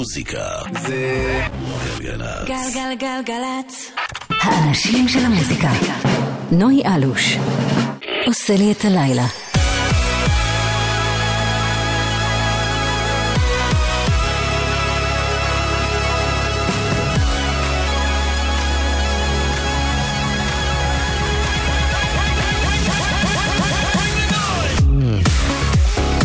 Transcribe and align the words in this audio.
המוזיקה 0.00 0.48
זה 0.82 1.40
גלגלצ. 1.98 2.48
גלגלגלגלצ. 2.48 3.92
האנשים 4.30 5.08
של 5.08 5.18
המוזיקה. 5.18 5.70
נוי 6.52 6.82
אלוש. 6.96 7.36
עושה 8.26 8.56
לי 8.56 8.72
את 8.72 8.84
הלילה. 8.84 9.26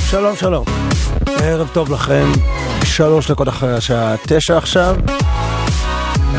שלום 0.09 0.35
שלום, 0.35 0.65
ערב 1.41 1.69
טוב 1.73 1.91
לכם, 1.91 2.31
שלוש 2.85 3.31
דקות 3.31 3.49
אחרי 3.49 3.73
השעה 3.73 4.15
תשע 4.25 4.57
עכשיו, 4.57 4.95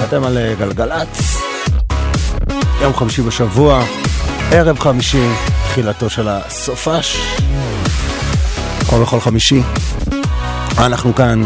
אתם 0.04 0.24
על 0.24 0.38
אה, 0.38 0.54
גלגלצ, 0.58 1.38
יום 2.82 2.94
חמישי 2.94 3.22
בשבוע, 3.22 3.84
ערב 4.52 4.78
חמישי, 4.78 5.28
תחילתו 5.68 6.10
של 6.10 6.28
הסופש, 6.28 7.16
כמו 8.88 9.00
בכל 9.02 9.20
חמישי, 9.20 9.62
אנחנו 10.78 11.14
כאן 11.14 11.42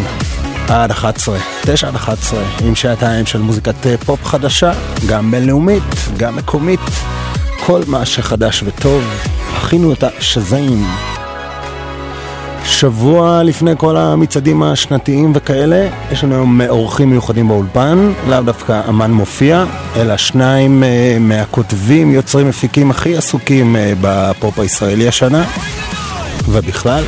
עד 0.68 0.90
11, 0.90 1.38
9 1.62 1.88
עד 1.88 1.94
11, 1.94 2.42
עם 2.64 2.74
שעתיים 2.74 3.26
של 3.26 3.38
מוזיקת 3.38 3.86
אה, 3.86 3.96
פופ 4.06 4.24
חדשה, 4.24 4.72
גם 5.08 5.30
בינלאומית, 5.30 5.94
גם 6.16 6.36
מקומית, 6.36 6.80
כל 7.66 7.80
מה 7.86 8.06
שחדש 8.06 8.62
וטוב, 8.66 9.04
הכינו 9.56 9.92
את 9.92 10.02
השזאים. 10.02 10.86
שבוע 12.64 13.42
לפני 13.42 13.70
כל 13.78 13.96
המצעדים 13.96 14.62
השנתיים 14.62 15.32
וכאלה, 15.34 15.88
יש 16.12 16.24
לנו 16.24 16.34
היום 16.34 16.60
אורחים 16.68 17.10
מיוחדים 17.10 17.48
באולפן, 17.48 18.12
לאו 18.28 18.42
דווקא 18.42 18.80
אמן 18.88 19.10
מופיע, 19.10 19.64
אלא 19.96 20.16
שניים 20.16 20.82
uh, 20.82 21.18
מהכותבים, 21.20 22.12
יוצרים, 22.12 22.48
מפיקים 22.48 22.90
הכי 22.90 23.16
עסוקים 23.16 23.76
uh, 23.76 23.78
בפופ 24.00 24.58
הישראלי 24.58 25.08
השנה, 25.08 25.44
ובכלל. 26.48 27.04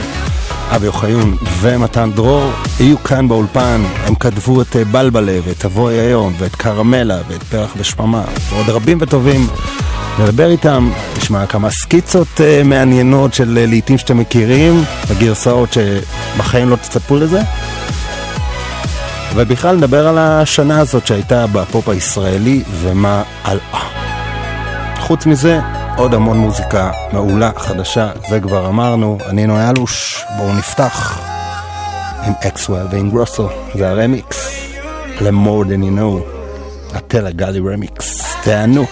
אבי 0.77 0.87
אוחיון 0.87 1.37
ומתן 1.61 2.11
דרור 2.15 2.51
יהיו 2.81 3.03
כאן 3.03 3.29
באולפן, 3.29 3.83
הם 4.07 4.15
כתבו 4.15 4.63
את 4.63 4.77
uh, 4.77 4.79
בלבלה 4.91 5.39
ואת 5.45 5.59
תבואי 5.59 5.95
היום 5.95 6.33
ואת 6.39 6.57
קרמלה 6.57 7.19
ואת 7.29 7.43
פרח 7.43 7.71
ושממה 7.77 8.25
ועוד 8.51 8.69
רבים 8.69 8.99
וטובים 9.01 9.47
נדבר 10.19 10.51
איתם, 10.51 10.91
נשמע 11.17 11.47
כמה 11.47 11.71
סקיצות 11.71 12.29
uh, 12.37 12.65
מעניינות 12.65 13.35
של 13.35 13.59
uh, 13.65 13.71
לעיתים 13.71 13.99
שאתם 13.99 14.19
מכירים, 14.19 14.85
בגרסאות 15.11 15.69
שבחיים 15.73 16.69
לא 16.69 16.77
תצפו 16.77 17.17
לזה. 17.17 17.41
ובכלל 19.35 19.77
נדבר 19.77 20.09
על 20.09 20.19
השנה 20.19 20.81
הזאת 20.81 21.07
שהייתה 21.07 21.47
בפופ 21.47 21.89
הישראלי 21.89 22.63
ומה 22.81 23.23
על... 23.45 23.59
חוץ 24.99 25.27
מזה, 25.27 25.61
עוד 25.97 26.15
המון 26.15 26.39
מוזיקה 26.39 26.91
מעולה, 27.13 27.51
חדשה, 27.57 28.11
זה 28.29 28.41
כבר 28.41 28.69
אמרנו. 28.69 29.19
אני 29.29 29.47
נועה 29.47 29.71
אלוש, 29.71 30.25
בואו 30.37 30.53
נפתח 30.53 31.21
עם 32.27 32.33
אקסוול 32.47 32.87
ועם 32.91 33.11
גרוסו, 33.11 33.49
זה 33.75 33.91
הרמיקס 33.91 34.53
ל-more 35.21 35.65
than 35.67 35.83
you 35.83 35.99
know, 35.99 36.23
הטלה 36.97 37.31
גלי 37.31 37.61
רמיקס, 37.61 38.35
תענו. 38.43 38.87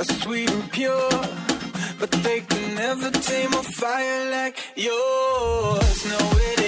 Are 0.00 0.04
sweet 0.04 0.50
and 0.50 0.72
pure, 0.72 1.10
but 1.98 2.10
they 2.24 2.40
can 2.40 2.74
never 2.74 3.10
tame 3.10 3.52
a 3.52 3.62
fire 3.62 4.30
like 4.30 4.56
yours. 4.74 6.06
No, 6.06 6.18
it 6.48 6.59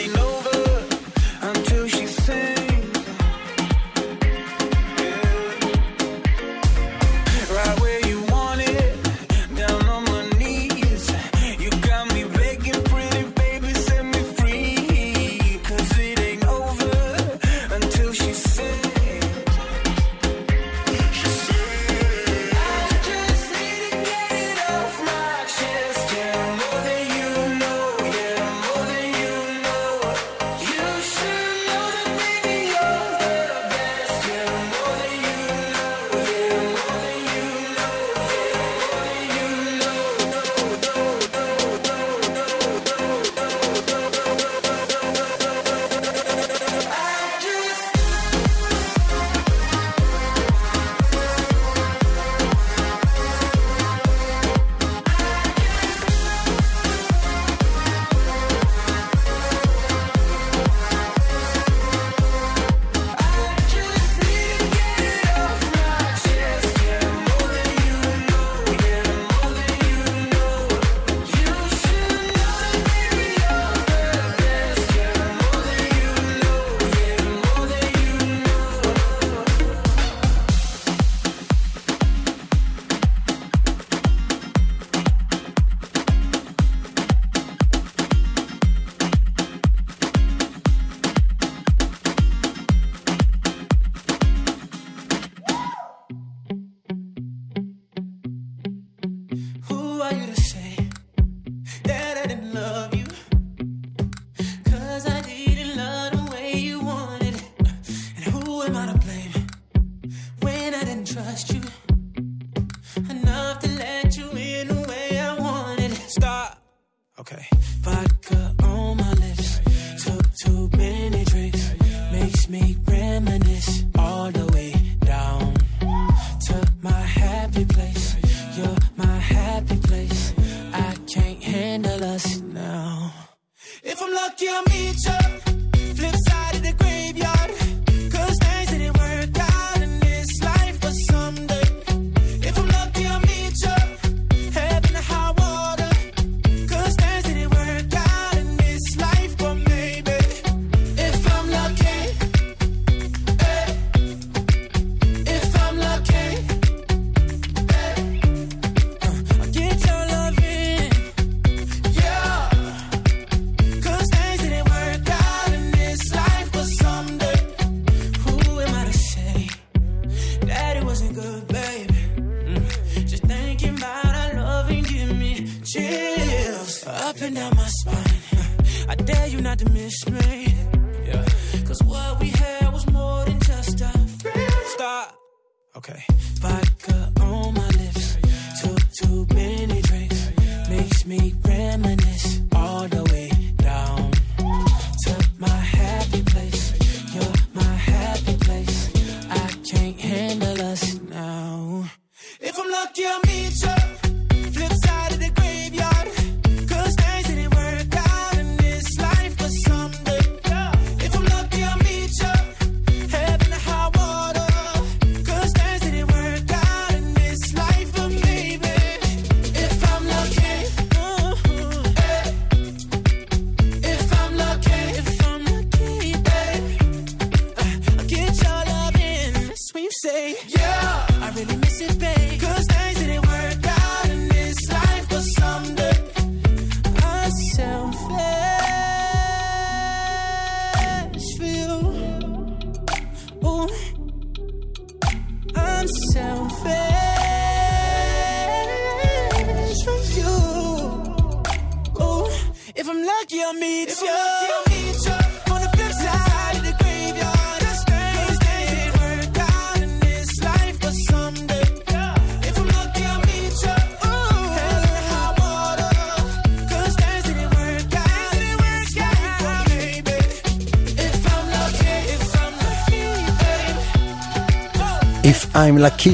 I'm 275.63 275.79
lucky, 275.79 276.11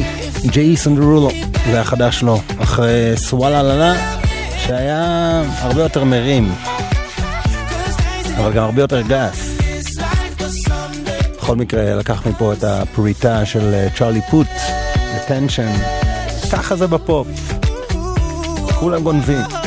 ג'ייסון 0.46 0.96
דרולו, 0.96 1.30
זה 1.70 1.80
החדש 1.80 2.22
לו, 2.22 2.40
אחרי 2.58 3.12
Swalla 3.16 3.62
la 3.62 3.75
la, 3.75 3.94
שהיה 4.56 5.42
הרבה 5.58 5.82
יותר 5.82 6.04
מרים, 6.04 6.52
אבל 8.36 8.52
גם 8.52 8.64
הרבה 8.64 8.80
יותר 8.82 9.00
גס. 9.00 9.58
בכל 11.36 11.56
מקרה, 11.56 11.94
לקח 11.94 12.26
מפה 12.26 12.52
את 12.52 12.64
הפריטה 12.64 13.46
של 13.46 13.74
אה, 13.74 13.88
צ'ארלי 13.98 14.20
פוט, 14.30 14.46
attention, 14.94 15.82
ככה 16.52 16.76
זה 16.76 16.86
בפופ, 16.86 17.26
כולם 18.80 19.02
גונבים. 19.02 19.57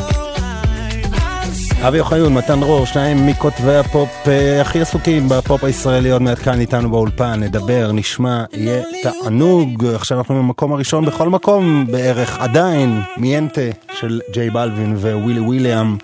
אבי 1.88 2.00
אוחיון, 2.00 2.34
מתן 2.34 2.60
דרור, 2.60 2.86
שניים 2.86 3.28
מכותבי 3.28 3.76
הפופ 3.76 4.10
אה, 4.28 4.62
הכי 4.62 4.82
עסוקים 4.82 5.30
בפופ 5.30 5.64
הישראלי, 5.64 6.12
עוד 6.12 6.22
מעט 6.22 6.40
כאן 6.40 6.60
איתנו 6.60 6.90
באולפן, 6.90 7.40
נדבר, 7.40 7.92
נשמע, 7.92 8.44
יהיה 8.54 8.84
תענוג. 9.04 9.86
עכשיו 9.86 10.18
אנחנו 10.18 10.36
במקום 10.36 10.74
הראשון 10.74 11.06
בכל 11.06 11.30
מקום 11.30 11.86
בערך, 11.92 12.40
עדיין, 12.40 13.02
מיינטה 13.18 13.62
של 14.00 14.22
ג'יי 14.34 14.50
בלווין 14.50 14.96
ווילי 14.96 15.40
וויליאם. 15.40 15.98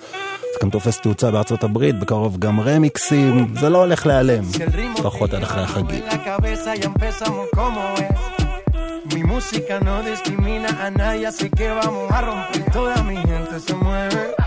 זה 0.53 0.59
גם 0.61 0.69
תופס 0.69 1.01
תאוצה 1.01 1.31
בארצות 1.31 1.63
הברית, 1.63 1.99
בקרוב 1.99 2.37
גם 2.39 2.59
רמיקסים, 2.59 3.53
זה 3.59 3.69
לא 3.69 3.77
הולך 3.77 4.05
להיעלם, 4.05 4.43
לפחות 4.99 5.33
עד 5.33 5.43
אחרי 5.43 5.63
החגים. 5.63 6.03
Mi 9.15 9.23
música 9.23 9.75
no 9.87 9.95
discrimina 10.09 10.69
a 10.85 10.87
nadie, 10.99 11.25
así 11.31 11.47
que 11.57 11.67
vamos 11.79 12.11
a 12.17 12.19
romper. 12.27 12.61
Toda 12.75 12.95
mi 13.07 13.15
gente 13.29 13.55
se 13.65 13.73
mueve. 13.83 14.46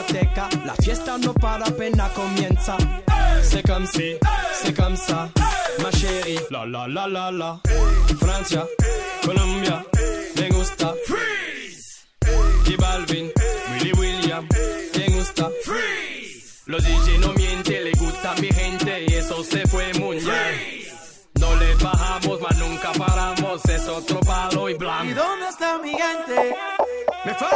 Discoteca, 0.00 0.48
la 0.64 0.74
fiesta 0.74 1.16
no 1.18 1.32
para 1.34 1.64
apenas 1.66 2.10
comienza. 2.12 2.76
C'est 3.42 3.62
comme 3.66 3.86
si, 3.86 4.16
c'est 4.62 4.74
comme 4.76 4.96
ça, 4.96 5.28
ma 5.82 5.90
chérie. 5.90 6.38
La 6.50 6.64
la 6.66 6.86
la 6.86 7.06
la 7.06 7.30
la. 7.30 7.60
Francia, 8.18 8.64
Colombia, 9.24 9.84
me 10.36 10.48
gusta. 10.50 10.94
Freeze. 11.06 12.06
Y 12.66 12.76
Balvin, 12.76 13.30
Willy 13.72 13.92
William, 13.92 14.48
me 14.96 15.06
gusta. 15.16 15.50
Freeze. 15.64 16.62
Los 16.66 16.82
DJ 16.84 17.18
no 17.20 17.32
mienten, 17.34 17.84
le 17.84 17.92
gusta 17.92 18.32
a 18.32 18.40
mi 18.40 18.48
gente 18.48 19.04
y 19.08 19.14
eso 19.14 19.42
se 19.44 19.66
fue 19.68 19.92
muy 19.94 20.16
bien. 20.18 20.86
No 21.38 21.54
le 21.56 21.74
bajamos, 21.76 22.40
mas 22.40 22.56
nunca 22.58 22.92
paramos, 22.92 23.64
es 23.66 23.86
otro 23.88 24.20
palo 24.20 24.68
y 24.68 24.72
¿Y 24.72 24.74
blanco. 24.76 25.14
dónde 25.14 25.48
está 25.48 25.78
mi 25.78 25.90
gente? 25.90 26.56
Me 27.24 27.34
fait 27.34 27.55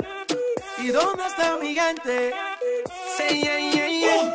¿Y 0.83 0.87
dónde 0.87 1.23
está 1.27 1.57
mi 1.57 1.67
gigante? 1.67 2.33
Say 3.15 3.41
yeah, 3.41 3.59
yeah, 3.59 3.87
yeah. 3.87 4.21
Un, 4.21 4.33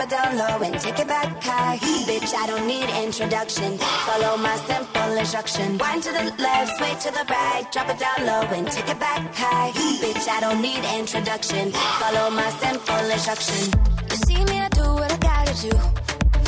drop 0.00 0.12
it 0.12 0.16
down 0.16 0.38
low 0.38 0.66
and 0.66 0.80
take 0.80 0.98
it 0.98 1.08
back 1.08 1.42
high. 1.42 1.76
Bitch, 2.06 2.32
I 2.34 2.46
don't 2.46 2.66
need 2.66 2.88
introduction. 3.04 3.76
Follow 3.78 4.36
my 4.38 4.56
simple 4.56 5.12
instruction. 5.16 5.78
Wind 5.78 6.02
to 6.04 6.12
the 6.12 6.24
left, 6.42 6.76
sway 6.78 6.94
to 7.00 7.10
the 7.10 7.24
right, 7.28 7.66
drop 7.70 7.88
it 7.90 7.98
down 7.98 8.26
low 8.26 8.42
and 8.56 8.70
take 8.70 8.88
it 8.88 8.98
back 8.98 9.34
high. 9.34 9.72
Bitch, 10.00 10.28
I 10.28 10.40
don't 10.40 10.62
need 10.62 10.82
introduction. 10.98 11.72
Follow 11.72 12.30
my 12.30 12.48
simple 12.62 13.10
instruction. 13.10 13.72
You 14.10 14.16
see 14.26 14.44
me, 14.44 14.60
I 14.60 14.68
do 14.68 14.84
what 14.94 15.12
I 15.12 15.16
gotta 15.18 15.68
do. 15.68 15.76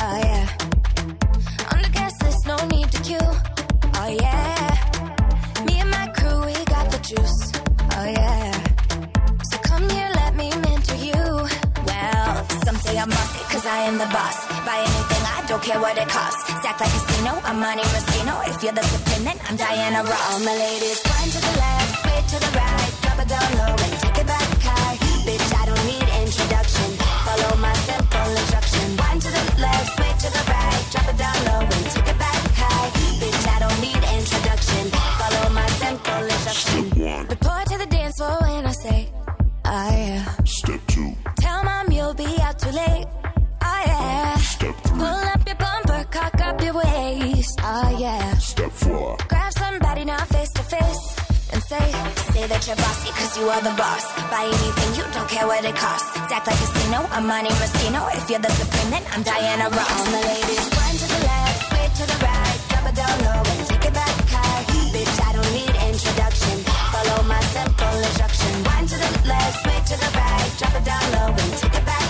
Oh 0.05 0.19
yeah. 0.25 0.49
On 1.73 1.83
the 1.83 1.91
gas 1.93 2.13
list, 2.23 2.47
no 2.47 2.57
need 2.69 2.91
to 2.91 3.03
queue. 3.03 3.31
Oh 4.01 4.09
yeah. 4.09 5.65
Me 5.67 5.81
and 5.81 5.91
my 5.91 6.07
crew, 6.17 6.47
we 6.47 6.55
got 6.65 6.91
the 6.91 6.99
juice. 6.99 7.52
Cause 13.63 13.71
I 13.71 13.81
am 13.87 13.99
the 13.99 14.11
boss. 14.11 14.37
Buy 14.67 14.79
anything, 14.79 15.25
I 15.37 15.45
don't 15.47 15.63
care 15.63 15.81
what 15.81 15.97
it 15.97 16.09
costs. 16.09 16.43
Stack 16.61 16.81
like 16.81 16.91
a 16.91 17.01
casino, 17.07 17.33
I'm 17.45 17.61
Monte 17.61 17.83
Rustino. 17.95 18.35
If 18.51 18.63
you're 18.63 18.73
the 18.73 18.83
supreme, 18.83 19.25
then 19.25 19.39
I'm 19.49 19.57
Diana 19.57 20.03
Ross. 20.03 20.33
All 20.33 20.41
my 20.41 20.55
ladies, 20.55 21.01
to 21.03 21.39
the 21.47 21.55
left, 21.63 22.31
to 22.31 22.37
the 22.43 22.51
right, 22.59 22.91
drop 23.03 23.19
it 23.23 23.29
down 23.29 23.51
low 23.61 23.75
and 23.85 23.93
take 24.03 24.19
it 24.19 24.27
back 24.27 24.49
high. 24.67 24.97
Bitch, 25.27 25.51
I 25.55 25.65
don't 25.71 25.85
need 25.87 26.07
introduction. 26.23 26.89
Follow 27.27 27.53
my 27.59 27.75
simple 27.87 28.31
instruction. 28.41 28.89
To 29.23 29.31
the 29.31 29.45
left, 29.61 29.93
to 30.23 30.29
the 30.37 30.45
right, 30.51 30.83
drop 30.91 31.09
it 31.13 31.19
down 31.23 31.39
low 31.47 31.63
and 31.63 31.85
take 31.95 32.09
it 32.09 32.19
back 32.19 32.43
high. 32.59 32.89
Bitch, 33.21 33.45
I 33.55 33.59
don't 33.63 33.81
need 33.87 34.03
introduction. 34.19 34.85
Follow 35.21 35.45
my 35.55 35.69
simple 35.83 36.25
instruction. 36.35 36.81
Report 37.29 37.65
to 37.71 37.79
the 37.79 37.87
dance 37.87 38.17
floor 38.17 38.39
when 38.41 38.67
I 38.67 38.73
say, 38.73 39.09
oh 39.67 39.91
yeah. 39.93 40.45
Step 40.45 40.81
two, 40.89 41.13
Tell 41.37 41.63
mom 41.63 41.93
you'll 41.93 42.15
be 42.15 42.41
out 42.41 42.59
too 42.59 42.71
late. 42.71 43.07
Step 44.63 44.79
three, 44.87 44.99
Pull 44.99 45.23
up 45.35 45.43
your 45.45 45.57
bumper, 45.57 46.05
cock 46.15 46.41
up 46.41 46.63
your 46.63 46.75
waist. 46.75 47.59
Oh 47.65 47.99
yeah. 47.99 48.39
step 48.39 48.71
four, 48.71 49.17
Grab 49.27 49.53
somebody 49.55 50.05
now 50.05 50.23
face 50.31 50.53
to 50.55 50.63
face 50.63 51.03
and 51.51 51.61
say, 51.65 51.83
say 52.31 52.47
that 52.47 52.63
you're 52.63 52.79
bossy 52.79 53.11
cause 53.11 53.35
you 53.43 53.51
are 53.51 53.61
the 53.61 53.75
boss. 53.75 54.07
Buy 54.31 54.47
anything, 54.47 54.91
you 54.95 55.05
don't 55.11 55.29
care 55.29 55.49
what 55.51 55.65
it 55.65 55.75
costs. 55.75 56.07
Act 56.31 56.47
like 56.47 56.55
a 56.55 56.63
casino, 56.63 57.03
I'm 57.11 57.27
Monte 57.27 57.51
Rustino. 57.59 58.07
If 58.15 58.31
you're 58.31 58.39
the 58.39 58.55
supreme, 58.55 58.91
then 58.95 59.03
I'm 59.11 59.27
Diana 59.27 59.67
Ross. 59.67 59.99
All 59.99 60.07
my 60.15 60.23
ladies, 60.31 60.67
run 60.79 60.95
to 60.95 61.07
the 61.11 61.21
left, 61.27 61.59
sway 61.67 61.87
to 61.99 62.05
the 62.07 62.19
right, 62.23 62.59
drop 62.71 62.87
it 62.87 62.95
down 63.03 63.17
low 63.27 63.43
and 63.43 63.67
take 63.67 63.85
it 63.91 63.95
back 63.99 64.15
high. 64.31 64.63
Bitch, 64.95 65.17
I 65.27 65.31
don't 65.35 65.53
need 65.59 65.75
introduction. 65.91 66.55
Follow 66.95 67.19
my 67.27 67.43
simple 67.51 67.95
instruction. 67.99 68.53
Wind 68.63 68.87
to 68.95 68.97
the 69.03 69.11
left, 69.27 69.57
sway 69.59 69.79
to 69.91 69.95
the 69.99 70.11
right, 70.15 70.51
drop 70.55 70.75
it 70.79 70.85
down 70.87 71.05
low 71.19 71.29
and 71.35 71.51
take 71.59 71.75
it 71.75 71.83
back 71.83 72.02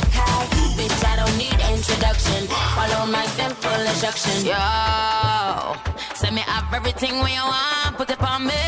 introduction. 1.83 2.47
Follow 2.79 3.07
my 3.11 3.27
simple 3.35 3.83
instruction. 3.91 4.47
Yo, 4.47 5.75
send 6.15 6.35
me 6.37 6.43
up 6.47 6.71
everything 6.73 7.19
when 7.19 7.33
you 7.35 7.43
want, 7.43 7.97
put 7.99 8.09
it 8.11 8.23
on 8.23 8.47
me. 8.47 8.67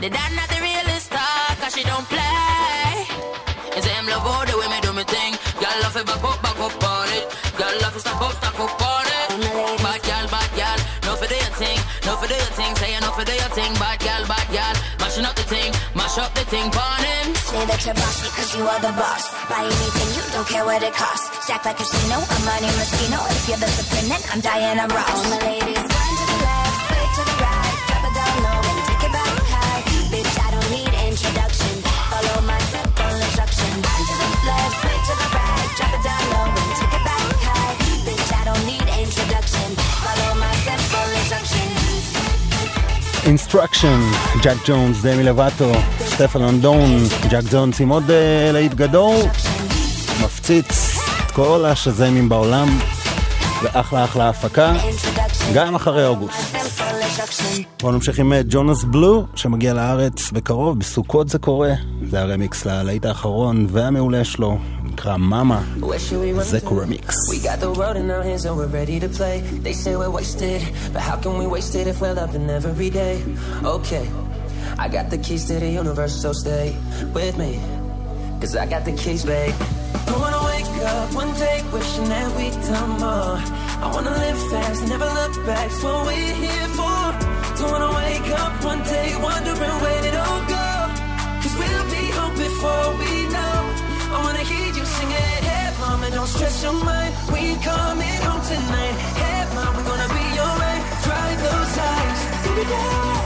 The 0.00 0.08
dad 0.14 0.30
not 0.38 0.48
the 0.48 0.60
realest 0.62 1.06
star, 1.10 1.42
cause 1.58 1.74
she 1.74 1.82
don't 1.82 2.06
play. 2.06 3.02
Say 3.82 3.94
him 3.98 4.06
love 4.06 4.26
all 4.30 4.46
the 4.46 4.54
way 4.58 4.68
me 4.70 4.78
do 4.80 4.92
me 4.92 5.04
thing. 5.04 5.32
Girl 5.58 5.76
love 5.82 5.96
it 5.96 6.06
back 6.06 6.22
up, 6.22 6.38
back 6.42 6.58
up 6.66 6.84
on 6.84 7.08
it. 7.18 7.26
Girl 7.58 7.74
love 7.82 7.96
it 7.96 8.00
stop 8.00 8.22
up, 8.22 8.34
stop 8.38 8.60
up 8.60 8.82
on 8.92 9.06
it. 9.18 9.28
Bad 9.82 10.00
girl, 10.06 10.26
bad 10.30 10.50
girl, 10.54 10.78
no 11.02 11.16
for 11.18 11.26
do 11.26 11.34
your 11.34 11.54
thing, 11.58 11.78
no 12.06 12.14
for 12.14 12.28
do 12.28 12.34
your 12.34 12.54
thing. 12.58 12.72
Say 12.76 12.94
you 12.94 13.00
no 13.00 13.10
for 13.10 13.24
do 13.24 13.34
your 13.34 13.52
thing, 13.58 13.72
bad 13.82 13.98
girl, 13.98 14.22
bad 14.30 14.46
girl. 14.54 14.74
Mashing 15.00 15.26
up 15.26 15.34
the 15.34 15.42
thing, 15.42 15.72
mash 15.98 16.18
up 16.18 16.32
the 16.34 16.44
thing, 16.46 16.70
pon 16.70 17.02
him. 17.02 17.29
Say 17.50 17.66
that 17.66 17.82
you're 17.82 17.98
bossy 17.98 18.30
cause 18.30 18.54
you 18.54 18.62
are 18.62 18.78
the 18.78 18.94
boss. 18.94 19.26
Buy 19.50 19.66
anything, 19.66 20.08
you 20.14 20.22
don't 20.30 20.46
care 20.46 20.62
what 20.62 20.86
it 20.86 20.94
costs. 20.94 21.26
Stack 21.42 21.66
like 21.66 21.74
a 21.74 21.82
casino, 21.82 22.22
a 22.22 22.36
money 22.46 22.70
Monte 22.70 22.78
Moschino 22.78 23.18
If 23.26 23.42
you're 23.50 23.58
the 23.58 23.66
supreme, 23.66 24.06
then 24.06 24.22
I'm 24.30 24.38
Diana 24.38 24.86
Ross. 24.86 25.10
All 25.10 25.26
my 25.34 25.42
ladies, 25.42 25.82
run 25.82 26.12
to 26.14 26.24
the 26.30 26.38
left, 26.46 26.78
straight 26.86 27.10
to 27.10 27.22
the 27.26 27.36
right. 27.42 27.74
Drop 27.90 28.06
it 28.06 28.14
down 28.14 28.36
low 28.46 28.54
and 28.54 28.78
take 28.86 29.02
it 29.02 29.10
back 29.18 29.34
high. 29.50 29.82
Bitch, 30.14 30.30
I 30.30 30.48
don't 30.54 30.70
need 30.70 30.94
introduction. 31.10 31.74
Follow 32.06 32.38
my 32.46 32.60
simple 32.70 33.18
instruction. 33.18 33.70
Run 33.82 33.98
to 33.98 34.14
the 34.14 34.30
left, 34.46 34.74
straight 34.78 35.02
to 35.10 35.14
the 35.18 35.28
right. 35.34 35.68
Drop 35.74 35.90
it 35.90 36.02
down 36.06 36.22
low 36.30 36.54
and 36.54 36.70
take 36.78 36.94
it 36.94 37.02
back 37.02 37.34
high. 37.50 37.74
Bitch, 38.06 38.30
I 38.30 38.42
don't 38.46 38.62
need 38.62 38.86
introduction. 38.94 39.68
Follow 40.06 40.38
my 40.38 40.54
simple 40.62 41.08
instruction. 41.18 41.66
Instruction, 43.26 43.98
Jack 44.38 44.62
Jones, 44.62 45.02
Demi 45.02 45.26
Lovato. 45.26 45.74
סטפן 46.20 46.42
אונדון, 46.42 47.04
ג'אק 47.30 47.44
ג'ונס 47.50 47.80
עם 47.80 47.88
עוד 47.88 48.10
אה, 48.10 48.52
להיט 48.52 48.74
גדול, 48.74 49.16
מפציץ 50.24 50.98
את 51.26 51.30
כל 51.30 51.64
השזמים 51.64 52.28
בעולם, 52.28 52.78
ואחלה 53.62 54.04
אחלה 54.04 54.28
הפקה, 54.28 54.72
גם 55.54 55.74
אחרי 55.74 56.06
אוגוסט. 56.06 56.56
בואו 57.80 57.92
נמשיך 57.92 58.18
עם 58.18 58.32
אה, 58.32 58.40
ג'ונס 58.48 58.84
בלו, 58.84 59.26
שמגיע 59.34 59.74
לארץ 59.74 60.30
בקרוב, 60.32 60.78
בסוכות 60.78 61.28
זה 61.28 61.38
קורה. 61.38 61.72
זה 62.10 62.20
הרמיקס 62.20 62.66
ללהיט 62.66 63.04
האחרון 63.04 63.66
והמעולה 63.70 64.24
שלו, 64.24 64.58
נקרא 64.84 65.16
מאמה, 65.16 65.62
זה? 66.42 66.60
קורמיקס. 66.60 67.30
Okay, 73.62 74.29
I 74.78 74.88
got 74.88 75.10
the 75.10 75.18
keys 75.18 75.46
to 75.46 75.58
the 75.58 75.68
universe, 75.68 76.14
so 76.20 76.32
stay 76.32 76.76
with 77.12 77.36
me. 77.36 77.60
Cause 78.40 78.56
I 78.56 78.66
got 78.66 78.84
the 78.84 78.92
keys, 78.92 79.24
babe. 79.24 79.54
Don't 80.06 80.20
wanna 80.20 80.42
wake 80.52 80.72
up 80.86 81.14
one 81.14 81.32
day 81.34 81.62
wishing 81.72 82.08
that 82.08 82.28
we'd 82.36 82.56
done 82.68 82.90
more. 83.04 83.36
I 83.84 83.90
wanna 83.94 84.10
live 84.10 84.40
fast, 84.50 84.88
never 84.88 85.04
look 85.04 85.34
back, 85.46 85.66
it's 85.66 85.82
what 85.82 86.06
we're 86.06 86.34
here 86.44 86.68
for. 86.78 87.02
Don't 87.58 87.70
wanna 87.74 87.92
wake 88.02 88.30
up 88.42 88.64
one 88.64 88.82
day 88.84 89.08
wondering 89.20 89.76
where 89.84 90.04
it 90.08 90.16
all 90.24 90.42
go. 90.56 90.68
Cause 91.42 91.54
we'll 91.60 91.86
be 91.96 92.04
home 92.16 92.34
before 92.46 92.88
we 93.00 93.12
know. 93.34 93.56
I 94.14 94.18
wanna 94.24 94.44
hear 94.50 94.68
you 94.76 94.84
sing 94.96 95.12
it. 95.12 95.40
Hey, 95.48 95.68
mama, 95.80 96.10
don't 96.10 96.26
stress 96.26 96.62
your 96.62 96.72
mind. 96.72 97.12
We 97.32 97.54
coming 97.60 98.20
home 98.26 98.42
tonight. 98.52 98.96
Hey, 99.20 99.40
mom, 99.54 99.70
we're 99.76 99.88
gonna 99.92 100.10
be 100.16 100.26
alright. 100.44 100.82
Dry 101.04 101.28
those 101.44 101.74
eyes. 101.92 102.20
Baby, 102.44 102.64
in 102.72 103.19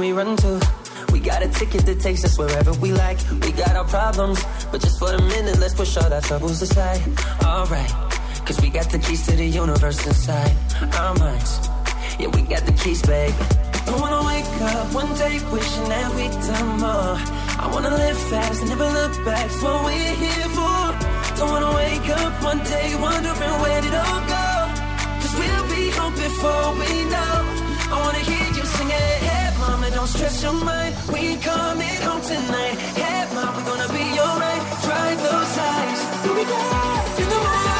we 0.00 0.12
run 0.12 0.36
to? 0.36 0.60
We 1.12 1.20
got 1.20 1.42
a 1.42 1.48
ticket 1.48 1.84
that 1.86 2.00
takes 2.00 2.24
us 2.24 2.38
wherever 2.38 2.72
we 2.74 2.92
like. 2.92 3.18
We 3.42 3.52
got 3.52 3.76
our 3.76 3.84
problems, 3.84 4.42
but 4.72 4.80
just 4.80 4.98
for 4.98 5.12
a 5.12 5.20
minute, 5.20 5.58
let's 5.58 5.74
push 5.74 5.96
all 5.96 6.12
our 6.12 6.20
troubles 6.22 6.62
aside. 6.62 7.02
Alright, 7.44 7.92
Cause 8.50 8.62
we 8.62 8.68
got 8.68 8.90
the 8.90 8.98
keys 8.98 9.24
to 9.26 9.36
the 9.36 9.46
universe 9.46 10.04
inside 10.04 10.56
our 10.98 11.14
minds. 11.14 11.70
Yeah, 12.18 12.34
we 12.34 12.42
got 12.42 12.66
the 12.66 12.72
keys, 12.72 13.00
baby. 13.00 13.32
Don't 13.86 14.00
wanna 14.00 14.26
wake 14.26 14.54
up 14.74 14.92
one 14.92 15.14
day 15.14 15.38
wishing 15.54 15.86
that 15.86 16.10
we'd 16.16 16.34
done 16.50 16.70
more. 16.82 17.14
I 17.62 17.70
wanna 17.70 17.94
live 17.94 18.18
fast 18.26 18.66
never 18.66 18.90
look 18.90 19.14
back. 19.24 19.46
It's 19.46 19.62
what 19.62 19.84
we're 19.86 20.14
here 20.24 20.50
for. 20.58 20.82
Don't 21.38 21.50
wanna 21.54 21.72
wake 21.78 22.08
up 22.10 22.32
one 22.42 22.58
day 22.74 22.88
wondering 22.98 23.56
where 23.62 23.80
did 23.82 23.94
it 23.94 24.02
all 24.02 24.22
go. 24.34 24.46
Cause 25.22 25.34
we'll 25.38 25.66
be 25.70 25.84
home 25.94 26.14
before 26.18 26.68
we 26.82 26.90
know. 27.06 27.34
I 27.94 27.96
wanna 28.02 28.24
hear 28.30 28.46
you 28.58 28.64
sing 28.66 28.90
it. 28.90 29.18
Hey, 29.30 29.46
mama, 29.62 29.94
don't 29.94 30.10
stress 30.10 30.42
your 30.42 30.58
mind. 30.58 30.92
We 31.14 31.38
coming 31.38 31.98
home 32.02 32.22
tonight. 32.26 32.76
Hey, 32.98 33.30
mama, 33.30 33.62
we're 33.62 33.68
gonna 33.70 33.90
be 33.94 34.06
alright. 34.18 34.62
Dry 34.82 35.08
those 35.22 35.54
eyes. 35.70 36.00
Here 36.24 36.34
we 36.34 36.44
go. 36.50 36.62
In 37.22 37.28
the 37.30 37.40
morning 37.46 37.79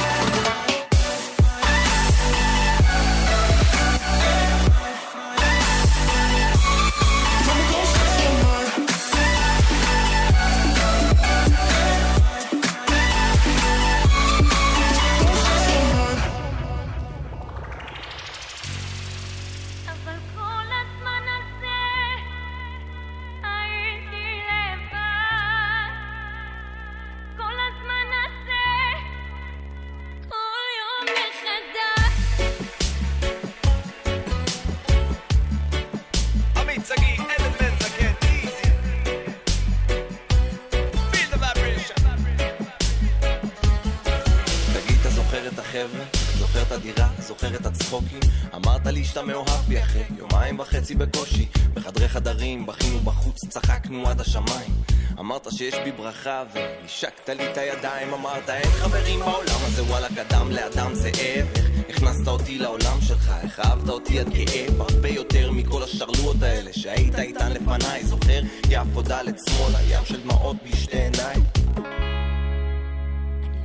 שאתה 49.11 49.21
מאוהב 49.21 49.65
בי 49.67 49.81
אחרי 49.81 50.03
יומיים 50.17 50.59
וחצי 50.59 50.95
בקושי. 50.95 51.47
בחדרי 51.73 52.07
חדרים, 52.07 52.65
בכינו 52.65 52.99
בחוץ, 52.99 53.45
צחקנו 53.45 54.07
עד 54.07 54.21
השמיים. 54.21 54.71
אמרת 55.19 55.47
שיש 55.51 55.75
בי 55.83 55.91
ברכה 55.91 56.43
והשקת 56.53 57.29
לי 57.29 57.51
את 57.51 57.57
הידיים. 57.57 58.13
אמרת 58.13 58.49
אין 58.49 58.71
חברים 58.71 59.19
בעולם 59.19 59.59
הזה 59.67 59.83
וואלכ 59.83 60.17
אדם 60.17 60.51
לאדם 60.51 60.93
זה 60.93 61.11
ערך. 61.21 61.69
הכנסת 61.89 62.27
אותי 62.27 62.57
לעולם 62.57 63.01
שלך, 63.01 63.33
איך 63.43 63.59
אהבת 63.59 63.89
אותי 63.89 64.19
עד 64.19 64.27
כאב. 64.29 64.81
הרבה 64.81 65.09
יותר 65.09 65.51
מכל 65.51 65.83
השרלואות 65.83 66.41
האלה 66.41 66.73
שהיית 66.73 67.19
איתן 67.19 67.51
לפניי. 67.51 68.03
זוכר? 68.03 68.41
יפו 68.69 69.01
דלת 69.01 69.39
שמאלה, 69.49 69.79
ים 69.89 70.05
של 70.05 70.21
דמעות 70.21 70.55
בשתי 70.63 70.97
עיניים. 70.97 71.43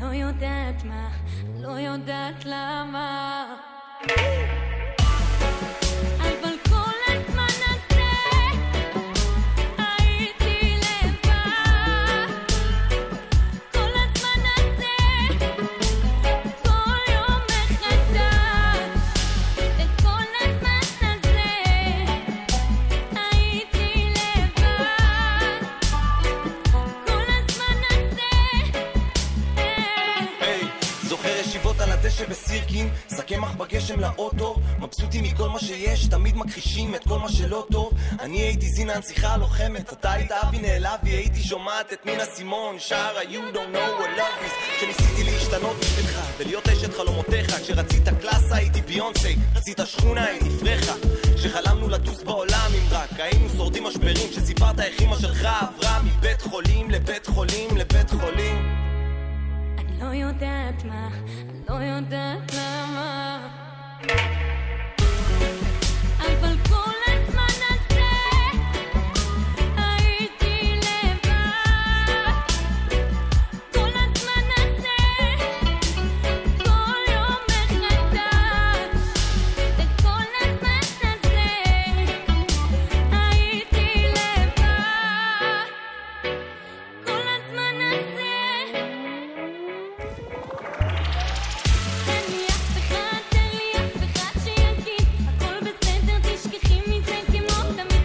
לא 0.01 0.07
יודעת 0.07 0.85
מה, 0.85 1.09
לא 1.61 1.69
יודעת 1.69 2.45
למה. 2.45 3.47
הדשא 32.57 32.67
בסירקין, 32.67 32.89
שקי 33.17 33.37
מח 33.37 33.55
בגשם 33.55 34.01
לאוטו, 34.01 34.57
מבסוטים 34.79 35.25
מכל 35.25 35.49
מה 35.49 35.61
שיש, 35.61 36.07
תמיד 36.07 36.37
מכחישים 36.37 36.95
את 36.95 37.05
כל 37.09 37.19
מה 37.19 37.29
שלא 37.29 37.67
טוב. 37.73 37.93
אני 38.21 38.39
הייתי 38.39 38.69
זינה 38.69 38.95
הנסיכה 38.95 39.29
הלוחמת, 39.29 39.93
אתה 39.93 40.13
היית 40.13 40.33
אבי 40.33 40.59
נעלבי, 40.59 41.11
הייתי 41.11 41.43
שומעת 41.43 41.93
את 41.93 42.07
מינה 42.07 42.25
סימון, 42.25 42.77
שרה 42.79 43.23
You 43.23 43.55
don't 43.55 43.75
know 43.75 44.01
what 44.01 44.19
love 44.19 44.47
is, 44.47 44.77
כשניסיתי 44.77 45.25
להשתנות 45.25 45.77
בשבילך, 45.81 46.21
ולהיות 46.39 46.69
אשת 46.69 46.95
חלומותיך, 46.95 47.51
כשרצית 47.63 48.09
קלאסה 48.21 48.57
הייתי 48.57 48.83
ביונסי, 48.83 49.37
רצית 49.57 49.81
שכונה 49.85 50.25
הייתי 50.25 50.51
פרחה, 50.61 50.95
כשחלמנו 51.37 51.89
לטוס 51.89 52.23
בעולם 52.23 52.71
אם 52.75 52.89
רק 52.91 53.21
היינו 53.21 53.49
שורדים 53.49 53.85
משברים, 53.85 54.31
כשסיפרת 54.31 54.81
איך 54.81 55.03
אמא 55.03 55.17
שלך 55.19 55.49
עברה 55.61 56.03
מבית 56.03 56.43
חולים 56.43 56.91
לבית 56.91 57.27
חולים 57.27 57.77
לבית 57.77 58.11
חולים. 58.11 58.87
אני 59.79 60.01
לא 60.01 60.27
יודעת 60.27 60.85
מה, 60.85 61.09
don't 61.67 62.09
reclama 62.11 63.41
al 66.21 66.37
balcón. 66.41 66.96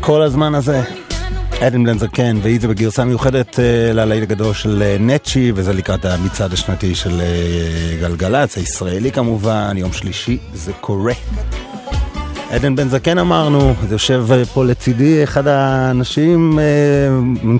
כל 0.02 0.22
הזמן 0.22 0.56
הזה. 0.56 0.82
עדן 1.62 1.84
בן 1.84 1.98
זקן, 1.98 2.38
והיא 2.42 2.62
זה 2.62 2.68
בגרסה 2.68 3.06
מיוחדת 3.06 3.60
אה, 3.60 3.94
ללילה 3.94 4.24
הגדול 4.24 4.54
של 4.54 4.82
אה, 4.82 4.98
נצ'י, 5.00 5.52
וזה 5.56 5.74
לקראת 5.74 6.06
המצעד 6.06 6.54
השנתי 6.54 6.96
של 6.96 7.22
אה, 7.22 7.98
גלגלצ, 8.02 8.58
הישראלי 8.58 9.12
כמובן, 9.12 9.74
יום 9.78 9.94
שלישי 9.94 10.38
זה 10.54 10.74
קורה. 10.74 11.14
עדן 12.52 12.76
בן 12.76 12.90
זקן 12.90 13.18
אמרנו, 13.18 13.74
זה 13.88 13.96
יושב 13.96 14.26
פה 14.54 14.66
לצידי 14.66 15.24
אחד 15.24 15.48
האנשים, 15.48 16.60
אה, 16.60 16.64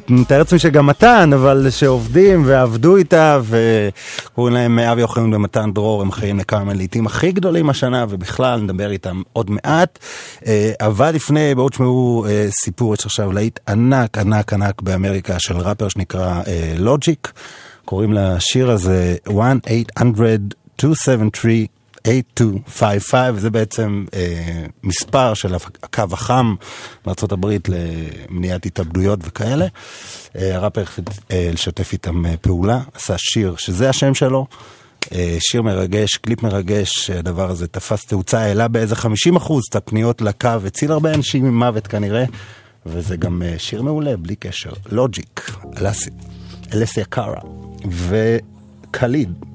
מתאר 0.10 0.38
לעצמי 0.38 0.60
שגם 0.60 0.86
מתן, 0.86 1.30
אבל 1.34 1.68
שעובדים 1.70 2.44
ועבדו 2.46 2.98
איתה, 2.98 3.40
וקוראים 3.44 4.54
להם 4.54 4.80
אבי 4.80 5.04
אוחיון 5.04 5.34
ומתן 5.34 5.74
דרור, 5.74 6.02
הם 6.02 6.12
חיים 6.12 6.40
לכמה 6.40 6.64
מהלעיתים 6.64 7.06
הכי 7.06 7.32
גדולים 7.32 7.70
השנה, 7.70 8.06
ובכלל 8.10 8.62
נדבר 8.62 8.92
איתם 8.92 9.22
עוד 9.34 9.52
מעט. 9.52 10.00
אה, 10.48 10.72
אבל 10.82 11.12
לפני, 11.12 11.56
בואו 11.56 11.70
תשמעו 11.70 12.26
אה, 12.30 12.48
סיפור, 12.64 12.94
יש 12.94 13.06
עכשיו 13.06 13.32
להיט 13.32 13.60
ענק 13.68 14.18
ענק 14.18 14.54
ענק 14.54 14.82
באמריקה 14.82 15.40
של 15.40 15.58
ראפר 15.58 15.90
שנקרא 15.90 16.42
לוג'יק, 16.78 17.32
קוראים 17.86 18.14
לשיר 18.14 18.72
הזה 18.72 19.16
1-800-273 19.28 20.84
8255, 22.08 23.42
זה 23.42 23.50
בעצם 23.50 24.06
אה, 24.14 24.66
מספר 24.84 25.34
של 25.34 25.56
הקו 25.56 26.04
החם 26.12 26.56
בארה"ב 27.06 27.48
למניעת 27.68 28.66
התאבדויות 28.66 29.20
וכאלה. 29.24 29.66
אה, 30.36 30.56
הראפר 30.56 30.82
החליט 30.82 31.10
אה, 31.32 31.50
לשתף 31.54 31.94
איתם 31.94 32.26
אה, 32.26 32.38
פעולה, 32.38 32.80
עשה 32.94 33.16
שיר 33.18 33.56
שזה 33.56 33.90
השם 33.90 34.14
שלו. 34.14 34.46
אה, 35.14 35.38
שיר 35.40 35.62
מרגש, 35.62 36.18
קליפ 36.18 36.44
מרגש, 36.44 37.10
הדבר 37.10 37.50
הזה 37.50 37.68
תפס 37.68 38.06
תאוצה, 38.06 38.40
העלה 38.40 38.68
באיזה 38.68 38.96
50 38.96 39.36
אחוז 39.36 39.64
את 39.70 39.76
הפניות 39.76 40.22
לקו, 40.22 40.50
הציל 40.66 40.92
הרבה 40.92 41.14
אנשים 41.14 41.44
ממוות 41.44 41.88
כנראה, 41.88 42.26
וזה 42.86 43.18
גם 43.18 43.42
אה, 43.42 43.56
שיר 43.58 43.82
מעולה, 43.82 44.18
בלי 44.18 44.36
קשר. 44.36 44.72
לוג'יק, 44.92 45.52
אלסיה 46.74 47.06
קארה, 47.06 47.42
וקליד. 47.88 49.51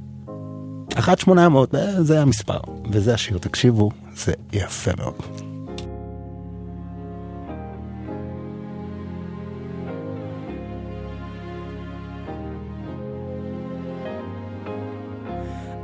1-800, 0.97 1.75
אה, 1.75 2.03
זה 2.03 2.23
המספר, 2.23 2.59
וזה 2.91 3.15
השיר, 3.15 3.39
תקשיבו, 3.39 3.91
זה 4.17 4.33
יפה 4.53 4.91
מאוד. 4.99 5.15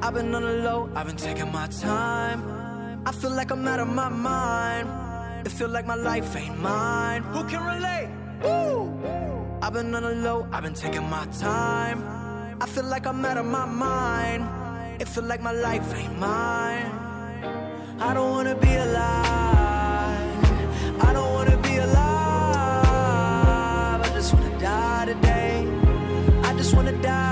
I've 0.04 0.14
been 0.14 0.34
on 0.34 0.42
the 0.42 0.54
low, 0.66 0.90
I've 0.96 1.06
been 1.06 1.16
taking 1.16 1.50
my 1.52 1.68
time. 1.68 2.40
I 3.06 3.12
feel 3.12 3.30
like 3.30 3.50
I'm 3.52 3.66
out 3.68 3.80
of 3.80 3.88
my 3.88 4.08
mind. 4.08 4.88
It 5.46 5.52
feel 5.52 5.68
like 5.68 5.86
my 5.86 5.94
life 5.94 6.34
ain't 6.36 6.58
mine. 6.60 7.22
Who 7.32 7.40
can 7.50 7.62
relate? 7.74 8.10
Woo! 8.42 8.92
I've 9.62 9.72
been 9.72 9.94
on 9.94 10.02
the 10.02 10.16
low, 10.26 10.46
I've 10.52 10.64
been 10.64 10.74
taking 10.74 11.06
my 11.16 11.24
time. 11.38 11.98
I 12.60 12.66
feel 12.66 12.84
like 12.84 13.06
I'm 13.06 13.24
out 13.24 13.38
of 13.38 13.46
my 13.46 13.64
mind. 13.64 14.61
It 15.02 15.08
feel 15.08 15.24
like 15.24 15.40
my 15.40 15.50
life 15.50 15.92
ain't 15.96 16.16
mine. 16.16 16.92
I 17.98 18.14
don't 18.14 18.30
wanna 18.30 18.54
be 18.54 18.72
alive. 18.72 20.44
I 21.02 21.12
don't 21.12 21.32
wanna 21.32 21.56
be 21.56 21.78
alive. 21.78 22.00
I 24.06 24.08
just 24.14 24.32
wanna 24.32 24.56
die 24.60 25.06
today. 25.06 25.66
I 26.44 26.54
just 26.56 26.72
wanna 26.72 26.92
die. 27.02 27.31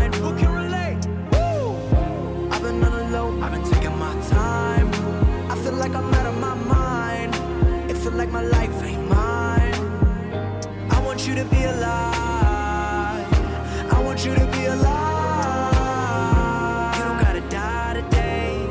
My 8.31 8.41
life 8.43 8.83
ain't 8.83 9.09
mine. 9.09 9.73
I 10.89 11.01
want 11.03 11.27
you 11.27 11.35
to 11.35 11.43
be 11.45 11.63
alive. 11.63 13.27
I 13.91 14.01
want 14.03 14.23
you 14.25 14.33
to 14.33 14.45
be 14.47 14.65
alive. 14.65 15.75
You 16.97 17.03
don't 17.03 17.19
gotta 17.19 17.41
die 17.49 17.93
today. 17.99 18.67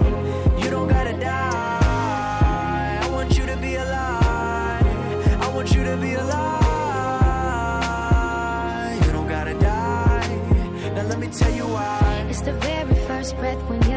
You 0.63 0.71
don't 0.71 0.89
gotta 0.89 1.13
die. 1.13 3.01
I 3.03 3.09
want 3.11 3.37
you 3.37 3.45
to 3.47 3.57
be 3.59 3.75
alive. 3.75 5.43
I 5.43 5.49
want 5.55 5.73
you 5.75 5.85
to 5.85 5.97
be 5.99 6.15
alive. 6.15 6.41
You 9.05 9.13
don't 9.13 9.29
gotta 9.29 9.55
die. 9.55 10.29
Now 10.95 11.03
let 11.03 11.19
me 11.19 11.29
tell 11.29 11.53
you 11.53 11.67
why. 11.67 12.27
It's 12.31 12.41
the 12.41 12.55
very 12.55 12.95
first 13.07 13.37
breath 13.37 13.61
when 13.69 13.83
your 13.83 13.90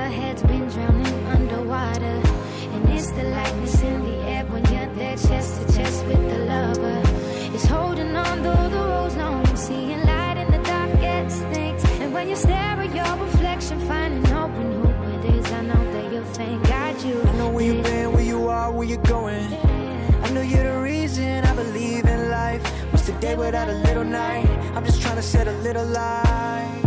day 23.33 23.39
without 23.45 23.69
a 23.69 23.73
little 23.87 24.03
night? 24.03 24.47
I'm 24.75 24.85
just 24.85 25.01
trying 25.01 25.15
to 25.15 25.21
set 25.21 25.47
a 25.47 25.51
little 25.67 25.85
light. 25.85 26.81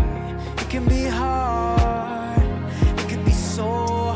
It 0.58 0.68
can 0.68 0.84
be 0.86 1.04
hard, 1.04 2.42
it 3.00 3.08
can 3.08 3.24
be 3.24 3.32
so 3.32 3.68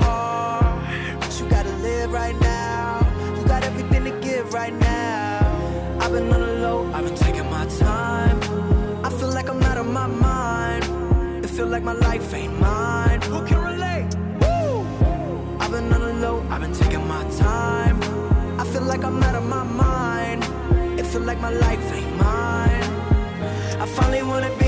hard. 0.05 1.21
But 1.21 1.41
you 1.41 1.49
gotta 1.49 1.75
live 1.89 2.13
right 2.13 2.39
now. 2.41 3.01
You 3.37 3.45
got 3.47 3.63
everything 3.65 4.05
to 4.05 4.13
give 4.21 4.53
right 4.53 4.75
now. 4.75 5.39
I've 6.01 6.13
been 6.13 6.33
on 6.33 6.41
the 6.41 6.55
low, 6.67 6.93
I've 6.93 7.05
been 7.05 7.17
taking 7.17 7.49
my 7.51 7.67
time. 7.67 8.39
I 9.05 9.11
feel 9.19 9.33
like 9.39 9.49
I'm 9.49 9.63
out 9.63 9.79
of 9.79 9.87
my 9.87 10.07
mind. 10.07 10.85
It 11.45 11.51
feel 11.51 11.67
like 11.67 11.83
my 11.83 11.97
life 12.09 12.35
ain't 12.35 12.59
mine. 12.61 13.21
Who 13.23 13.39
can 13.47 13.61
relate? 13.73 14.09
Woo! 14.43 14.87
I've 15.61 15.71
been 15.71 15.93
on 15.93 16.01
the 16.09 16.15
low, 16.25 16.45
I've 16.51 16.61
been 16.61 16.75
taking 16.75 17.07
my 17.07 17.23
time. 17.47 17.97
I 18.61 18.65
feel 18.73 18.83
like 18.83 19.03
I'm 19.05 19.23
out 19.23 19.35
of 19.35 19.45
my 19.45 19.65
mind. 19.65 20.43
It 20.99 21.07
feel 21.07 21.23
like 21.23 21.41
my 21.41 21.51
life 21.51 21.93
ain't 21.93 22.10
I 23.83 23.87
finally 23.87 24.23
wanna 24.23 24.60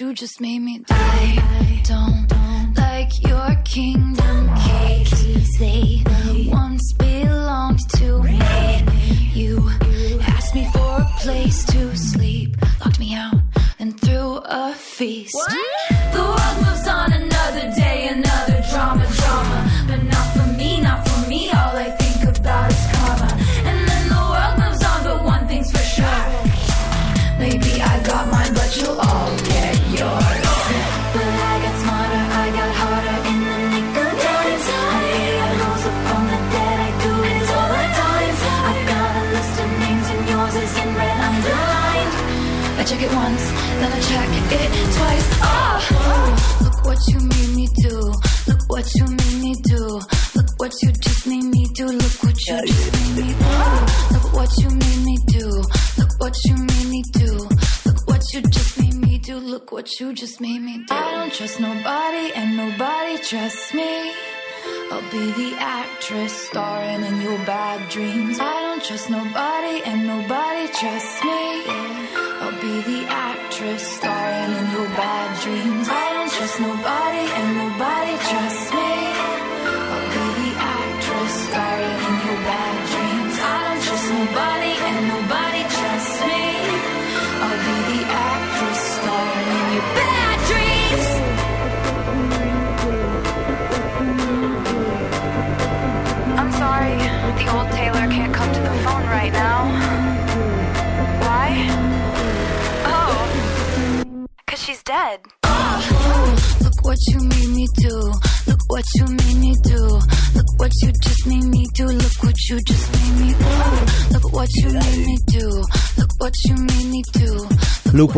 you 0.00 0.12
just 0.12 0.40
made 0.40 0.57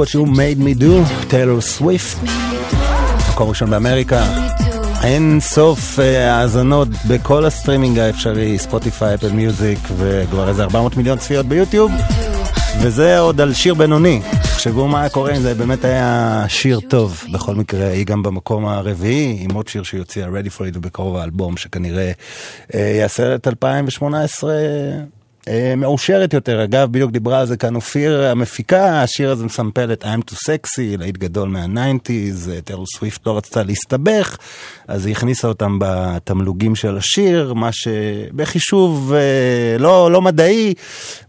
what 0.00 0.14
you 0.14 0.24
made 0.26 0.58
me 0.58 0.82
do, 0.82 1.28
טיילור 1.28 1.60
סוויפט, 1.60 2.18
מקום 3.30 3.48
ראשון 3.48 3.70
באמריקה. 3.70 4.24
אין 5.02 5.38
סוף 5.40 5.98
אה, 5.98 6.34
האזנות 6.34 6.88
בכל 7.08 7.44
הסטרימינג 7.44 7.98
האפשרי, 7.98 8.58
ספוטיפיי, 8.58 9.14
אפל 9.14 9.32
מיוזיק, 9.32 9.78
וכבר 9.96 10.48
איזה 10.48 10.62
400 10.62 10.96
מיליון 10.96 11.18
צפיות 11.18 11.46
ביוטיוב, 11.46 11.92
וזה 12.82 13.18
עוד 13.18 13.40
על 13.40 13.52
שיר 13.54 13.74
בינוני. 13.74 14.20
תחשבו 14.42 14.88
מה 14.88 15.00
היה 15.00 15.08
קורה 15.08 15.36
אם 15.36 15.40
זה 15.40 15.54
באמת 15.54 15.84
היה 15.84 16.44
שיר 16.48 16.80
טוב. 16.88 17.24
בכל 17.32 17.54
מקרה, 17.54 17.88
היא 17.88 18.06
גם 18.06 18.22
במקום 18.22 18.66
הרביעי, 18.66 19.38
עם 19.40 19.50
עוד 19.50 19.68
שיר 19.68 19.82
שהיא 19.82 19.98
הוציאה, 19.98 20.26
Ready 20.26 20.58
for 20.58 20.60
it, 20.60 20.76
ובקרוב 20.78 21.16
האלבום, 21.16 21.56
שכנראה 21.56 22.12
אה, 22.74 22.80
יעשה 22.80 23.34
את 23.34 23.48
2018 23.48 24.52
אה, 24.52 24.58
מאושרת 25.76 26.32
יותר. 26.32 26.64
אגב, 26.64 26.92
בדיוק 26.92 27.10
דיברה 27.10 27.40
על 27.40 27.46
זה 27.46 27.56
כאן 27.56 27.74
אופיר 27.74 28.26
המפיקה, 28.26 29.02
השיר 29.02 29.30
הזה 29.30 29.44
מסמפל 29.44 29.92
את 29.92 30.04
I'm 30.04 30.30
too 30.30 30.34
sexy, 30.34 30.98
להיט 30.98 31.16
גדול 31.16 31.48
מה-90's, 31.48 32.60
טרל 32.64 32.84
סוויפט 32.96 33.26
לא 33.26 33.36
רצתה 33.36 33.62
להסתבך, 33.62 34.36
אז 34.88 35.06
היא 35.06 35.12
הכניסה 35.12 35.48
אותם 35.48 35.78
בתמלוגים 35.80 36.74
של 36.74 36.96
השיר, 36.96 37.54
מה 37.54 37.72
שבחישוב 37.72 39.12
אה, 39.12 39.78
לא, 39.78 40.12
לא 40.12 40.22
מדעי, 40.22 40.74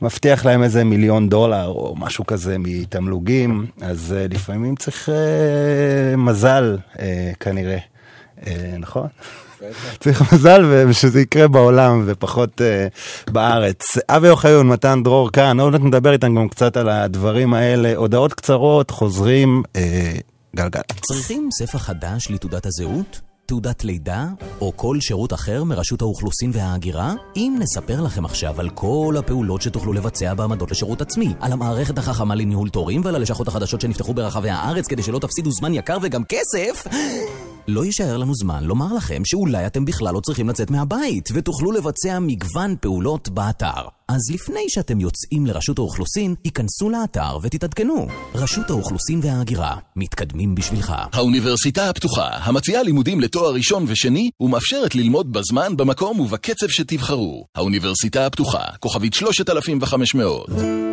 מבטיח 0.01 0.45
להם 0.45 0.63
איזה 0.63 0.83
מיליון 0.83 1.29
דולר 1.29 1.67
או 1.67 1.95
משהו 1.97 2.25
כזה 2.25 2.57
מתמלוגים, 2.59 3.65
אז 3.81 4.15
אה, 4.17 4.25
לפעמים 4.29 4.75
צריך 4.75 5.09
אה, 5.09 6.15
מזל 6.17 6.77
אה, 6.99 7.31
כנראה, 7.39 7.77
אה, 8.47 8.75
נכון? 8.79 9.07
צריך 9.99 10.33
מזל 10.33 10.85
ושזה 10.87 11.21
יקרה 11.21 11.47
בעולם 11.47 12.03
ופחות 12.05 12.61
uh, 12.61 13.31
בארץ. 13.31 13.97
אבי 14.09 14.29
אוחיון, 14.29 14.67
מתן 14.67 15.03
דרור 15.03 15.31
כאן, 15.31 15.59
עוד 15.59 15.71
מעט 15.71 15.81
נדבר 15.81 16.13
איתם 16.13 16.35
גם 16.35 16.49
קצת 16.49 16.77
על 16.77 16.89
הדברים 16.89 17.53
האלה. 17.53 17.95
הודעות 17.95 18.33
קצרות, 18.33 18.91
חוזרים, 18.91 19.63
uh, 19.73 19.77
גלגל. 20.55 20.81
צריכים 21.01 21.49
ספר 21.51 21.77
חדש 21.77 22.27
לתעודת 22.31 22.65
הזהות? 22.65 23.30
תעודת 23.51 23.83
לידה, 23.83 24.27
או 24.61 24.71
כל 24.75 24.97
שירות 24.99 25.33
אחר 25.33 25.63
מרשות 25.63 26.01
האוכלוסין 26.01 26.51
וההגירה? 26.53 27.13
אם 27.35 27.55
נספר 27.59 28.01
לכם 28.01 28.25
עכשיו 28.25 28.59
על 28.59 28.69
כל 28.69 29.15
הפעולות 29.19 29.61
שתוכלו 29.61 29.93
לבצע 29.93 30.33
בעמדות 30.33 30.71
לשירות 30.71 31.01
עצמי, 31.01 31.33
על 31.39 31.51
המערכת 31.51 31.97
החכמה 31.97 32.35
לניהול 32.35 32.69
תורים 32.69 33.01
ועל 33.03 33.15
הלשכות 33.15 33.47
החדשות 33.47 33.81
שנפתחו 33.81 34.13
ברחבי 34.13 34.49
הארץ 34.49 34.87
כדי 34.87 35.03
שלא 35.03 35.19
תפסידו 35.19 35.51
זמן 35.51 35.73
יקר 35.73 35.97
וגם 36.01 36.23
כסף, 36.23 36.87
לא 37.67 37.85
יישאר 37.85 38.17
לנו 38.17 38.35
זמן 38.35 38.63
לומר 38.63 38.93
לכם 38.93 39.21
שאולי 39.25 39.67
אתם 39.67 39.85
בכלל 39.85 40.13
לא 40.13 40.19
צריכים 40.19 40.49
לצאת 40.49 40.71
מהבית 40.71 41.29
ותוכלו 41.33 41.71
לבצע 41.71 42.19
מגוון 42.19 42.75
פעולות 42.81 43.29
באתר. 43.29 44.00
אז 44.15 44.31
לפני 44.33 44.65
שאתם 44.67 44.99
יוצאים 44.99 45.45
לרשות 45.45 45.77
האוכלוסין, 45.77 46.35
היכנסו 46.43 46.89
לאתר 46.89 47.37
ותתעדכנו. 47.41 48.07
רשות 48.35 48.69
האוכלוסין 48.69 49.19
וההגירה, 49.23 49.75
מתקדמים 49.95 50.55
בשבילך. 50.55 50.93
האוניברסיטה 51.13 51.89
הפתוחה, 51.89 52.27
המציעה 52.31 52.83
לימודים 52.83 53.21
לתואר 53.21 53.53
ראשון 53.53 53.85
ושני, 53.87 54.29
ומאפשרת 54.39 54.95
ללמוד 54.95 55.33
בזמן, 55.33 55.77
במקום 55.77 56.19
ובקצב 56.19 56.67
שתבחרו. 56.69 57.45
האוניברסיטה 57.55 58.25
הפתוחה, 58.25 58.63
כוכבית 58.79 59.13
3500. 59.13 60.49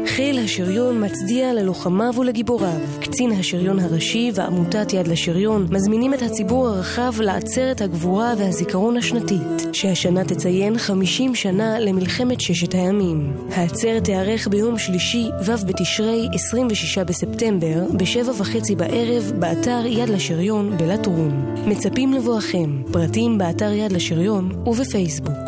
חיל 0.07 0.39
השריון 0.39 1.05
מצדיע 1.05 1.55
ללוחמיו 1.55 2.13
ולגיבוריו. 2.19 2.81
קצין 3.01 3.33
השריון 3.33 3.79
הראשי 3.79 4.31
ועמותת 4.35 4.93
יד 4.93 5.09
לשריון 5.09 5.67
מזמינים 5.71 6.15
את 6.15 6.23
הציבור 6.23 6.69
הרחב 6.69 7.21
לעצרת 7.21 7.81
הגבורה 7.81 8.35
והזיכרון 8.39 8.97
השנתית, 8.97 9.67
שהשנה 9.73 10.25
תציין 10.25 10.79
50 10.79 11.35
שנה 11.35 11.79
למלחמת 11.79 12.41
ששת 12.41 12.75
הימים. 12.75 13.08
העצרת 13.51 14.05
תיערך 14.05 14.49
ביום 14.49 14.79
שלישי, 14.79 15.29
ו' 15.45 15.67
בתשרי, 15.67 16.29
26 16.35 16.99
בספטמבר, 16.99 17.85
בשבע 17.99 18.33
וחצי 18.39 18.77
בערב, 18.77 19.33
באתר 19.39 19.81
יד 19.87 20.09
לשריון 20.09 20.77
בלטרון. 20.77 21.55
מצפים 21.67 22.13
לבואכם. 22.13 22.83
פרטים 22.93 23.39
באתר 23.39 23.73
יד 23.73 23.93
לשריון 23.93 24.63
ובפייסבוק. 24.67 25.39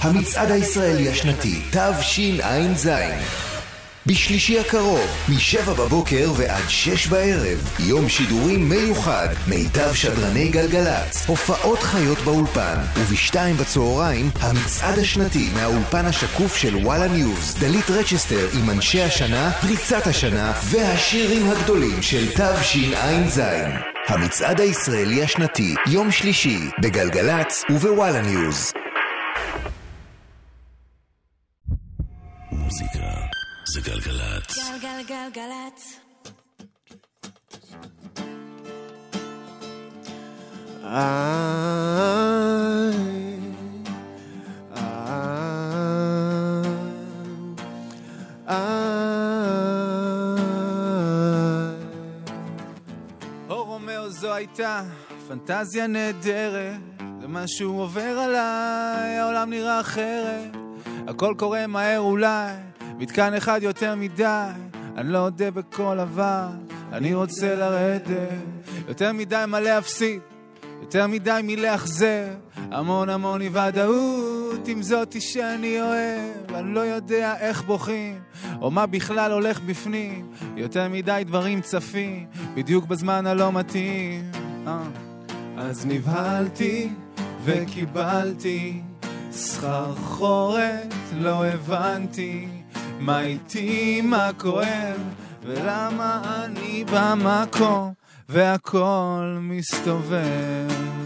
המצעד 0.00 0.50
הישראלי 0.50 1.08
השנתי, 1.08 1.54
תשע"ז. 1.70 2.88
בשלישי 4.06 4.58
הקרוב, 4.58 5.06
משבע 5.28 5.72
בבוקר 5.72 6.32
ועד 6.36 6.68
שש 6.68 7.06
בערב, 7.06 7.70
יום 7.78 8.08
שידורים 8.08 8.68
מיוחד, 8.68 9.28
מיטב 9.48 9.94
שדרני 9.94 10.48
גלגלצ, 10.48 11.26
הופעות 11.26 11.78
חיות 11.78 12.18
באולפן, 12.18 12.76
ובשתיים 12.96 13.56
בצהריים, 13.56 14.30
המצעד 14.40 14.98
השנתי 14.98 15.50
מהאולפן 15.54 16.04
השקוף 16.06 16.56
של 16.56 16.76
וואלה 16.76 17.08
ניוז, 17.08 17.56
דלית 17.60 17.90
רצ'סטר 17.90 18.48
עם 18.58 18.70
אנשי 18.70 19.02
השנה, 19.02 19.52
פריצת 19.52 20.06
השנה, 20.06 20.52
והשירים 20.64 21.50
הגדולים 21.50 22.02
של 22.02 22.32
תשע"ז. 22.32 23.40
המצעד 24.08 24.60
הישראלי 24.60 25.22
השנתי, 25.22 25.74
יום 25.86 26.10
שלישי, 26.10 26.58
בגלגלצ 26.82 27.64
ובוואלה 27.70 28.22
ניוז. 28.22 28.72
מוזיקה 32.52 33.25
זה 33.66 33.80
גלגלצ. 33.80 34.58
גלגלגלגלצ. 34.82 35.98
זו 54.20 54.34
הייתה 54.34 54.82
פנטזיה 55.28 55.86
נהדרת, 55.86 56.80
זה 57.20 57.28
משהו 57.28 57.78
עובר 57.78 58.18
עליי, 58.18 59.18
העולם 59.18 59.50
נראה 59.50 59.80
אחרת. 59.80 60.56
הכל 61.06 61.34
קורה 61.38 61.66
מהר 61.66 62.00
אולי, 62.00 62.52
מתקן 62.98 63.34
אחד 63.34 63.60
יותר 63.62 63.94
מדי, 63.94 64.48
אני 64.96 65.12
לא 65.12 65.18
אודה 65.18 65.50
בכל 65.50 66.00
אבל, 66.00 66.46
אני 66.92 67.14
רוצה 67.14 67.54
לרדת. 67.54 68.30
יותר 68.88 69.12
מדי 69.12 69.44
מה 69.48 69.60
להפסיד, 69.60 70.20
יותר 70.80 71.06
מדי 71.06 71.40
מלאכזר, 71.44 72.26
המון 72.56 73.08
המון 73.08 73.40
אי 73.40 73.48
ודאות 73.48 74.68
עם 74.68 74.82
זאתי 74.82 75.20
שאני 75.20 75.82
אוהב, 75.82 76.54
אני 76.54 76.74
לא 76.74 76.80
יודע 76.80 77.34
איך 77.40 77.62
בוכים, 77.62 78.18
או 78.60 78.70
מה 78.70 78.86
בכלל 78.86 79.32
הולך 79.32 79.60
בפנים, 79.60 80.32
יותר 80.56 80.88
מדי 80.88 81.22
דברים 81.26 81.60
צפים, 81.60 82.26
בדיוק 82.54 82.84
בזמן 82.84 83.26
הלא 83.26 83.52
מתאים. 83.52 84.30
אה. 84.66 84.82
אז 85.56 85.86
נבהלתי 85.86 86.88
וקיבלתי 87.44 88.80
סחרחורת, 89.30 90.94
לא 91.12 91.44
הבנתי 91.46 92.48
מה 93.00 93.20
איתי, 93.20 94.00
מה 94.00 94.30
כואב, 94.38 95.00
ולמה 95.42 96.44
אני 96.44 96.84
במקום 96.92 97.92
והכל 98.28 99.38
מסתובב. 99.40 100.96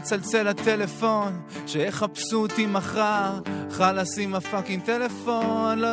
יצלצל 0.00 0.48
הטלפון, 0.48 1.40
שיחפשו 1.66 2.36
אותי 2.36 2.66
מחר, 2.66 3.40
חלאס 3.70 4.18
עם 4.18 4.34
הפאקינג 4.34 4.82
טלפון, 4.82 5.78
לא... 5.78 5.88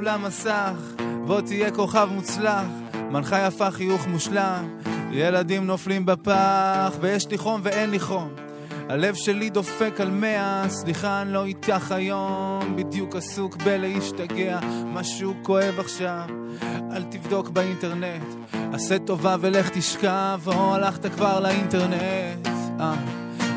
אלינו 0.00 0.18
למסך, 0.18 1.02
בוא 1.26 1.40
תהיה 1.40 1.70
כוכב 1.70 2.08
מוצלח, 2.12 2.64
מנחה 3.10 3.46
יפה 3.46 3.70
חיוך 3.70 4.06
מושלם, 4.06 4.78
ילדים 5.10 5.66
נופלים 5.66 6.06
בפח, 6.06 6.96
ויש 7.00 7.28
לי 7.28 7.38
חום 7.38 7.60
ואין 7.64 7.90
לי 7.90 8.00
חום. 8.00 8.28
הלב 8.88 9.14
שלי 9.14 9.50
דופק 9.50 10.00
על 10.00 10.10
מאה, 10.10 10.68
סליחה 10.68 11.22
אני 11.22 11.32
לא 11.32 11.44
איתך 11.44 11.92
היום, 11.92 12.76
בדיוק 12.76 13.16
עסוק 13.16 13.56
בלהשתגע, 13.56 14.58
משהו 14.86 15.34
כואב 15.42 15.78
עכשיו, 15.78 16.24
אל 16.92 17.02
תבדוק 17.02 17.48
באינטרנט, 17.48 18.54
עשה 18.72 18.98
טובה 18.98 19.36
ולך 19.40 19.68
תשכב, 19.68 20.40
או 20.46 20.74
הלכת 20.74 21.06
כבר 21.06 21.40
לאינטרנט. 21.40 22.48
אה. 22.80 22.94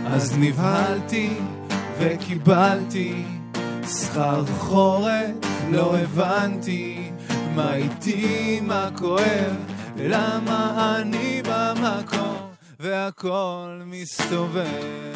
אז 0.06 0.38
נבהלתי 0.38 1.38
וקיבלתי 2.00 3.24
סחרחורת, 3.86 5.46
לא 5.72 5.98
הבנתי 5.98 7.12
מה 7.56 7.76
איתי, 7.76 8.60
מה 8.62 8.90
כואב, 8.98 9.56
למה 9.98 10.96
אני 11.00 11.42
במקום 11.46 12.38
והכל 12.80 13.82
מסתובב. 13.86 15.14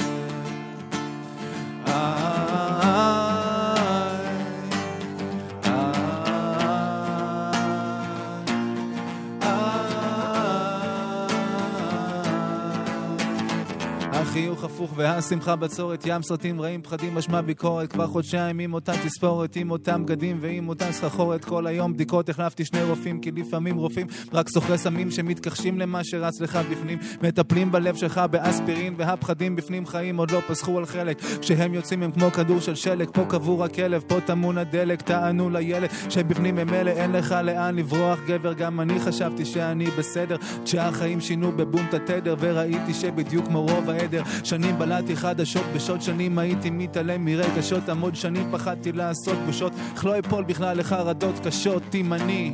החיוך 14.37 14.63
הפוך 14.63 14.93
והשמחה 14.95 15.55
בצורת, 15.55 16.03
ים 16.05 16.21
סרטים 16.21 16.61
רעים, 16.61 16.81
פחדים, 16.81 17.15
משמע 17.15 17.41
ביקורת, 17.41 17.91
כבר 17.91 18.07
חודשיים 18.07 18.59
עם 18.59 18.73
אותה 18.73 18.91
תספורת, 19.05 19.55
עם 19.55 19.71
אותם 19.71 20.05
בגדים 20.05 20.37
ועם 20.41 20.69
אותה 20.69 20.91
סחרחורת, 20.91 21.45
כל 21.45 21.67
היום 21.67 21.93
בדיקות, 21.93 22.29
החלפתי 22.29 22.65
שני 22.65 22.83
רופאים, 22.83 23.21
כי 23.21 23.31
לפעמים 23.31 23.77
רופאים 23.77 24.07
רק 24.33 24.49
סוחרי 24.49 24.77
סמים 24.77 25.11
שמתכחשים 25.11 25.79
למה 25.79 26.03
שרץ 26.03 26.41
לך 26.41 26.59
בפנים, 26.71 26.97
מטפלים 27.21 27.71
בלב 27.71 27.95
שלך 27.95 28.21
באספירין, 28.31 28.95
והפחדים 28.97 29.55
בפנים 29.55 29.85
חיים 29.85 30.17
עוד 30.17 30.31
לא 30.31 30.39
פסחו 30.47 30.77
על 30.77 30.85
חלק, 30.85 31.21
כשהם 31.41 31.73
יוצאים 31.73 32.03
הם 32.03 32.11
כמו 32.11 32.31
כדור 32.31 32.59
של 32.59 32.75
שלג, 32.75 33.09
פה 33.13 33.25
קבור 33.29 33.63
הכלב, 33.63 34.03
פה 34.07 34.19
טמון 34.25 34.57
הדלק, 34.57 35.01
טענו 35.01 35.49
לילד, 35.49 35.89
שבפנים 36.09 36.57
הם 36.57 36.73
אלה, 36.73 36.91
אין 36.91 37.11
לך 37.11 37.35
לאן 37.43 37.75
לברוח, 37.75 38.19
גבר, 38.27 38.53
גם 38.53 38.81
אני 38.81 38.99
חשבתי 38.99 39.45
שאני 39.45 39.85
בסדר, 39.85 40.35
כשהחיים 40.65 41.21
שינו 41.21 41.51
בבום 41.51 41.85
את 41.89 41.93
התדר, 41.93 42.35
וראיתי 42.39 42.93
שבדיוק 42.93 43.45
כמו 43.45 43.61
רוב 43.61 43.89
העדר, 43.89 44.23
שנים 44.43 44.79
בלעתי 44.79 45.15
חדשות 45.15 45.65
בשעות 45.75 46.01
שנים 46.01 46.39
הייתי 46.39 46.69
מתעלם 46.69 47.25
מרגשות 47.25 47.89
המון 47.89 48.15
שנים 48.15 48.49
פחדתי 48.51 48.91
לעשות 48.91 49.37
בושות. 49.45 49.73
אך 49.95 50.05
לא 50.05 50.19
אפול 50.19 50.43
בכלל 50.43 50.77
לחרדות 50.77 51.35
קשות 51.43 51.95
אם 51.95 52.13
אני 52.13 52.53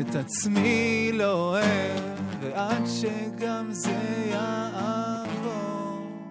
את 0.00 0.14
עצמי 0.14 1.10
לא 1.14 1.32
אוהב 1.32 2.00
ועד 2.40 2.82
שגם 2.86 3.68
זה 3.70 4.30
יעבור. 4.30 5.10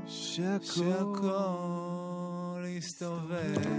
יסתובב 0.08 1.89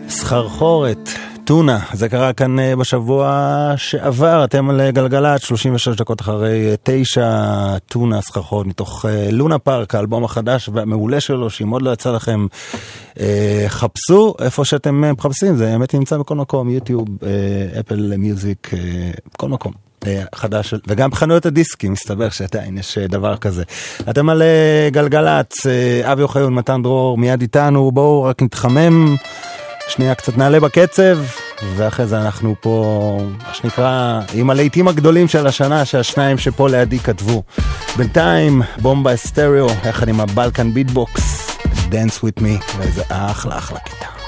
סחרחורת, 0.08 1.08
טונה, 1.44 1.78
זה 1.92 2.08
קרה 2.08 2.32
כאן 2.32 2.58
אה, 2.58 2.76
בשבוע 2.76 3.74
שעבר, 3.76 4.44
אתם 4.44 4.70
על 4.70 4.80
אה, 4.80 4.90
גלגלצ, 4.90 5.42
36 5.42 5.88
דקות 5.88 6.20
אחרי 6.20 6.70
אה, 6.70 6.74
תשע, 6.82 7.78
טונה, 7.78 8.20
סחרחורת, 8.20 8.66
מתוך 8.66 9.06
אה, 9.08 9.28
לונה 9.32 9.58
פארק, 9.58 9.94
האלבום 9.94 10.24
החדש 10.24 10.68
והמעולה 10.72 11.20
שלו, 11.20 11.50
שאם 11.50 11.70
עוד 11.70 11.82
לא 11.82 11.90
יצא 11.90 12.12
לכם, 12.12 12.46
אה, 13.20 13.64
חפשו 13.68 14.34
איפה 14.40 14.64
שאתם 14.64 15.04
אה, 15.04 15.12
מחפשים, 15.12 15.56
זה 15.56 15.64
באמת 15.64 15.94
נמצא 15.94 16.18
בכל 16.18 16.36
מקום, 16.36 16.70
יוטיוב, 16.70 17.08
אה, 17.22 17.80
אפל 17.80 18.12
מיוזיק, 18.18 18.70
אה, 18.74 19.10
בכל 19.34 19.48
מקום. 19.48 19.89
אה, 20.06 20.22
חדש, 20.34 20.74
וגם 20.86 21.10
בחנויות 21.10 21.46
הדיסקים, 21.46 21.92
מסתבר 21.92 22.28
שעדיין 22.30 22.78
יש 22.78 22.98
אה, 22.98 23.06
דבר 23.06 23.36
כזה. 23.36 23.62
אתם 24.10 24.28
על 24.28 24.42
אה, 24.42 24.88
גלגלצ, 24.92 25.66
אבי 26.04 26.22
אוחיון, 26.22 26.54
מתן 26.54 26.82
דרור, 26.82 27.18
מיד 27.18 27.40
איתנו, 27.40 27.92
בואו 27.92 28.22
רק 28.22 28.42
נתחמם, 28.42 29.16
שנייה 29.88 30.14
קצת 30.14 30.36
נעלה 30.36 30.60
בקצב, 30.60 31.18
ואחרי 31.76 32.06
זה 32.06 32.20
אנחנו 32.20 32.54
פה, 32.60 33.18
מה 33.46 33.54
שנקרא, 33.54 34.20
עם 34.34 34.50
הלהיטים 34.50 34.88
הגדולים 34.88 35.28
של 35.28 35.46
השנה, 35.46 35.84
שהשניים 35.84 36.38
שפה 36.38 36.68
לידי 36.68 36.98
כתבו. 36.98 37.42
בינתיים, 37.96 38.62
בומבה 38.82 39.14
אסטריאו, 39.14 39.66
יחד 39.88 40.08
עם 40.08 40.20
הבלקן 40.20 40.74
ביטבוקס, 40.74 41.50
Dance 41.90 42.20
with 42.20 42.42
me, 42.42 42.78
ואיזה 42.78 43.02
אחלה 43.08 43.58
אחלה 43.58 43.78
קטע. 43.78 44.19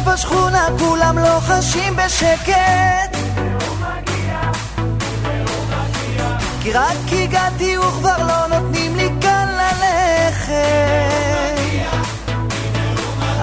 חדש 0.00 0.14
בשכונה, 0.14 0.66
כולם 0.78 1.18
לוחשים 1.18 1.96
בשקט. 1.96 3.16
כי 6.62 6.72
רק 6.72 6.96
הגעתי 7.12 7.78
וכבר 7.78 8.18
לא 8.18 8.58
נותנים 8.58 8.96
לי 8.96 9.08
כאן 9.20 9.48
ללכת. 9.48 10.54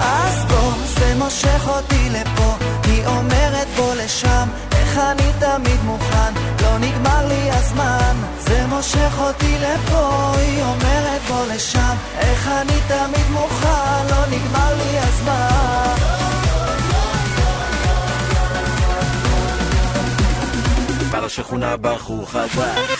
אז 0.00 0.44
בוא, 0.48 0.72
זה 0.86 1.14
מושך 1.18 1.68
אותי 1.68 2.10
לפה, 2.10 2.54
היא 2.84 3.06
אומרת 3.06 3.66
בוא 3.76 3.94
לשם, 3.94 4.48
איך 4.72 4.98
אני 4.98 5.32
תמיד 5.38 5.80
מוכן, 5.84 6.32
לא 6.62 6.78
נגמר 6.78 7.26
לי 7.28 7.50
הזמן. 7.50 8.16
זה 8.38 8.66
מושך 8.66 9.14
אותי 9.18 9.56
לפה, 9.58 10.32
היא 10.36 10.62
אומרת 10.62 11.20
בוא 11.28 11.44
לשם, 11.54 11.94
איך 12.18 12.48
אני 12.48 12.78
תמיד 12.88 13.30
מוכן, 13.30 14.06
לא 14.10 14.26
נגמר 14.30 14.74
לי 14.76 14.98
הזמן. 14.98 16.17
בא 21.20 21.24
לשכונה 21.24 21.76
בחור 21.76 22.30
חדש 22.30 22.97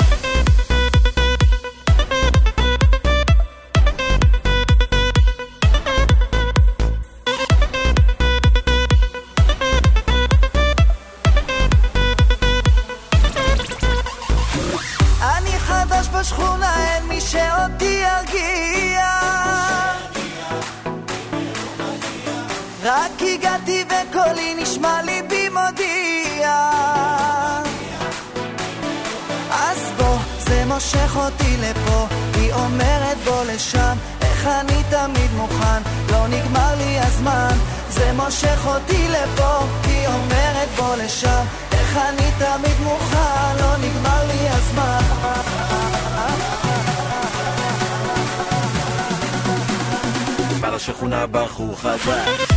בא 50.89 50.93
לשכונה 50.93 51.27
בחור 51.27 51.81
חדש. 51.81 52.49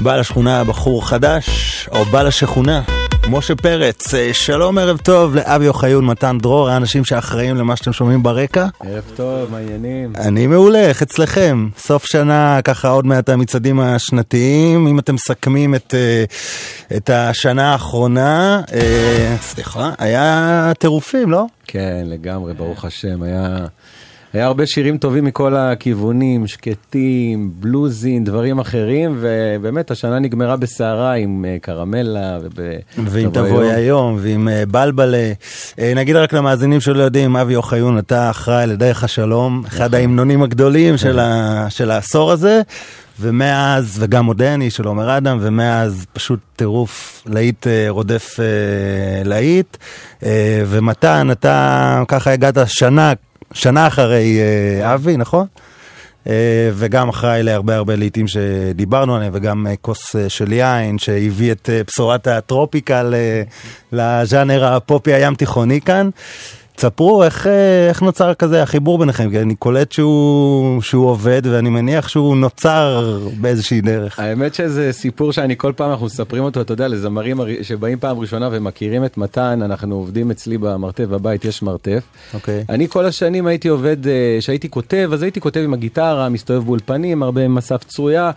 בא 0.00 0.16
לשכונה 0.16 0.64
בחור 0.64 1.08
חדש, 1.08 1.88
או 1.92 2.04
בא 2.04 2.22
לשכונה, 2.22 2.82
משה 3.30 3.54
פרץ. 3.54 4.14
אה, 4.14 4.34
שלום, 4.34 4.78
ערב 4.78 4.98
טוב 4.98 5.34
לאבי 5.34 5.68
אוחיון, 5.68 6.04
מתן 6.04 6.38
דרור, 6.42 6.68
האנשים 6.68 7.04
שאחראים 7.04 7.56
למה 7.56 7.76
שאתם 7.76 7.92
שומעים 7.92 8.22
ברקע. 8.22 8.66
ערב 8.84 9.04
טוב, 9.16 9.50
מה 9.50 9.56
העניינים? 9.56 10.12
אני 10.16 10.46
מעולה, 10.46 10.80
איך 10.80 11.02
אצלכם? 11.02 11.68
סוף 11.78 12.04
שנה, 12.06 12.60
ככה 12.64 12.88
עוד 12.88 13.06
מעט 13.06 13.28
המצעדים 13.28 13.80
השנתיים. 13.80 14.86
אם 14.86 14.98
אתם 14.98 15.14
מסכמים 15.14 15.74
את, 15.74 15.94
אה, 15.94 16.24
את 16.96 17.10
השנה 17.10 17.72
האחרונה, 17.72 18.60
אה, 18.72 19.36
סליחה, 19.40 19.90
היה 19.98 20.72
טירופים, 20.78 21.30
לא? 21.30 21.44
כן, 21.66 22.04
לגמרי, 22.06 22.54
ברוך 22.54 22.84
השם. 22.84 23.22
היה, 23.22 23.66
היה 24.36 24.46
הרבה 24.46 24.66
שירים 24.66 24.98
טובים 24.98 25.24
מכל 25.24 25.56
הכיוונים, 25.56 26.46
שקטים, 26.46 27.50
בלוזים, 27.54 28.24
דברים 28.24 28.58
אחרים, 28.58 29.18
ובאמת, 29.20 29.90
השנה 29.90 30.18
נגמרה 30.18 30.56
בסערה 30.56 31.12
עם 31.12 31.44
אה, 31.48 31.56
קרמלה 31.60 32.38
וב... 32.42 32.52
ואם 32.98 33.30
תבואי 33.32 33.72
היום, 33.72 34.16
ועם 34.20 34.48
אה, 34.48 34.66
בלבלה. 34.66 35.32
אה, 35.78 35.92
נגיד 35.96 36.16
רק 36.16 36.32
למאזינים 36.32 36.80
שלא 36.80 37.02
יודעים, 37.02 37.36
אבי 37.36 37.56
אוחיון, 37.56 37.98
אתה 37.98 38.30
אחראי 38.30 38.66
לדרך 38.66 39.04
השלום, 39.04 39.62
אחד 39.66 39.94
ההמנונים 39.94 40.42
הגדולים 40.42 40.96
של, 40.96 41.18
ה, 41.18 41.66
של 41.70 41.90
העשור 41.90 42.32
הזה, 42.32 42.62
ומאז, 43.20 43.96
וגם 43.98 44.24
מודרני 44.24 44.70
של 44.70 44.86
עומר 44.86 45.16
אדם, 45.16 45.38
ומאז 45.40 46.06
פשוט 46.12 46.40
טירוף 46.56 47.22
להיט 47.26 47.66
רודף 47.88 48.36
להיט. 49.24 49.76
ומתן, 50.66 51.28
אתה 51.30 52.02
ככה 52.08 52.32
הגעת 52.32 52.58
שנה, 52.66 53.12
שנה 53.52 53.86
אחרי 53.86 54.38
אה, 54.40 54.94
אבי, 54.94 55.16
נכון? 55.16 55.46
אה, 56.28 56.70
וגם 56.74 57.08
אחראי 57.08 57.42
להרבה 57.42 57.76
הרבה 57.76 57.96
לעיתים 57.96 58.28
שדיברנו 58.28 59.16
עליהם, 59.16 59.32
וגם 59.34 59.66
אה, 59.66 59.76
כוס 59.76 60.16
של 60.28 60.52
יין 60.52 60.98
שהביא 60.98 61.52
את 61.52 61.70
בשורת 61.86 62.26
הטרופיקל 62.26 63.14
אה, 63.14 63.42
לז'אנר 63.92 64.64
הפופי 64.64 65.14
הים 65.14 65.34
תיכוני 65.34 65.80
כאן. 65.80 66.10
תספרו 66.76 67.24
איך, 67.24 67.46
אה, 67.46 67.88
איך 67.88 68.02
נוצר 68.02 68.34
כזה 68.34 68.62
החיבור 68.62 68.98
ביניכם, 68.98 69.30
כי 69.30 69.40
אני 69.40 69.54
קולט 69.54 69.92
שהוא, 69.92 70.82
שהוא 70.82 71.06
עובד 71.06 71.42
ואני 71.44 71.68
מניח 71.68 72.08
שהוא 72.08 72.36
נוצר 72.36 73.18
באיזושהי 73.40 73.80
דרך. 73.80 74.18
האמת 74.18 74.54
שזה 74.54 74.92
סיפור 74.92 75.32
שאני 75.32 75.56
כל 75.56 75.72
פעם 75.76 75.90
אנחנו 75.90 76.06
מספרים 76.06 76.44
אותו, 76.44 76.60
אתה 76.60 76.72
יודע, 76.72 76.88
לזמרים 76.88 77.40
שבאים 77.62 77.98
פעם 77.98 78.18
ראשונה 78.18 78.48
ומכירים 78.52 79.04
את 79.04 79.18
מתן, 79.18 79.60
אנחנו 79.62 79.94
עובדים 79.94 80.30
אצלי 80.30 80.58
במרתף 80.58 81.04
בבית, 81.04 81.44
יש 81.44 81.62
מרתף. 81.62 82.02
אוקיי. 82.34 82.64
אני 82.68 82.88
כל 82.88 83.06
השנים 83.06 83.46
הייתי 83.46 83.68
עובד, 83.68 83.96
כשהייתי 84.38 84.68
כותב, 84.70 85.10
אז 85.12 85.22
הייתי 85.22 85.40
כותב 85.40 85.60
עם 85.60 85.74
הגיטרה, 85.74 86.28
מסתובב 86.28 86.64
באולפנים, 86.64 87.22
הרבה 87.22 87.44
עם 87.44 87.54
מסף 87.54 87.84
צרויה, 87.84 88.30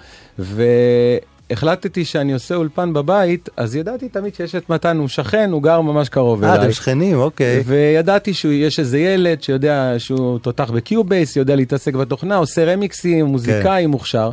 והחלטתי 1.50 2.06
שאני 2.06 2.34
עושה 2.34 2.56
אולפן 2.56 2.94
בבית, 2.94 3.50
אז 3.58 3.76
ידעתי 3.76 4.10
תמיד 4.10 4.36
שיש 4.36 4.56
את 4.56 4.70
מתן, 4.70 4.98
הוא 4.98 5.08
שכן, 5.08 5.52
הוא 5.52 5.64
גר 5.64 5.82
ממש 5.82 6.10
קרוב 6.10 6.44
אה, 6.44 6.54
אליי. 6.54 6.66
אתם 6.66 6.72
שכנים, 6.72 7.18
אוקיי. 7.18 7.64
וידעתי 7.66 8.34
שיש 8.34 8.80
איזה 8.80 9.00
ילד 9.00 9.44
שיודע 9.44 9.94
שהוא 9.98 10.40
תותח 10.40 10.72
בקיובייס, 10.72 11.36
יודע 11.36 11.56
להתעסק 11.56 11.94
בתוכנה, 11.94 12.36
עושה 12.36 12.74
רמיקסים, 12.74 13.26
מוזיקאי 13.26 13.86
מוכשר. 13.86 14.32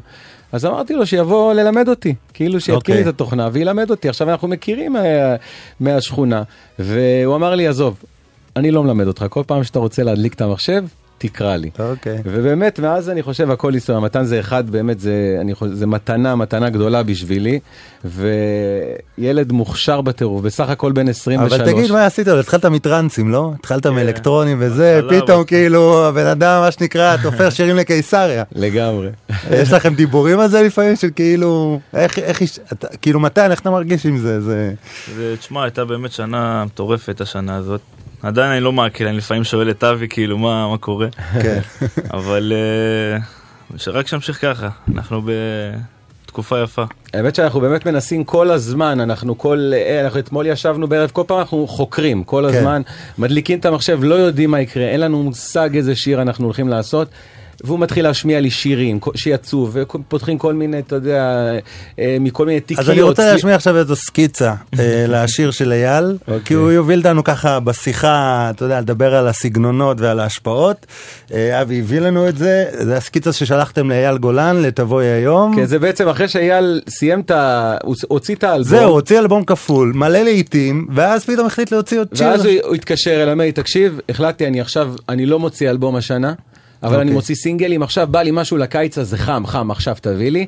אז 0.52 0.66
אמרתי 0.66 0.94
לו 0.94 1.06
שיבוא 1.06 1.54
ללמד 1.54 1.88
אותי, 1.88 2.14
כאילו 2.34 2.60
שיתקין 2.60 2.74
אוקיי. 2.76 2.94
לי 2.94 3.02
את 3.02 3.06
התוכנה 3.06 3.48
וילמד 3.52 3.90
אותי. 3.90 4.08
עכשיו 4.08 4.30
אנחנו 4.30 4.48
מכירים 4.48 4.92
מה, 4.92 5.00
מהשכונה, 5.80 6.42
והוא 6.78 7.36
אמר 7.36 7.54
לי, 7.54 7.66
עזוב, 7.66 7.96
אני 8.56 8.70
לא 8.70 8.82
מלמד 8.82 9.06
אותך, 9.06 9.24
כל 9.30 9.42
פעם 9.46 9.64
שאתה 9.64 9.78
רוצה 9.78 10.02
להדליק 10.02 10.34
את 10.34 10.40
המחשב, 10.40 10.84
תקרא 11.18 11.56
לי. 11.56 11.70
אוקיי. 11.78 12.18
ובאמת, 12.24 12.80
מאז 12.80 13.10
אני 13.10 13.22
חושב 13.22 13.50
הכל 13.50 13.74
היסטוריה, 13.74 14.00
מתן 14.00 14.24
זה 14.24 14.40
אחד, 14.40 14.70
באמת, 14.70 15.00
זה, 15.00 15.38
אני 15.40 15.54
חושב, 15.54 15.72
זה 15.72 15.86
מתנה, 15.86 16.36
מתנה 16.36 16.70
גדולה 16.70 17.02
בשבילי, 17.02 17.58
וילד 18.04 19.52
מוכשר 19.52 20.00
בטירוף, 20.00 20.42
בסך 20.42 20.68
הכל 20.68 20.92
בן 20.92 21.08
23. 21.08 21.52
אבל 21.60 21.72
תגיד 21.72 21.92
מה 21.92 22.06
עשית 22.06 22.28
התחלת 22.28 22.64
מטרנסים, 22.64 23.30
לא? 23.32 23.52
התחלת 23.58 23.86
מאלקטרונים 23.86 24.56
וזה, 24.60 25.00
פתאום 25.10 25.44
כאילו 25.44 26.06
הבן 26.06 26.26
אדם, 26.26 26.60
מה 26.60 26.70
שנקרא, 26.70 27.16
תופר 27.22 27.50
שירים 27.50 27.76
לקיסריה. 27.76 28.44
לגמרי. 28.56 29.08
יש 29.50 29.72
לכם 29.72 29.94
דיבורים 29.94 30.40
על 30.40 30.48
זה 30.48 30.62
לפעמים, 30.62 30.96
של 30.96 31.08
כאילו, 31.16 31.80
איך, 31.94 32.18
איך, 32.18 32.42
אתה- 32.72 32.96
כאילו 33.02 33.20
מתן, 33.20 33.50
איך 33.50 33.60
אתה 33.60 33.70
מרגיש 33.70 34.06
עם 34.06 34.18
זה? 34.18 34.40
זה... 34.40 34.72
ותשמע, 35.16 35.62
הייתה 35.64 35.84
באמת 35.84 36.12
שנה 36.12 36.64
מטורפת 36.64 37.20
השנה 37.20 37.56
הזאת. 37.56 37.80
עדיין 38.26 38.52
אני 38.52 38.60
לא 38.60 38.72
מעכל, 38.72 39.06
אני 39.06 39.16
לפעמים 39.16 39.44
שואל 39.44 39.70
את 39.70 39.84
אבי 39.84 40.08
כאילו 40.08 40.38
מה, 40.38 40.68
מה 40.68 40.78
קורה. 40.78 41.08
כן. 41.42 41.60
אבל 42.14 42.52
אה, 42.52 43.18
שרק 43.76 44.06
שימשיך 44.06 44.40
ככה, 44.40 44.68
אנחנו 44.94 45.22
בתקופה 46.24 46.62
יפה. 46.62 46.84
האמת 47.14 47.34
שאנחנו 47.34 47.60
באמת 47.60 47.86
מנסים 47.86 48.24
כל 48.24 48.50
הזמן, 48.50 49.00
אנחנו 49.00 49.38
כל, 49.38 49.72
אה, 49.74 50.00
אנחנו 50.04 50.18
אתמול 50.18 50.46
ישבנו 50.46 50.88
בערב, 50.88 51.10
כל 51.10 51.22
פעם 51.26 51.38
אנחנו 51.38 51.66
חוקרים, 51.66 52.24
כל 52.24 52.48
כן. 52.50 52.56
הזמן, 52.56 52.82
מדליקים 53.18 53.58
את 53.58 53.64
המחשב, 53.64 53.98
לא 54.02 54.14
יודעים 54.14 54.50
מה 54.50 54.60
יקרה, 54.60 54.84
אין 54.84 55.00
לנו 55.00 55.22
מושג 55.22 55.76
איזה 55.76 55.96
שיר 55.96 56.22
אנחנו 56.22 56.44
הולכים 56.44 56.68
לעשות. 56.68 57.08
והוא 57.64 57.78
מתחיל 57.78 58.04
להשמיע 58.04 58.40
לי 58.40 58.50
שירים 58.50 58.98
שיצאו, 59.14 59.68
ופותחים 59.72 60.38
כל 60.38 60.54
מיני, 60.54 60.78
אתה 60.78 60.94
יודע, 60.94 61.50
אה, 61.98 62.16
מכל 62.20 62.46
מיני 62.46 62.60
תיקיות. 62.60 62.88
אז 62.88 62.90
אני 62.90 63.02
רוצה 63.02 63.32
להשמיע 63.32 63.54
עכשיו 63.54 63.76
איזו 63.76 63.96
סקיצה 63.96 64.54
אה, 64.78 65.04
לשיר 65.08 65.50
של 65.50 65.72
אייל, 65.72 66.18
כי 66.44 66.54
הוא 66.54 66.70
יוביל 66.70 66.98
אותנו 66.98 67.24
ככה 67.24 67.60
בשיחה, 67.60 68.50
אתה 68.50 68.64
יודע, 68.64 68.80
לדבר 68.80 69.14
על 69.14 69.28
הסגנונות 69.28 70.00
ועל 70.00 70.20
ההשפעות. 70.20 70.86
אה, 71.34 71.62
אבי 71.62 71.80
הביא 71.80 72.00
לנו 72.00 72.28
את 72.28 72.38
זה, 72.38 72.64
זה 72.72 72.96
הסקיצה 72.96 73.32
ששלחתם 73.32 73.90
לאייל 73.90 74.18
גולן, 74.18 74.62
לתבואי 74.62 75.06
היום. 75.06 75.56
כן, 75.56 75.64
זה 75.64 75.78
בעצם 75.78 76.08
אחרי 76.08 76.28
שאייל 76.28 76.80
סיים 76.88 77.20
את 77.20 77.30
ה... 77.30 77.76
הוציא 78.08 78.34
את 78.34 78.44
האלבום. 78.44 78.70
זהו, 78.70 78.92
הוציא 78.92 79.18
אלבום 79.18 79.44
כפול, 79.44 79.92
מלא 79.94 80.18
לעיתים, 80.18 80.86
ואז 80.94 81.24
פתאום 81.24 81.46
החליט 81.46 81.72
להוציא 81.72 81.98
עוד 81.98 82.08
שיר. 82.14 82.26
ואז 82.26 82.44
הוא, 82.44 82.74
התקשר 82.74 83.22
אליי, 83.22 83.52
תקשיב, 83.52 84.00
החלטתי, 84.08 84.46
אני 84.46 84.60
עכשיו, 84.60 84.94
אני 85.08 85.26
לא 85.26 85.38
מוציא 85.38 85.70
אלבום 85.70 85.96
השנה, 85.96 86.32
אבל 86.82 86.90
אוקיי. 86.92 87.02
אני 87.02 87.10
מוציא 87.10 87.34
סינגלים, 87.34 87.82
עכשיו 87.82 88.06
בא 88.10 88.22
לי 88.22 88.30
משהו 88.32 88.56
לקיץ 88.56 88.98
הזה 88.98 89.18
חם, 89.18 89.42
חם, 89.46 89.70
עכשיו 89.70 89.96
תביא 90.00 90.30
לי. 90.30 90.46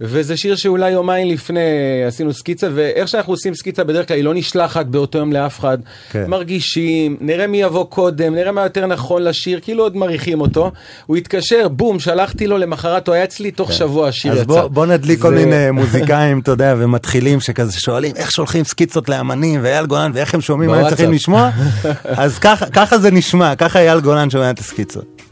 וזה 0.00 0.36
שיר 0.36 0.56
שאולי 0.56 0.90
יומיים 0.90 1.28
לפני 1.28 1.60
עשינו 2.06 2.32
סקיצה, 2.32 2.68
ואיך 2.74 3.08
שאנחנו 3.08 3.32
עושים 3.32 3.54
סקיצה 3.54 3.84
בדרך 3.84 4.08
כלל 4.08 4.16
היא 4.16 4.24
לא 4.24 4.34
נשלחת 4.34 4.86
באותו 4.86 5.18
יום 5.18 5.32
לאף 5.32 5.58
אחד. 5.60 5.78
כן. 6.10 6.24
מרגישים, 6.28 7.16
נראה 7.20 7.46
מי 7.46 7.62
יבוא 7.62 7.84
קודם, 7.84 8.34
נראה 8.34 8.52
מה 8.52 8.62
יותר 8.62 8.86
נכון 8.86 9.22
לשיר, 9.22 9.60
כאילו 9.62 9.82
עוד 9.82 9.96
מריחים 9.96 10.40
אותו. 10.40 10.70
הוא 11.06 11.16
התקשר, 11.16 11.68
בום, 11.68 12.00
שלחתי 12.00 12.46
לו, 12.46 12.58
למחרת 12.58 13.08
הוא 13.08 13.14
היה 13.14 13.24
אצלי, 13.24 13.50
תוך 13.50 13.72
שבוע 13.72 14.08
השיר 14.08 14.32
אז 14.32 14.38
יצא. 14.38 14.44
בוא, 14.46 14.68
בוא 14.68 14.86
נדליק 14.86 15.20
כל 15.22 15.28
זה- 15.28 15.34
מיני 15.44 15.70
מוזיקאים, 15.80 16.38
אתה 16.40 16.50
יודע, 16.50 16.74
ומתחילים 16.78 17.40
שכזה 17.40 17.80
שואלים 17.80 18.12
איך 18.16 18.30
שולחים 18.32 18.64
סקיצות 18.64 19.08
לאמנים 19.08 19.60
ואייל 19.62 19.86
גולן 19.86 20.10
ואיך 20.14 20.34
הם 20.34 20.40
שומעים 20.40 20.70
מה 20.70 20.78
הם. 20.78 20.88
צריכים 20.88 21.12
לשמוע, 21.12 21.50
אז 22.04 22.38
ככה, 22.38 22.66
ככה 22.66 22.98
זה 22.98 23.10
נשמע, 23.10 23.54
ככה 23.56 23.78
אייל 23.80 24.00
גולן 24.00 24.30
שומע 24.30 24.50
את 24.50 24.58
הסקיצות. 24.58 25.22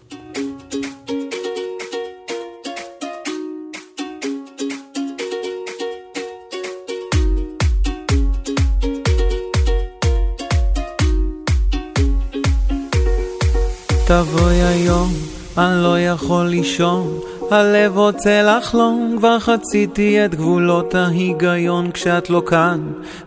תבואי 14.09 14.63
היום, 14.63 15.13
אני 15.59 15.83
לא 15.83 16.01
יכול 16.01 16.47
לישון, 16.47 17.19
הלב 17.51 17.99
רוצה 17.99 18.43
לחלום, 18.43 19.15
כבר 19.19 19.39
חציתי 19.39 20.25
את 20.25 20.35
גבולות 20.35 20.95
ההיגיון 20.95 21.91
כשאת 21.91 22.31
לא 22.31 22.43
כאן, 22.47 22.81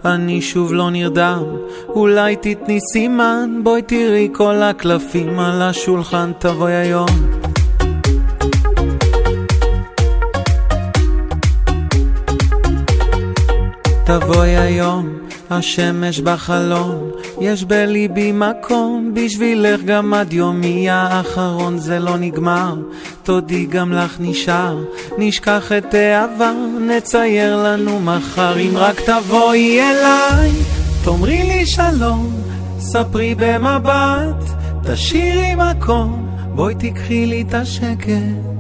אני 0.06 0.42
שוב 0.42 0.74
לא 0.74 0.90
נרדם, 0.90 1.44
אולי 1.88 2.36
תתני 2.36 2.80
סימן, 2.94 3.60
בואי 3.64 3.82
תראי 3.82 4.30
כל 4.34 4.56
הקלפים 4.56 5.40
על 5.40 5.62
השולחן, 5.62 6.32
תבואי 6.40 6.74
היום. 6.74 7.10
תבואי 14.06 14.58
היום, 14.58 15.10
השמש 15.50 16.20
בחלום, 16.20 17.12
יש 17.42 17.64
בליבי 17.64 18.32
מקום, 18.32 19.12
בשבילך 19.14 19.82
גם 19.82 20.14
עד 20.14 20.34
יומי 20.34 20.90
האחרון 20.90 21.78
זה 21.78 22.00
לא 22.00 22.18
נגמר, 22.18 22.76
תודי 23.24 23.66
גם 23.66 23.94
לך 23.94 24.18
נשאר, 24.20 24.84
נשכח 25.18 25.72
את 25.72 25.94
העבר, 25.94 26.54
נצייר 26.88 27.64
לנו 27.64 28.00
מחר, 28.00 28.60
אם 28.60 28.72
רק 28.76 29.02
תבואי 29.02 29.80
אליי, 29.82 30.52
תאמרי 31.04 31.44
לי 31.44 31.66
שלום, 31.66 32.34
ספרי 32.80 33.36
במבט, 33.38 34.44
תשאירי 34.84 35.56
מקום, 35.56 36.30
בואי 36.56 36.76
תיקחי 36.76 37.26
לי 37.26 37.42
את 37.48 37.54
השקט. 37.54 38.59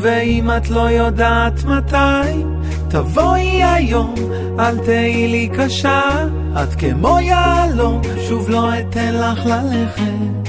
ואם 0.00 0.50
את 0.56 0.70
לא 0.70 0.90
יודעת 0.90 1.64
מתי, 1.64 2.44
תבואי 2.88 3.64
היום, 3.64 4.14
אל 4.58 4.78
תהיי 4.78 5.28
לי 5.28 5.48
קשה, 5.56 6.26
את 6.62 6.74
כמו 6.74 7.18
יהלום, 7.20 8.02
שוב 8.28 8.50
לא 8.50 8.78
אתן 8.78 9.14
לך 9.14 9.46
ללכת. 9.46 10.39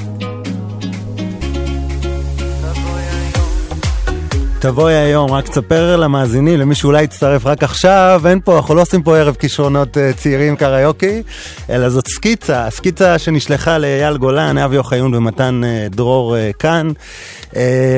תבואי 4.62 4.93
היום, 4.93 5.32
רק 5.32 5.49
תספר 5.49 5.95
למאזינים, 5.95 6.59
למי 6.59 6.76
שאולי 6.76 7.03
יצטרף 7.03 7.45
רק 7.45 7.64
עכשיו, 7.64 8.22
אין 8.26 8.39
פה, 8.43 8.57
אנחנו 8.57 8.76
לא 8.76 8.82
עושים 8.82 9.03
פה 9.03 9.18
ערב 9.18 9.36
כישרונות 9.36 9.97
אה, 9.97 10.14
צעירים 10.14 10.55
קריוקי, 10.55 11.24
אלא 11.70 11.89
זאת 11.89 12.07
סקיצה, 12.07 12.66
הסקיצה 12.66 13.20
שנשלחה 13.20 13.78
לאייל 13.78 14.18
גולן, 14.18 14.57
אבי 14.57 14.78
אוחיון 14.78 15.16
ומתן 15.16 15.62
אה, 15.64 15.88
דרור 15.89 16.38
אה, 16.38 16.51
כאן. 16.59 16.91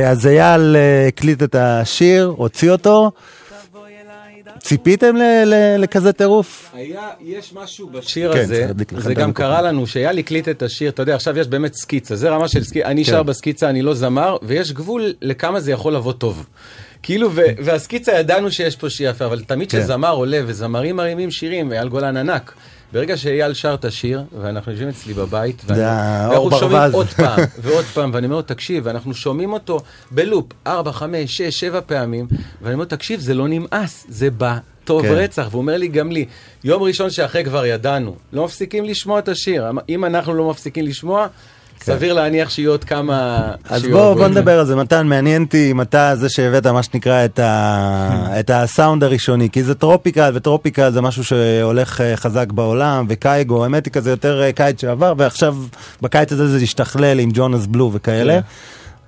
אז 0.08 0.28
אייל 0.28 0.76
הקליט 1.08 1.44
את 1.44 1.56
השיר, 1.56 2.34
הוציא 2.38 2.72
אותו. 2.72 3.12
ציפיתם 4.64 5.16
ל- 5.16 5.44
ל- 5.46 5.76
לכזה 5.80 6.14
טירוף? 6.14 6.70
היה, 6.74 7.10
יש 7.22 7.54
משהו 7.54 7.90
בשיר 7.90 8.34
כן, 8.34 8.40
הזה, 8.40 8.68
זה 8.98 9.14
גם. 9.14 9.34
קרה 9.34 9.62
לנו, 9.62 9.88
שאייל 9.88 10.18
הקליט 10.18 10.50
את 10.50 10.64
השיר, 10.64 10.90
אתה 10.90 11.02
יודע, 11.02 11.16
עכשיו 11.16 11.40
יש 11.40 11.48
באמת 11.48 11.74
סקיצה, 11.74 12.16
זה 12.16 12.30
רמה 12.30 12.48
של 12.48 12.64
סקיצה, 12.64 12.88
אני 12.88 13.06
כן. 13.06 13.12
שר 13.12 13.24
בסקיצה, 13.24 13.70
אני 13.70 13.82
לא 13.82 13.94
זמר, 13.94 14.38
ויש 14.44 14.72
גבול 14.72 15.14
לכמה 15.22 15.60
זה 15.60 15.72
יכול 15.72 15.96
לבוא 15.96 16.14
טוב. 16.14 16.46
כאילו, 17.04 17.30
ו- 17.36 17.42
והסקיצה 17.64 18.12
ידענו 18.12 18.52
שיש 18.52 18.76
פה 18.76 18.90
שיר 18.90 19.10
יפה, 19.10 19.26
אבל 19.26 19.44
תמיד 19.44 19.72
כן. 19.72 19.80
כשזמר 19.80 20.12
עולה 20.14 20.40
וזמרים 20.46 20.96
מרימים 20.96 21.32
שירים, 21.32 21.72
אייל 21.74 21.88
גולן 21.90 22.18
ענק. 22.18 22.54
ברגע 22.94 23.18
שאייל 23.18 23.54
שר 23.54 23.74
את 23.74 23.86
השיר, 23.86 24.24
ואנחנו 24.42 24.72
יושבים 24.72 24.90
אצלי 24.90 25.14
בבית, 25.14 25.62
ואני- 25.68 25.80
ואנחנו 25.82 26.52
שומעים 26.52 26.70
ברווז. 26.82 26.94
עוד 26.94 27.08
פעם 27.26 27.40
ועוד 27.62 27.86
פעם, 27.86 28.12
ואני 28.14 28.26
אומר 28.26 28.36
לו, 28.36 28.42
תקשיב, 28.42 28.84
ואנחנו 28.86 29.14
שומעים 29.14 29.54
אותו 29.54 29.80
בלופ 30.12 30.46
4, 30.68 30.92
5, 30.92 31.38
6, 31.38 31.60
7 31.60 31.80
פעמים, 31.86 32.28
ואני 32.62 32.74
אומר, 32.74 32.86
תקשיב, 32.86 33.20
זה 33.20 33.34
לא 33.34 33.48
נמאס, 33.48 34.06
זה 34.10 34.32
בא 34.32 34.58
טוב 34.84 35.02
כן. 35.02 35.12
רצח, 35.12 35.48
והוא 35.52 35.62
אומר 35.62 35.78
לי 35.78 35.88
גם 35.88 36.12
לי, 36.12 36.26
יום 36.64 36.84
ראשון 36.84 37.10
שאחרי 37.10 37.44
כבר 37.44 37.66
ידענו, 37.66 38.16
לא 38.34 38.46
מפסיקים 38.46 38.86
לשמוע 38.86 39.20
את 39.20 39.28
השיר, 39.30 39.66
אם 39.90 40.06
אנחנו 40.06 40.34
לא 40.34 40.50
מפסיקים 40.50 40.86
לשמוע, 40.86 41.28
סביר 41.86 42.14
להניח 42.14 42.50
שיהיו 42.50 42.72
עוד 42.72 42.84
כמה... 42.84 43.52
אז 43.70 43.82
שיהיו 43.82 44.16
בוא. 44.16 44.28
נדבר 44.28 44.60
על 44.60 44.66
זה, 44.66 44.76
מתן, 44.76 45.08
מעניין 45.08 45.44
אותי 45.44 45.72
אם 45.72 45.82
אתה 45.82 46.16
זה 46.16 46.30
שהבאת 46.30 46.68
מה 46.68 46.84
שנקרא 46.84 47.26
את, 47.26 47.40
ה... 47.40 48.28
את 48.40 48.50
הסאונד 48.50 49.04
הראשוני, 49.04 49.50
כי 49.50 49.64
זה 49.64 49.76
tropical, 49.76 50.32
ו 50.34 50.40
tropical 50.40 50.92
זה 50.92 51.02
משהו 51.02 51.24
שהולך 51.24 52.02
אה, 52.02 52.18
חזק 52.18 52.52
בעולם, 52.52 53.06
וקייגו, 53.10 53.64
האמת 53.64 53.86
היא 53.86 53.94
כזה 53.94 54.10
יותר 54.10 54.42
אה, 54.42 54.52
קיץ 54.52 54.82
שעבר, 54.82 55.14
ועכשיו 55.18 55.56
בקיץ 56.02 56.32
הזה 56.32 56.48
זה 56.48 56.58
השתכלל 56.64 57.20
עם 57.20 57.30
ג'ונס 57.34 57.66
בלו 57.66 57.90
וכאלה. 57.94 58.34
כן. 58.34 58.48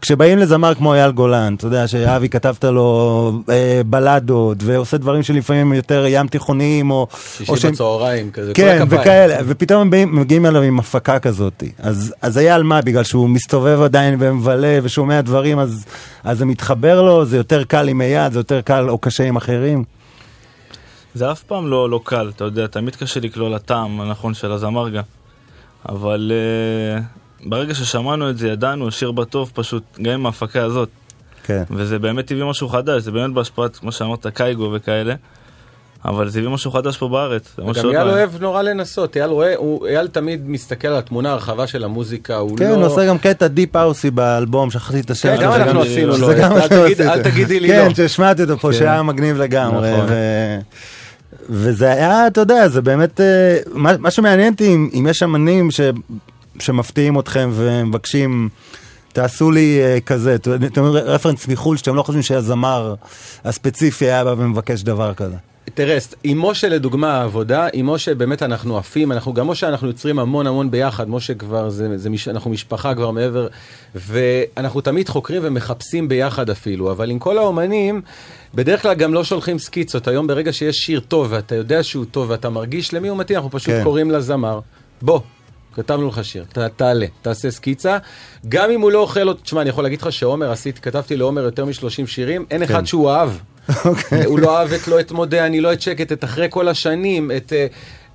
כשבאים 0.05 0.37
לזמר 0.37 0.75
כמו 0.75 0.93
אייל 0.93 1.11
גולן, 1.11 1.55
אתה 1.55 1.67
יודע 1.67 1.87
שאבי 1.87 2.29
כתבת 2.29 2.63
לו 2.63 3.31
אה, 3.49 3.81
בלדות, 3.85 4.57
ועושה 4.61 4.97
דברים 4.97 5.23
שלפעמים 5.23 5.73
יותר 5.73 6.05
ים 6.07 6.27
תיכוניים, 6.27 6.91
או... 6.91 7.07
שישי 7.37 7.51
או 7.51 7.57
שהם- 7.57 7.71
בצהריים, 7.71 8.31
כזה, 8.31 8.53
כל 8.53 8.61
כן, 8.61 8.79
הכפיים. 8.81 9.01
וכאלה, 9.01 9.35
ופתאום 9.45 9.81
הם 9.81 9.89
באים, 9.89 10.15
מגיעים 10.15 10.45
אליו 10.45 10.61
עם 10.61 10.79
הפקה 10.79 11.19
כזאת. 11.19 11.63
אז, 11.79 12.13
אז 12.21 12.37
על 12.37 12.63
מה? 12.63 12.81
בגלל 12.81 13.03
שהוא 13.03 13.29
מסתובב 13.29 13.81
עדיין 13.81 14.15
ומבלה 14.19 14.79
ושומע 14.83 15.21
דברים, 15.21 15.59
אז, 15.59 15.85
אז 16.23 16.37
זה 16.37 16.45
מתחבר 16.45 17.01
לו, 17.01 17.25
זה 17.25 17.37
יותר 17.37 17.63
קל 17.63 17.87
עם 17.89 18.01
אייל, 18.01 18.31
זה 18.31 18.39
יותר 18.39 18.61
קל 18.61 18.89
או 18.89 18.97
קשה 18.97 19.23
עם 19.23 19.35
אחרים. 19.35 19.83
זה 21.15 21.31
אף 21.31 21.43
פעם 21.43 21.67
לא, 21.67 21.89
לא 21.89 21.99
קל, 22.03 22.31
אתה 22.35 22.43
יודע, 22.43 22.67
תמיד 22.67 22.95
קשה 22.95 23.19
לקלוע 23.19 23.49
לטעם 23.49 24.01
הנכון 24.01 24.33
של 24.33 24.51
הזמר 24.51 24.89
גם. 24.89 25.03
אבל 25.89 26.31
uh, 26.31 27.24
ברגע 27.45 27.73
ששמענו 27.75 28.29
את 28.29 28.37
זה, 28.37 28.47
ידענו, 28.47 28.87
השיר 28.87 29.11
בטוב 29.11 29.51
פשוט, 29.53 29.83
גם 30.01 30.11
עם 30.13 30.25
ההפקה 30.25 30.63
הזאת. 30.63 30.89
כן. 31.43 31.63
וזה 31.71 31.99
באמת 31.99 32.31
הביא 32.31 32.43
משהו 32.43 32.69
חדש, 32.69 33.01
זה 33.03 33.11
באמת 33.11 33.33
בהשפעת, 33.33 33.75
כמו 33.75 33.91
שאמרת, 33.91 34.27
קייגו 34.27 34.71
וכאלה. 34.73 35.13
אבל 36.05 36.29
זה 36.29 36.39
הביא 36.39 36.49
משהו 36.49 36.71
חדש 36.71 36.97
פה 36.97 37.07
בארץ. 37.07 37.55
גם 37.59 37.69
אייל 37.89 38.03
לא. 38.03 38.11
אוהב 38.11 38.41
נורא 38.41 38.61
לנסות, 38.61 39.17
אייל 39.17 39.29
רואה, 39.29 39.55
הוא- 39.55 39.87
אייל 39.87 40.07
תמיד 40.07 40.49
מסתכל 40.49 40.87
על 40.87 40.95
התמונה 40.97 41.31
הרחבה 41.31 41.67
של 41.67 41.83
המוזיקה, 41.83 42.35
הוא 42.35 42.57
כן, 42.57 42.69
לא... 42.69 42.75
הוא 42.75 42.85
עושה 42.85 43.05
גם 43.07 43.17
קטע 43.17 43.47
דיפ 43.47 43.75
האוסי 43.75 44.11
באלבום, 44.11 44.71
שכחתי 44.71 44.99
את 44.99 45.11
השם. 45.11 45.37
כן, 45.37 45.43
גם 45.43 45.51
אנחנו 45.53 45.81
עשינו 45.81 46.17
לו, 46.17 46.27
גם 46.41 46.51
אל 47.09 47.23
תגידי 47.23 47.59
לי 47.59 47.67
כן, 47.67 47.87
לא. 47.87 47.93
שהשמעתי 47.93 48.41
אותו 48.43 48.57
פה, 48.59 48.71
כן. 48.71 48.77
שהיה 48.77 49.03
מגניב 49.03 49.37
לגמרי. 49.37 49.91
נכון. 49.93 50.05
ו- 50.09 50.57
וזה 51.49 51.91
היה, 51.91 52.27
אתה 52.27 52.41
יודע, 52.41 52.67
זה 52.67 52.81
באמת, 52.81 53.21
אה, 53.21 53.57
מה 53.73 53.97
מה 53.99 54.11
שמעניין 54.11 54.53
אותי, 54.53 54.75
אם 54.75 54.89
אם 54.93 55.07
יש 55.09 55.23
אמנים 55.23 55.71
ש- 55.71 55.81
שמפתיעים 56.59 57.19
אתכם 57.19 57.49
ומבקשים, 57.53 58.49
תעשו 59.13 59.51
לי 59.51 59.79
אה, 59.81 59.99
כזה, 60.05 60.35
אתם 60.35 60.65
אתם 60.65 60.83
אומרים 60.83 61.03
רפרנס 61.05 61.47
מחו"ל, 61.47 61.77
שאתם 61.77 61.95
לא 61.95 62.03
חושבים 62.03 62.23
שהזמר 62.23 62.95
הספציפי 63.45 64.05
היה 64.05 64.23
בא 64.23 64.35
ומבקש 64.37 64.83
דבר 64.83 65.13
כזה. 65.13 65.35
תראה, 65.73 65.97
עם 66.23 66.45
משה 66.45 66.69
לדוגמה 66.69 67.13
העבודה, 67.13 67.67
עם 67.73 67.89
משה 67.89 68.15
באמת 68.15 68.43
אנחנו 68.43 68.77
עפים, 68.77 69.11
אנחנו 69.11 69.33
גם 69.33 69.47
משה 69.47 69.67
אנחנו 69.69 69.87
יוצרים 69.87 70.19
המון 70.19 70.47
המון 70.47 70.71
ביחד, 70.71 71.09
משה 71.09 71.33
כבר, 71.33 71.69
זה, 71.69 71.97
זה, 71.97 72.09
מש- 72.09 72.27
אנחנו 72.27 72.51
משפחה 72.51 72.95
כבר 72.95 73.11
מעבר, 73.11 73.47
ואנחנו 73.95 74.81
תמיד 74.81 75.09
חוקרים 75.09 75.41
ומחפשים 75.45 76.07
ביחד 76.07 76.49
אפילו, 76.49 76.91
אבל 76.91 77.11
עם 77.11 77.19
כל 77.19 77.37
האומנים, 77.37 78.01
בדרך 78.53 78.81
כלל 78.81 78.93
גם 78.93 79.13
לא 79.13 79.23
שולחים 79.23 79.59
סקיצות, 79.59 80.07
היום 80.07 80.27
ברגע 80.27 80.53
שיש 80.53 80.75
שיר 80.75 80.99
טוב 80.99 81.27
ואתה 81.29 81.55
יודע 81.55 81.83
שהוא 81.83 82.05
טוב 82.11 82.29
ואתה 82.29 82.49
מרגיש 82.49 82.93
למי 82.93 83.07
הוא 83.07 83.17
מתאים, 83.17 83.35
אנחנו 83.37 83.51
פשוט 83.51 83.69
כן. 83.69 83.83
קוראים 83.83 84.11
לזמר, 84.11 84.59
בוא. 85.01 85.19
כתבנו 85.75 86.07
לך 86.07 86.25
שיר, 86.25 86.45
ת, 86.53 86.57
תעלה, 86.57 87.05
תעשה 87.21 87.51
סקיצה. 87.51 87.97
גם 88.49 88.71
אם 88.71 88.81
הוא 88.81 88.91
לא 88.91 88.99
אוכל 88.99 89.33
תשמע, 89.33 89.61
אני 89.61 89.69
יכול 89.69 89.83
להגיד 89.83 90.01
לך 90.01 90.11
שעומר, 90.11 90.51
עשית, 90.51 90.79
כתבתי 90.79 91.15
לעומר 91.15 91.43
יותר 91.43 91.65
מ-30 91.65 92.07
שירים, 92.07 92.45
אין 92.51 92.65
כן. 92.65 92.73
אחד 92.73 92.85
שהוא 92.85 93.09
אהב. 93.11 93.29
הוא 94.25 94.39
לא 94.39 94.57
אהב 94.59 94.73
את 94.73 94.87
לא 94.87 94.99
את 94.99 95.11
מודה, 95.11 95.45
אני 95.45 95.61
לא 95.61 95.73
את 95.73 95.81
שקט, 95.81 96.11
את 96.11 96.23
אחרי 96.23 96.47
כל 96.49 96.67
השנים, 96.67 97.31
את 97.37 97.53
אה, 97.53 97.67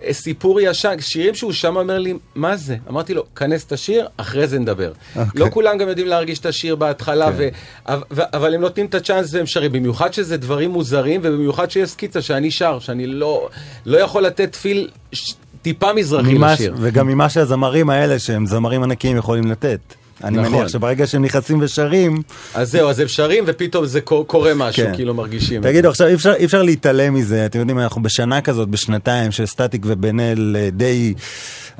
אה, 0.04 0.12
סיפור 0.12 0.60
ישן, 0.60 0.94
שירים 1.00 1.34
שהוא 1.34 1.52
שם 1.52 1.76
אומר 1.76 1.98
לי, 1.98 2.14
מה 2.34 2.56
זה? 2.56 2.76
אמרתי 2.88 3.14
לו, 3.14 3.24
כנס 3.36 3.64
את 3.64 3.72
השיר, 3.72 4.08
אחרי 4.16 4.46
זה 4.46 4.58
נדבר. 4.58 4.92
לא 5.34 5.46
כולם 5.50 5.78
גם 5.78 5.88
יודעים 5.88 6.06
להרגיש 6.06 6.38
את 6.38 6.46
השיר 6.46 6.76
בהתחלה, 6.76 7.30
ו- 7.36 7.48
אבל- 7.86 8.02
אבל 8.32 8.54
הם 8.54 8.60
נותנים 8.60 8.86
את 8.86 8.94
הצ'אנס 8.94 9.34
והם 9.34 9.46
שרים, 9.46 9.72
במיוחד 9.72 10.12
שזה 10.14 10.36
דברים 10.36 10.70
מוזרים, 10.70 11.20
ובמיוחד 11.24 11.70
שיש 11.70 11.90
סקיצה 11.90 12.22
שאני 12.22 12.50
שר, 12.50 12.78
שאני 12.78 13.06
לא 13.06 13.48
לא 13.86 13.98
יכול 13.98 14.22
לתת 14.22 14.54
פיל 14.56 14.88
ש- 15.12 15.34
טיפה 15.62 15.92
מזרחי 15.92 16.34
ממה- 16.34 16.52
לשיר. 16.52 16.74
וגם 16.80 17.06
ממה 17.06 17.28
שהזמרים 17.28 17.90
האלה, 17.90 18.18
שהם 18.18 18.46
זמרים 18.46 18.82
ענקיים, 18.82 19.16
יכולים 19.16 19.50
לתת. 19.50 19.80
אני 20.24 20.36
נכון. 20.38 20.52
מניח 20.52 20.68
שברגע 20.68 21.06
שהם 21.06 21.24
נכנסים 21.24 21.58
ושרים... 21.62 22.22
אז 22.54 22.70
זהו, 22.70 22.88
אז 22.90 23.00
הם 23.00 23.08
שרים 23.08 23.44
ופתאום 23.46 23.86
זה 23.86 24.00
קו- 24.00 24.24
קורה 24.24 24.54
משהו, 24.54 24.84
כן. 24.86 24.94
כאילו 24.94 25.14
מרגישים. 25.14 25.62
תגידו, 25.62 25.88
עכשיו 25.88 26.06
אי 26.08 26.14
אפשר, 26.14 26.32
אי 26.34 26.44
אפשר 26.44 26.62
להתעלם 26.62 27.14
מזה, 27.14 27.46
אתם 27.46 27.58
יודעים, 27.58 27.78
אנחנו 27.78 28.02
בשנה 28.02 28.40
כזאת, 28.40 28.68
בשנתיים, 28.68 29.32
של 29.32 29.46
סטטיק 29.46 29.82
ובן 29.86 30.20
אל 30.20 30.56
אה, 30.58 30.68
די... 30.72 31.14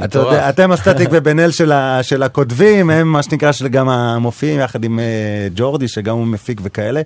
אתה. 0.05 0.19
יודע, 0.19 0.49
אתם 0.49 0.73
הסטטיק 0.73 1.09
ובן 1.13 1.39
אל 1.39 1.51
של 2.03 2.23
הכותבים, 2.23 2.91
הם 2.91 3.13
מה 3.13 3.23
שנקרא 3.23 3.53
של 3.53 3.69
גם 3.69 3.89
המופיעים, 3.89 4.61
יחד 4.61 4.85
עם 4.85 4.99
אה, 4.99 5.05
ג'ורדי, 5.55 5.89
שגם 5.89 6.17
הוא 6.17 6.27
מפיק 6.27 6.61
וכאלה. 6.63 7.01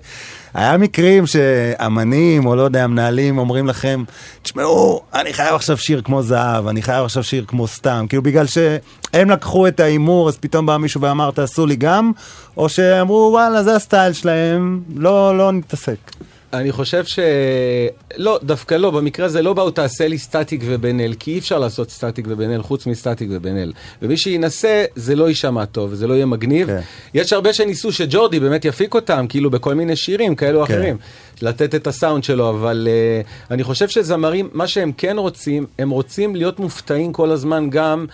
היה 0.53 0.77
מקרים 0.77 1.27
שאמנים, 1.27 2.45
או 2.45 2.55
לא 2.55 2.61
יודע, 2.61 2.87
מנהלים, 2.87 3.37
אומרים 3.37 3.67
לכם, 3.67 4.03
תשמעו, 4.41 5.01
אני 5.13 5.33
חייב 5.33 5.55
עכשיו 5.55 5.77
שיר 5.77 6.01
כמו 6.01 6.23
זהב, 6.23 6.67
אני 6.67 6.81
חייב 6.81 7.05
עכשיו 7.05 7.23
שיר 7.23 7.45
כמו 7.47 7.67
סתם, 7.67 8.05
כאילו 8.09 8.23
בגלל 8.23 8.45
שהם 8.45 9.29
לקחו 9.29 9.67
את 9.67 9.79
ההימור, 9.79 10.29
אז 10.29 10.37
פתאום 10.37 10.65
בא 10.65 10.77
מישהו 10.77 11.01
ואמר, 11.01 11.31
תעשו 11.31 11.65
לי 11.65 11.75
גם, 11.75 12.11
או 12.57 12.69
שאמרו, 12.69 13.29
וואלה, 13.31 13.63
זה 13.63 13.75
הסטייל 13.75 14.13
שלהם, 14.13 14.81
לא, 14.95 15.37
לא 15.37 15.51
נתעסק. 15.51 16.11
אני 16.59 16.71
חושב 16.71 17.05
ש... 17.05 17.19
לא, 18.17 18.39
דווקא 18.43 18.75
לא, 18.75 18.91
במקרה 18.91 19.25
הזה 19.25 19.41
לא 19.41 19.53
באו 19.53 19.71
תעשה 19.71 20.07
לי 20.07 20.17
סטטיק 20.17 20.61
ובן 20.65 20.99
אל, 20.99 21.13
כי 21.19 21.31
אי 21.31 21.39
אפשר 21.39 21.59
לעשות 21.59 21.89
סטטיק 21.89 22.25
ובן 22.29 22.51
אל 22.51 22.61
חוץ 22.61 22.85
מסטטיק 22.85 23.29
ובן 23.31 23.57
אל. 23.57 23.73
ומי 24.01 24.17
שינסה, 24.17 24.85
זה 24.95 25.15
לא 25.15 25.29
יישמע 25.29 25.65
טוב, 25.65 25.93
זה 25.93 26.07
לא 26.07 26.13
יהיה 26.13 26.25
מגניב. 26.25 26.67
כן. 26.67 26.79
יש 27.13 27.33
הרבה 27.33 27.53
שניסו 27.53 27.91
שג'ורדי 27.91 28.39
באמת 28.39 28.65
יפיק 28.65 28.93
אותם, 28.93 29.25
כאילו 29.29 29.49
בכל 29.51 29.73
מיני 29.73 29.95
שירים 29.95 30.35
כאלו 30.35 30.61
או 30.61 30.65
כן. 30.65 30.73
אחרים, 30.73 30.97
לתת 31.41 31.75
את 31.75 31.87
הסאונד 31.87 32.23
שלו, 32.23 32.49
אבל 32.49 32.87
uh, 32.87 33.51
אני 33.51 33.63
חושב 33.63 33.89
שזמרים, 33.89 34.49
מה 34.53 34.67
שהם 34.67 34.91
כן 34.97 35.17
רוצים, 35.17 35.65
הם 35.79 35.89
רוצים 35.89 36.35
להיות 36.35 36.59
מופתעים 36.59 37.13
כל 37.13 37.31
הזמן 37.31 37.69
גם. 37.69 38.05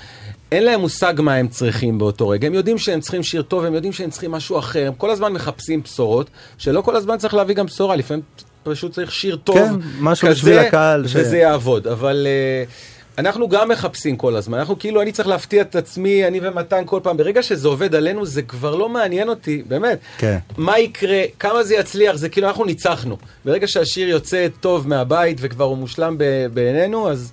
אין 0.51 0.63
להם 0.63 0.79
מושג 0.79 1.13
מה 1.17 1.33
הם 1.33 1.47
צריכים 1.47 1.97
באותו 1.97 2.29
רגע. 2.29 2.47
הם 2.47 2.53
יודעים 2.53 2.77
שהם 2.77 2.99
צריכים 2.99 3.23
שיר 3.23 3.41
טוב, 3.41 3.65
הם 3.65 3.73
יודעים 3.73 3.93
שהם 3.93 4.09
צריכים 4.09 4.31
משהו 4.31 4.59
אחר. 4.59 4.87
הם 4.87 4.93
כל 4.93 5.09
הזמן 5.09 5.33
מחפשים 5.33 5.81
בשורות, 5.81 6.29
שלא 6.57 6.81
כל 6.81 6.95
הזמן 6.95 7.17
צריך 7.17 7.33
להביא 7.33 7.55
גם 7.55 7.65
בשורה, 7.65 7.95
לפעמים 7.95 8.23
פשוט 8.63 8.91
צריך 8.91 9.11
שיר 9.11 9.35
טוב. 9.35 9.57
כן, 9.57 9.73
משהו 9.99 10.27
בשביל 10.27 10.59
הקהל 10.59 11.07
ש- 11.07 11.15
וזה 11.15 11.37
יעבוד. 11.37 11.87
אבל 11.87 12.27
uh, 12.67 13.19
אנחנו 13.19 13.49
גם 13.49 13.69
מחפשים 13.69 14.17
כל 14.17 14.35
הזמן. 14.35 14.57
אנחנו 14.57 14.79
כאילו, 14.79 15.01
אני 15.01 15.11
צריך 15.11 15.27
להפתיע 15.27 15.61
את 15.61 15.75
עצמי, 15.75 16.27
אני 16.27 16.39
ומתן 16.43 16.83
כל 16.85 16.99
פעם. 17.03 17.17
ברגע 17.17 17.43
שזה 17.43 17.67
עובד 17.67 17.95
עלינו, 17.95 18.25
זה 18.25 18.41
כבר 18.41 18.75
לא 18.75 18.89
מעניין 18.89 19.29
אותי, 19.29 19.63
באמת. 19.67 19.99
כן. 20.17 20.37
מה 20.57 20.79
יקרה, 20.79 21.21
כמה 21.39 21.63
זה 21.63 21.75
יצליח, 21.75 22.15
זה 22.15 22.29
כאילו 22.29 22.47
אנחנו 22.47 22.65
ניצחנו. 22.65 23.17
ברגע 23.45 23.67
שהשיר 23.67 24.09
יוצא 24.09 24.47
טוב 24.59 24.87
מהבית 24.87 25.37
וכבר 25.41 25.65
הוא 25.65 25.77
מושלם 25.77 26.17
בעינינו, 26.53 27.09
אז 27.09 27.31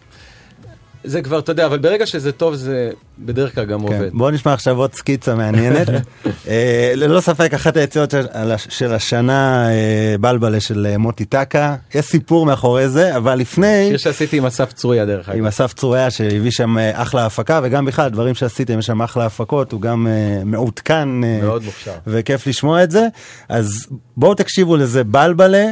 זה 1.09 1.23
כבר, 1.23 1.39
אתה 1.39 1.53
יודע, 1.53 1.67
אבל 1.67 1.79
ברגע 1.79 2.07
שזה 2.07 2.33
טוב, 2.33 2.55
זה 2.55 2.91
בדרך 3.19 3.55
כלל 3.55 3.65
גם 3.65 3.87
כן. 3.87 3.95
עובד. 3.95 4.11
בואו 4.13 4.31
נשמע 4.31 4.53
עכשיו 4.53 4.79
עוד 4.79 4.95
סקיצה 4.95 5.35
מעניינת. 5.35 5.89
אה, 6.49 6.93
ללא 6.97 7.21
ספק, 7.21 7.55
אחת 7.55 7.77
היציאות 7.77 8.11
של, 8.11 8.27
של 8.69 8.95
השנה, 8.95 9.69
אה, 9.71 10.15
בלבלה 10.21 10.61
של 10.61 10.87
אה, 10.87 10.99
מוטי 10.99 11.25
טקה. 11.25 11.77
יש 11.95 12.05
סיפור 12.05 12.47
מאחורי 12.47 12.89
זה, 12.89 13.17
אבל 13.17 13.35
לפני... 13.35 13.87
שיר 13.89 13.97
שעשיתי 13.97 14.37
עם 14.37 14.47
אסף 14.47 14.73
צרויה, 14.73 15.05
דרך 15.05 15.29
אגב. 15.29 15.39
עם 15.39 15.47
אסף 15.47 15.73
צרויה 15.73 16.11
שהביא 16.11 16.51
שם 16.51 16.79
אה, 16.79 17.03
אחלה 17.03 17.27
הפקה, 17.27 17.61
וגם 17.63 17.85
בכלל, 17.85 18.09
דברים 18.09 18.35
שעשיתם, 18.35 18.79
יש 18.79 18.87
שם 18.87 19.03
אחלה 19.03 19.27
הפקות, 19.27 19.73
הוא 19.73 19.81
גם 19.81 20.07
אה, 20.07 20.45
מעודכן. 20.45 21.25
אה, 21.25 21.39
מאוד 21.43 21.65
מוכשר. 21.65 21.93
וכיף 22.07 22.47
לשמוע 22.47 22.83
את 22.83 22.91
זה. 22.91 23.07
אז 23.49 23.87
בואו 24.17 24.35
תקשיבו 24.35 24.77
לזה, 24.77 25.05
בלבלה. 25.05 25.65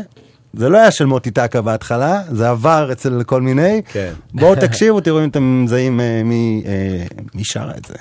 זה 0.56 0.68
לא 0.68 0.78
היה 0.78 0.90
של 0.90 1.04
מוטי 1.06 1.30
טקה 1.30 1.62
בהתחלה, 1.62 2.22
זה 2.30 2.48
עבר 2.50 2.88
אצל 2.92 3.22
כל 3.22 3.42
מיני. 3.42 3.82
כן. 3.92 4.12
בואו 4.34 4.54
תקשיבו, 4.54 5.00
תראו 5.00 5.24
אם 5.24 5.28
אתם 5.28 5.64
מזהים 5.64 6.00
אה, 6.00 6.22
מי, 6.24 6.62
אה, 6.66 7.06
מי 7.34 7.44
שר 7.44 7.70
את 7.78 7.84
זה. 7.84 7.94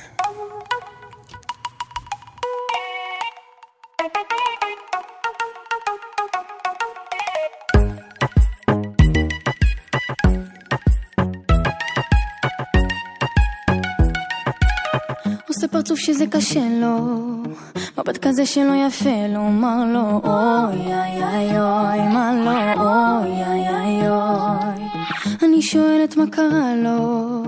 פרצוף 15.75 15.99
שזה 15.99 16.25
קשה 16.31 16.67
לו, 16.81 16.97
מבט 17.97 18.17
כזה 18.21 18.45
שלא 18.45 18.73
יפה 18.87 19.27
לו, 19.29 19.39
אומר 19.39 19.85
לו 19.93 20.21
אוי 20.23 20.93
איי 20.93 21.23
איי 21.23 21.61
אוי, 21.61 21.94
שואלת 25.65 26.17
מה 26.17 26.23
קרה 26.31 26.75
לו, 26.83 27.41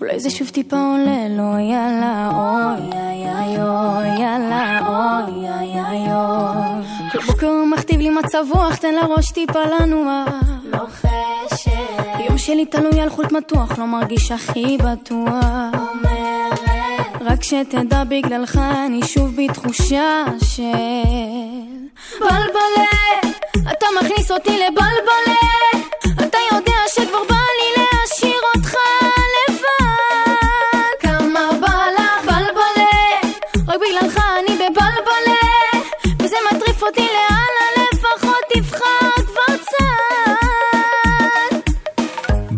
אולי 0.00 0.20
זה 0.20 0.30
שוב 0.30 0.48
טיפה 0.48 0.76
עולה 0.76 1.28
לו, 1.28 1.58
יאללה 1.58 2.30
אוי 2.34 2.98
איי 2.98 3.62
אוי, 3.62 4.22
יאללה 4.22 4.80
אוי 4.88 5.48
איי 5.48 6.12
אוי. 6.12 6.86
כל 7.12 7.18
בוקר 7.26 7.46
הוא 7.46 7.66
מכתיב 7.66 8.00
לי 8.00 8.10
מצב 8.10 8.44
רוח, 8.50 8.76
תן 8.76 8.94
לראש 8.94 9.30
טיפה 9.30 9.60
לנוע. 9.64 10.24
לוחשת. 10.64 11.70
יום 12.28 12.38
שלי 12.38 12.66
תלוי 12.66 13.00
על 13.00 13.10
חוט 13.10 13.32
מתוח, 13.32 13.78
לא 13.78 13.86
מרגיש 13.86 14.30
הכי 14.30 14.78
בטוח. 14.78 15.34
אומרת. 15.74 16.60
רק 17.20 17.42
שתדע 17.42 18.04
בגללך 18.04 18.56
אני 18.56 19.00
שוב 19.02 19.30
בתחושה 19.36 20.24
של 20.44 20.62
בלבלה, 22.20 22.90
אתה 23.72 23.86
מכניס 24.00 24.30
אותי 24.30 24.58
לבלבלה, 24.58 25.40
אתה 26.14 26.38
יודע 26.52 26.76
שכבר 26.94 27.22
בא 27.28 27.34
לי 27.34 27.59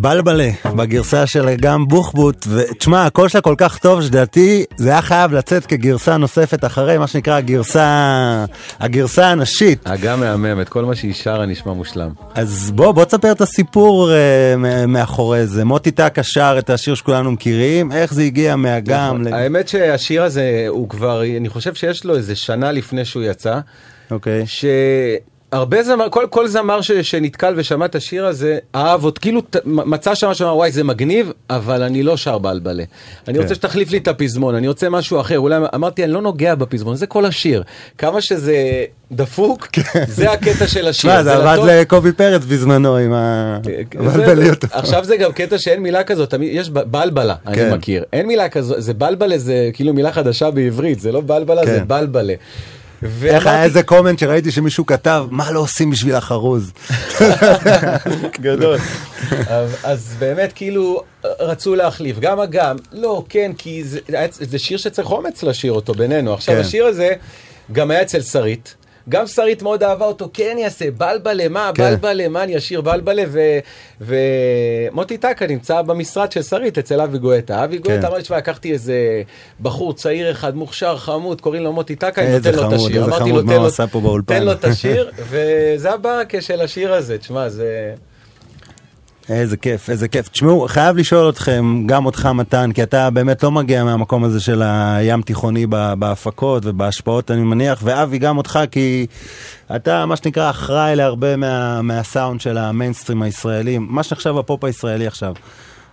בלבלה, 0.02 0.50
בגרסה 0.76 1.26
של 1.26 1.54
גם 1.60 1.88
בוחבוט, 1.88 2.46
ותשמע, 2.48 3.06
הקול 3.06 3.28
שלה 3.28 3.40
כל 3.40 3.54
כך 3.58 3.78
טוב, 3.78 4.02
שלדעתי 4.02 4.64
זה 4.76 4.90
היה 4.90 5.02
חייב 5.02 5.32
לצאת 5.32 5.66
כגרסה 5.66 6.16
נוספת 6.16 6.64
אחרי 6.64 6.98
מה 6.98 7.06
שנקרא 7.06 7.36
הגרסה, 7.36 8.44
הגרסה 8.80 9.26
הנשית. 9.26 9.86
אגם 9.86 10.20
מהממת, 10.20 10.68
כל 10.68 10.84
מה 10.84 10.94
שהיא 10.94 11.14
שרה 11.14 11.46
נשמע 11.46 11.72
מושלם. 11.72 12.10
אז 12.34 12.72
בוא, 12.74 12.92
בוא 12.92 13.04
תספר 13.04 13.32
את 13.32 13.40
הסיפור 13.40 14.10
uh, 14.10 14.86
מאחורי 14.86 15.46
זה. 15.46 15.64
מוטי 15.64 15.90
טקה 15.90 16.22
שר 16.22 16.56
את 16.58 16.70
השיר 16.70 16.94
שכולנו 16.94 17.32
מכירים, 17.32 17.92
איך 17.92 18.14
זה 18.14 18.22
הגיע 18.22 18.56
מהאגם. 18.56 19.22
נכון. 19.22 19.32
האמת 19.32 19.68
שהשיר 19.68 20.22
הזה 20.22 20.64
הוא 20.68 20.88
כבר, 20.88 21.22
אני 21.36 21.48
חושב 21.48 21.74
שיש 21.74 22.04
לו 22.04 22.16
איזה 22.16 22.36
שנה 22.36 22.72
לפני 22.72 23.04
שהוא 23.04 23.22
יצא. 23.22 23.60
אוקיי. 24.10 24.46
שהרבה 25.54 25.82
זמר, 25.82 26.08
כל, 26.10 26.26
כל 26.30 26.48
זמר 26.48 26.80
ש, 26.80 26.92
שנתקל 26.92 27.54
ושמע 27.56 27.84
את 27.84 27.94
השיר 27.94 28.26
הזה, 28.26 28.58
אהב 28.74 29.04
עוד, 29.04 29.18
כאילו 29.18 29.40
ת- 29.40 29.56
מצא 29.64 30.14
שם 30.14 30.34
שאמר 30.34 30.56
וואי 30.56 30.72
זה 30.72 30.84
מגניב, 30.84 31.32
אבל 31.50 31.82
אני 31.82 32.02
לא 32.02 32.16
שר 32.16 32.38
בלבלה. 32.38 32.84
אני 33.28 33.36
כן. 33.36 33.42
רוצה 33.42 33.54
שתחליף 33.54 33.90
לי 33.90 33.98
את 33.98 34.08
הפזמון, 34.08 34.54
אני 34.54 34.68
רוצה 34.68 34.88
משהו 34.88 35.20
אחר. 35.20 35.38
אולי 35.38 35.56
אמרתי, 35.74 36.04
אני 36.04 36.12
לא 36.12 36.22
נוגע 36.22 36.54
בפזמון, 36.54 36.96
זה 36.96 37.06
כל 37.06 37.24
השיר. 37.24 37.62
כמה 37.98 38.20
שזה 38.20 38.56
דפוק, 39.12 39.68
זה 40.08 40.32
הקטע 40.32 40.66
של 40.66 40.88
השיר. 40.88 41.10
תשמע, 41.10 41.22
זה 41.22 41.34
עבד 41.34 41.58
לקובי 41.66 42.12
פרץ 42.12 42.44
בזמנו 42.44 42.96
עם 42.96 43.12
הבלבליות. 43.12 44.62
זה- 44.62 44.68
עכשיו 44.72 45.04
זה 45.04 45.16
גם 45.16 45.32
קטע 45.32 45.58
שאין 45.58 45.82
מילה 45.82 46.04
כזאת, 46.04 46.34
יש 46.42 46.70
ב- 46.70 46.78
בלבלה, 46.80 47.34
אני 47.46 47.56
כן. 47.56 47.74
מכיר. 47.74 48.04
אין 48.12 48.26
מילה 48.26 48.48
כזאת, 48.48 48.82
זה 48.82 48.94
בלבלה 48.94 49.38
זה 49.38 49.70
כאילו 49.72 49.94
מילה 49.94 50.12
חדשה 50.12 50.50
בעברית, 50.50 51.00
זה 51.00 51.12
לא 51.12 51.20
בלבלה, 51.26 51.66
זה 51.66 51.78
כן. 51.78 51.88
בלבלה. 51.88 52.34
איך 53.24 53.46
היה 53.46 53.64
איזה 53.64 53.82
קומנט 53.82 54.18
שראיתי 54.18 54.50
שמישהו 54.50 54.86
כתב, 54.86 55.26
מה 55.30 55.50
לא 55.50 55.60
עושים 55.60 55.90
בשביל 55.90 56.14
החרוז? 56.14 56.72
גדול. 58.40 58.78
אז- 59.84 60.14
באמת 60.18 60.52
כאילו 60.54 61.02
רצו 61.24 61.74
להחליף, 61.74 62.18
גם 62.18 62.40
אגם, 62.40 62.76
לא, 62.92 63.24
כן, 63.28 63.52
כי 63.58 63.84
זה, 63.84 63.98
זה 64.40 64.58
שיר 64.58 64.78
שצריך 64.78 65.10
אומץ 65.10 65.42
לשיר 65.42 65.72
אותו 65.72 65.94
בינינו. 65.94 66.34
עכשיו 66.34 66.54
כן. 66.54 66.60
השיר 66.60 66.86
הזה 66.86 67.12
גם 67.72 67.90
היה 67.90 68.02
אצל 68.02 68.20
שרית. 68.22 68.74
גם 69.08 69.26
שרית 69.26 69.62
מאוד 69.62 69.82
אהבה 69.82 70.06
אותו, 70.06 70.28
כן 70.32 70.48
אני 70.52 70.64
אעשה 70.64 70.90
בלבלה, 70.90 71.48
מה 71.48 71.70
כן. 71.74 71.90
בלבלה, 71.90 72.28
מה 72.28 72.42
אני 72.42 72.56
אשיר 72.56 72.80
בלבלה, 72.80 73.22
ו- 73.28 73.58
ומוטי 74.00 75.18
טקה 75.18 75.46
נמצא 75.46 75.82
במשרד 75.82 76.32
של 76.32 76.42
שרית 76.42 76.78
אצל 76.78 77.00
אבי 77.00 77.18
גואטה. 77.18 77.64
אבי 77.64 77.78
גואטה 77.78 78.08
אמר 78.08 78.16
לי, 78.16 78.22
תשמע, 78.22 78.36
לקחתי 78.36 78.72
איזה 78.72 79.22
בחור 79.60 79.94
צעיר 79.94 80.30
אחד, 80.30 80.56
מוכשר, 80.56 80.96
חמוד, 80.96 81.40
קוראים 81.40 81.62
לו 81.62 81.72
מוטי 81.72 81.96
טקה, 81.96 82.22
אני 82.22 82.34
איזה 82.34 82.50
נותן 82.50 82.62
לו 82.62 82.68
את 82.68 82.74
חמוד, 82.74 82.86
השיר. 82.90 83.02
איזה 83.02 83.04
אמרתי 83.16 83.30
חמוד, 83.30 83.40
לו, 83.40 83.46
מה 83.46 83.52
"תן 83.52 83.58
הוא 83.58 83.66
עשה 83.66 83.86
פה 83.86 84.00
באולפן." 84.00 84.34
תן 84.38 84.44
לו 84.44 84.52
את 84.52 84.64
השיר, 84.64 85.10
וזה 85.30 85.92
הברקה 85.92 86.40
של 86.40 86.60
השיר 86.60 86.94
הזה, 86.94 87.18
תשמע, 87.18 87.48
זה... 87.48 87.94
איזה 89.28 89.56
כיף, 89.56 89.90
איזה 89.90 90.08
כיף. 90.08 90.28
תשמעו, 90.28 90.68
חייב 90.68 90.96
לשאול 90.96 91.28
אתכם, 91.28 91.82
גם 91.86 92.06
אותך 92.06 92.26
מתן, 92.26 92.72
כי 92.72 92.82
אתה 92.82 93.10
באמת 93.10 93.42
לא 93.42 93.50
מגיע 93.50 93.84
מהמקום 93.84 94.24
הזה 94.24 94.40
של 94.40 94.62
הים 94.64 95.22
תיכוני 95.22 95.66
בהפקות 95.98 96.62
ובהשפעות, 96.66 97.30
אני 97.30 97.42
מניח, 97.42 97.80
ואבי, 97.82 98.18
גם 98.18 98.38
אותך, 98.38 98.58
כי 98.70 99.06
אתה, 99.76 100.06
מה 100.06 100.16
שנקרא, 100.16 100.50
אחראי 100.50 100.96
להרבה 100.96 101.36
מה, 101.36 101.82
מהסאונד 101.82 102.40
של 102.40 102.58
המיינסטרים 102.58 103.22
הישראלים, 103.22 103.86
מה 103.90 104.02
שנחשב 104.02 104.36
הפופ 104.38 104.64
הישראלי 104.64 105.06
עכשיו. 105.06 105.34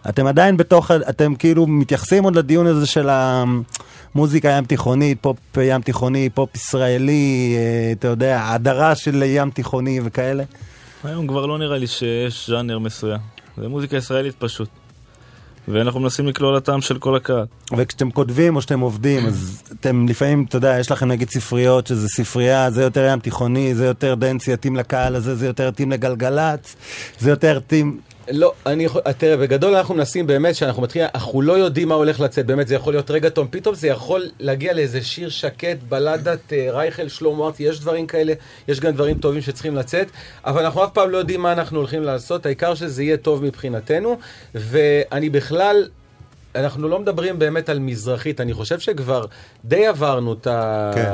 אתם 0.09 0.27
עדיין 0.27 0.57
בתוך, 0.57 0.91
אתם 0.91 1.35
כאילו 1.35 1.67
מתייחסים 1.67 2.23
עוד 2.23 2.35
לדיון 2.35 2.67
הזה 2.67 2.85
של 2.85 3.09
המוזיקה 3.11 4.49
ים 4.49 4.65
תיכונית, 4.65 5.17
פופ 5.21 5.37
ים 5.61 5.81
תיכוני, 5.81 6.29
פופ 6.29 6.55
ישראלי, 6.55 7.55
אה, 7.57 7.91
אתה 7.91 8.07
יודע, 8.07 8.41
הדרה 8.45 8.95
של 8.95 9.23
ים 9.25 9.49
תיכוני 9.49 9.99
וכאלה? 10.03 10.43
היום 11.03 11.27
כבר 11.27 11.45
לא 11.45 11.57
נראה 11.57 11.77
לי 11.77 11.87
שיש 11.87 12.49
ז'אנר 12.49 12.79
מסוים. 12.79 13.19
זה 13.57 13.67
מוזיקה 13.67 13.97
ישראלית 13.97 14.35
פשוט. 14.39 14.69
ואנחנו 15.67 15.99
מנסים 15.99 16.27
לקלוע 16.27 16.57
לטעם 16.57 16.81
של 16.81 16.97
כל 16.97 17.15
הקהל. 17.15 17.45
וכשאתם 17.77 18.11
כותבים 18.11 18.55
או 18.55 18.61
שאתם 18.61 18.79
עובדים, 18.79 19.25
אז 19.25 19.63
אתם 19.79 20.07
לפעמים, 20.07 20.45
אתה 20.49 20.57
יודע, 20.57 20.79
יש 20.79 20.91
לכם 20.91 21.07
נגיד 21.07 21.29
ספריות, 21.29 21.87
שזה 21.87 22.07
ספרייה, 22.09 22.71
זה 22.71 22.83
יותר 22.83 23.09
ים 23.11 23.19
תיכוני, 23.19 23.75
זה 23.75 23.85
יותר 23.85 24.15
dancey, 24.15 24.53
יתאים 24.53 24.75
לקהל 24.75 25.15
הזה, 25.15 25.35
זה 25.35 25.47
יותר 25.47 25.67
יתאים 25.67 25.91
לגלגלצ, 25.91 26.75
זה 27.19 27.29
יותר 27.29 27.57
יתאים... 27.57 27.99
לא, 28.31 28.53
אני 28.65 28.85
יכול, 28.85 29.01
תראה, 29.17 29.37
בגדול 29.37 29.75
אנחנו 29.75 29.95
מנסים 29.95 30.27
באמת, 30.27 30.55
שאנחנו 30.55 30.81
מתחילים, 30.81 31.07
אנחנו 31.15 31.41
לא 31.41 31.53
יודעים 31.53 31.87
מה 31.87 31.95
הולך 31.95 32.19
לצאת, 32.19 32.45
באמת, 32.45 32.67
זה 32.67 32.75
יכול 32.75 32.93
להיות 32.93 33.11
רגע 33.11 33.29
טום, 33.29 33.47
פתאום 33.51 33.75
זה 33.75 33.87
יכול 33.87 34.29
להגיע 34.39 34.73
לאיזה 34.73 35.01
שיר 35.01 35.29
שקט, 35.29 35.77
בלדת 35.89 36.53
אה, 36.53 36.67
רייכל, 36.71 37.07
שלמה 37.07 37.45
ארצי, 37.45 37.63
יש 37.63 37.79
דברים 37.79 38.07
כאלה, 38.07 38.33
יש 38.67 38.79
גם 38.79 38.91
דברים 38.91 39.17
טובים 39.17 39.41
שצריכים 39.41 39.75
לצאת, 39.75 40.07
אבל 40.45 40.65
אנחנו 40.65 40.83
אף 40.83 40.89
פעם 40.93 41.09
לא 41.09 41.17
יודעים 41.17 41.41
מה 41.41 41.51
אנחנו 41.51 41.77
הולכים 41.77 42.03
לעשות, 42.03 42.45
העיקר 42.45 42.75
שזה 42.75 43.03
יהיה 43.03 43.17
טוב 43.17 43.43
מבחינתנו, 43.43 44.17
ואני 44.55 45.29
בכלל... 45.29 45.87
אנחנו 46.55 46.87
לא 46.87 46.99
מדברים 46.99 47.39
באמת 47.39 47.69
על 47.69 47.79
מזרחית, 47.79 48.41
אני 48.41 48.53
חושב 48.53 48.79
שכבר 48.79 49.25
די 49.65 49.87
עברנו 49.87 50.33
את 50.33 50.47
ה... 50.47 50.91
כן. 50.95 51.11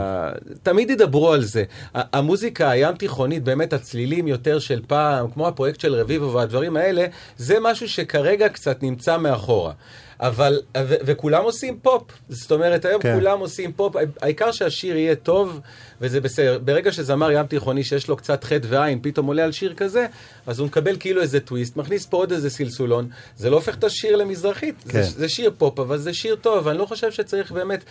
תמיד 0.64 0.90
ידברו 0.90 1.34
על 1.34 1.44
זה. 1.44 1.64
המוזיקה 1.94 2.70
הים 2.70 2.96
תיכונית, 2.96 3.44
באמת 3.44 3.74
הצלילים 3.74 4.28
יותר 4.28 4.60
של 4.60 4.82
פעם, 4.88 5.32
כמו 5.32 5.48
הפרויקט 5.48 5.80
של 5.80 5.96
רביבו 5.96 6.34
והדברים 6.34 6.78
האלה, 6.78 7.06
זה 7.38 7.58
משהו 7.62 7.90
שכרגע 7.90 8.50
קצת 8.50 8.84
נמצא 8.84 9.18
מאחורה. 9.18 9.74
אבל, 10.20 10.62
ו- 10.78 10.96
וכולם 11.06 11.44
עושים 11.44 11.80
פופ, 11.82 12.04
זאת 12.30 12.52
אומרת, 12.52 12.86
היום. 12.86 13.02
כן. 13.02 13.16
כולם 13.16 13.40
עושים 13.40 13.72
פופ, 13.74 13.96
העיקר 14.22 14.52
שהשיר 14.52 14.98
יהיה 14.98 15.16
טוב, 15.16 15.60
וזה 16.02 16.22
בסדר. 16.22 16.60
ברגע 16.60 16.92
שזמר 16.92 17.32
ים 17.32 17.46
תיכוני 17.46 17.84
שיש 17.84 18.08
לו 18.08 18.18
קצת 18.18 18.44
חית 18.44 18.68
ועין, 18.70 19.00
פתאום 19.02 19.28
עולה 19.28 19.44
על 19.44 19.52
שיר 19.52 19.74
כזה, 19.74 20.06
אז 20.48 20.60
הוא 20.60 20.68
מקבל 20.68 20.96
כאילו 21.00 21.22
איזה 21.22 21.40
טוויסט, 21.40 21.78
מכניס 21.78 22.06
פה 22.06 22.18
עוד 22.18 22.32
איזה 22.32 22.50
סלסולון, 22.50 23.10
זה 23.38 23.50
לא 23.50 23.56
הופך 23.56 23.76
את 23.76 23.84
השיר 23.84 24.16
למזרחית, 24.16 24.76
כן. 24.90 25.04
זה, 25.04 25.10
זה 25.20 25.25
שיר 25.30 25.52
פופ, 25.58 25.80
אבל 25.80 25.98
זה 25.98 26.14
שיר 26.14 26.36
טוב, 26.36 26.68
אני 26.68 26.78
לא 26.78 26.86
חושב 26.86 27.12
שצריך 27.12 27.52
באמת... 27.52 27.84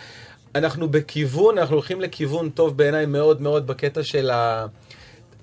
אנחנו 0.55 0.89
בכיוון, 0.89 1.57
אנחנו 1.57 1.75
הולכים 1.75 2.01
לכיוון 2.01 2.49
טוב 2.49 2.77
בעיניי 2.77 3.05
מאוד 3.05 3.41
מאוד 3.41 3.67
בקטע 3.67 4.03
של 4.03 4.29
ה... 4.29 4.65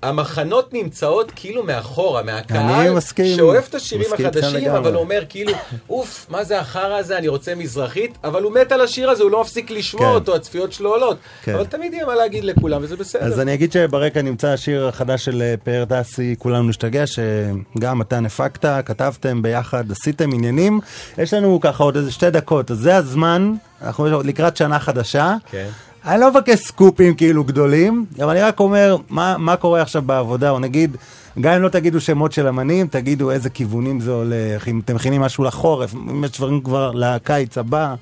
המחנות 0.02 0.72
נמצאות 0.72 1.32
כאילו 1.36 1.62
מאחורה, 1.62 2.22
מהקהל, 2.22 2.58
אני 2.58 2.90
מסכים. 2.90 3.36
שאוהב 3.36 3.64
את 3.68 3.74
השירים 3.74 4.12
החדשים. 4.12 4.70
אבל 4.70 4.96
אומר 4.96 5.22
כאילו, 5.28 5.52
אוף, 5.90 6.26
מה 6.30 6.44
זה 6.44 6.60
החרא 6.60 6.96
הזה, 6.98 7.18
אני 7.18 7.28
רוצה 7.28 7.54
מזרחית, 7.54 8.18
אבל 8.24 8.42
הוא 8.42 8.52
מת 8.52 8.72
על 8.72 8.80
השיר 8.80 9.10
הזה, 9.10 9.22
הוא 9.22 9.30
לא 9.30 9.40
מפסיק 9.40 9.70
לשמוע 9.70 10.08
כן. 10.08 10.14
אותו, 10.14 10.34
הצפיות 10.34 10.72
שלו 10.72 10.90
עולות. 10.90 11.16
כן. 11.42 11.54
אבל 11.54 11.64
תמיד 11.64 11.92
יהיה 11.92 12.06
מה 12.06 12.14
להגיד 12.14 12.44
לכולם, 12.44 12.82
וזה 12.82 12.96
בסדר. 12.96 13.24
אז 13.24 13.40
אני 13.40 13.54
אגיד 13.54 13.72
שברקע 13.72 14.22
נמצא 14.22 14.48
השיר 14.48 14.88
החדש 14.88 15.24
של 15.24 15.42
אה, 15.42 15.54
פאר 15.64 15.84
דסי, 15.88 16.34
כולנו 16.38 16.68
נשתגע, 16.68 17.04
שגם 17.06 18.02
אתה 18.02 18.18
הפקת, 18.26 18.86
כתבתם 18.86 19.42
ביחד, 19.42 19.90
עשיתם 19.90 20.34
עניינים. 20.34 20.80
יש 21.18 21.34
לנו 21.34 21.60
ככה 21.60 21.84
עוד 21.84 21.96
איזה 21.96 22.12
שתי 22.12 22.30
דקות, 22.30 22.70
אז 22.70 22.78
זה 22.78 22.96
הזמן, 22.96 23.52
אנחנו 23.82 24.22
לקראת 24.22 24.56
שנה 24.56 24.78
חדשה. 24.78 25.34
כן. 25.50 25.68
אני 26.06 26.20
לא 26.20 26.30
מבקש 26.30 26.58
סקופים 26.58 27.14
כאילו 27.14 27.44
גדולים, 27.44 28.06
אבל 28.18 28.30
אני 28.30 28.40
רק 28.40 28.60
אומר 28.60 28.96
מה, 29.08 29.36
מה 29.38 29.56
קורה 29.56 29.82
עכשיו 29.82 30.02
בעבודה, 30.02 30.50
או 30.50 30.58
נגיד, 30.58 30.96
גם 31.40 31.52
אם 31.52 31.62
לא 31.62 31.68
תגידו 31.68 32.00
שמות 32.00 32.32
של 32.32 32.48
אמנים, 32.48 32.86
תגידו 32.86 33.30
איזה 33.30 33.50
כיוונים 33.50 34.00
זה 34.00 34.10
הולך, 34.10 34.68
אם 34.68 34.80
אתם 34.84 34.94
מכינים 34.94 35.20
משהו 35.20 35.44
לחורף, 35.44 35.94
אם 35.94 36.24
יש 36.24 36.30
דברים 36.30 36.60
כבר 36.60 36.90
לקיץ 36.94 37.58
הבא. 37.58 37.94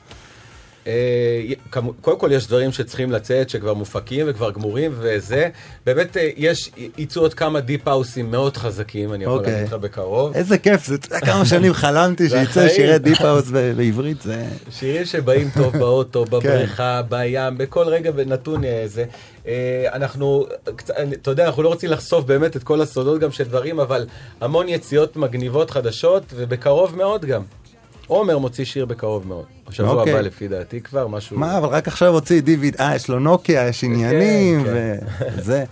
אה, 0.86 0.92
קודם 2.00 2.18
כל 2.18 2.32
יש 2.32 2.46
דברים 2.46 2.72
שצריכים 2.72 3.12
לצאת, 3.12 3.50
שכבר 3.50 3.74
מופקים 3.74 4.26
וכבר 4.28 4.50
גמורים, 4.50 4.92
וזה, 4.98 5.48
באמת 5.86 6.16
אה, 6.16 6.28
יש, 6.36 6.70
יצאו 6.98 7.22
עוד 7.22 7.34
כמה 7.34 7.60
deep 7.60 7.88
house 7.88 8.18
ים 8.18 8.30
מאוד 8.30 8.56
חזקים, 8.56 9.14
אני 9.14 9.24
יכול 9.24 9.38
אוקיי. 9.38 9.52
להגיד 9.52 9.68
לך 9.68 9.74
בקרוב. 9.74 10.34
איזה 10.34 10.58
כיף, 10.58 10.86
זה 10.86 10.96
כמה 11.26 11.46
שנים 11.46 11.72
חלמתי 11.72 12.28
שיצא. 12.28 12.68
שירי 12.68 12.98
deep 12.98 13.22
house 13.22 13.50
ב- 13.50 13.72
בעברית, 13.76 14.22
זה... 14.22 14.44
שירים 14.70 15.04
שבאים 15.04 15.50
טוב 15.56 15.78
באוטו, 15.78 16.24
כן. 16.26 16.30
בבריכה, 16.30 17.02
בים, 17.08 17.58
בכל 17.58 17.84
רגע 17.88 18.10
ונתון 18.14 18.64
איזה. 18.64 19.04
אה, 19.46 19.86
אנחנו, 19.92 20.46
אתה 21.12 21.30
יודע, 21.30 21.46
אנחנו 21.46 21.62
לא 21.62 21.68
רוצים 21.68 21.90
לחשוף 21.90 22.24
באמת 22.24 22.56
את 22.56 22.62
כל 22.62 22.80
הסודות 22.80 23.20
גם 23.20 23.32
של 23.32 23.44
דברים, 23.44 23.80
אבל 23.80 24.06
המון 24.40 24.68
יציאות 24.68 25.16
מגניבות 25.16 25.70
חדשות, 25.70 26.22
ובקרוב 26.36 26.96
מאוד 26.96 27.24
גם. 27.24 27.42
עומר 28.10 28.38
מוציא 28.38 28.64
שיר 28.64 28.86
בקרוב 28.86 29.26
מאוד. 29.26 29.44
בשבוע 29.68 29.92
אוקיי. 29.92 30.12
הבא 30.12 30.20
לפי 30.20 30.48
דעתי 30.48 30.80
כבר, 30.80 31.06
משהו... 31.06 31.38
מה, 31.38 31.58
אבל 31.58 31.68
רק 31.68 31.88
עכשיו 31.88 32.08
הוציא 32.08 32.40
דיוויד, 32.40 32.76
אה, 32.80 32.96
יש 32.96 33.08
לו 33.08 33.18
נוקיה, 33.18 33.68
יש 33.68 33.84
עניינים, 33.84 34.64
כן. 34.64 34.96
וזה. 35.36 35.64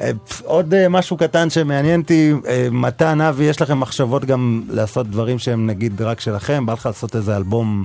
אה, 0.00 0.10
עוד 0.44 0.74
אה, 0.74 0.88
משהו 0.88 1.16
קטן 1.16 1.50
שמעניין 1.50 2.00
אותי, 2.00 2.32
אה, 2.48 2.68
מתן, 2.70 3.20
אבי, 3.20 3.44
יש 3.44 3.62
לכם 3.62 3.80
מחשבות 3.80 4.24
גם 4.24 4.62
לעשות 4.68 5.06
דברים 5.06 5.38
שהם 5.38 5.66
נגיד 5.66 6.02
רק 6.02 6.20
שלכם? 6.20 6.66
בא 6.66 6.72
לך 6.72 6.86
לעשות 6.86 7.16
איזה 7.16 7.36
אלבום 7.36 7.84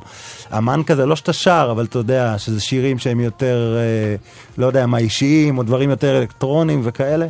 אמן 0.58 0.82
כזה, 0.86 1.06
לא 1.06 1.16
שאתה 1.16 1.34
שר, 1.34 1.68
אבל 1.72 1.86
אתה 1.86 2.00
יודע, 2.00 2.36
שזה 2.38 2.62
שירים 2.62 2.98
שהם 3.00 3.20
יותר, 3.20 3.78
לא 4.58 4.66
יודע 4.66 4.86
מה, 4.86 4.98
אישיים, 4.98 5.58
או 5.58 5.64
דברים 5.64 5.90
יותר 5.90 6.20
אלקטרוניים 6.20 6.82
וכאלה? 6.84 7.28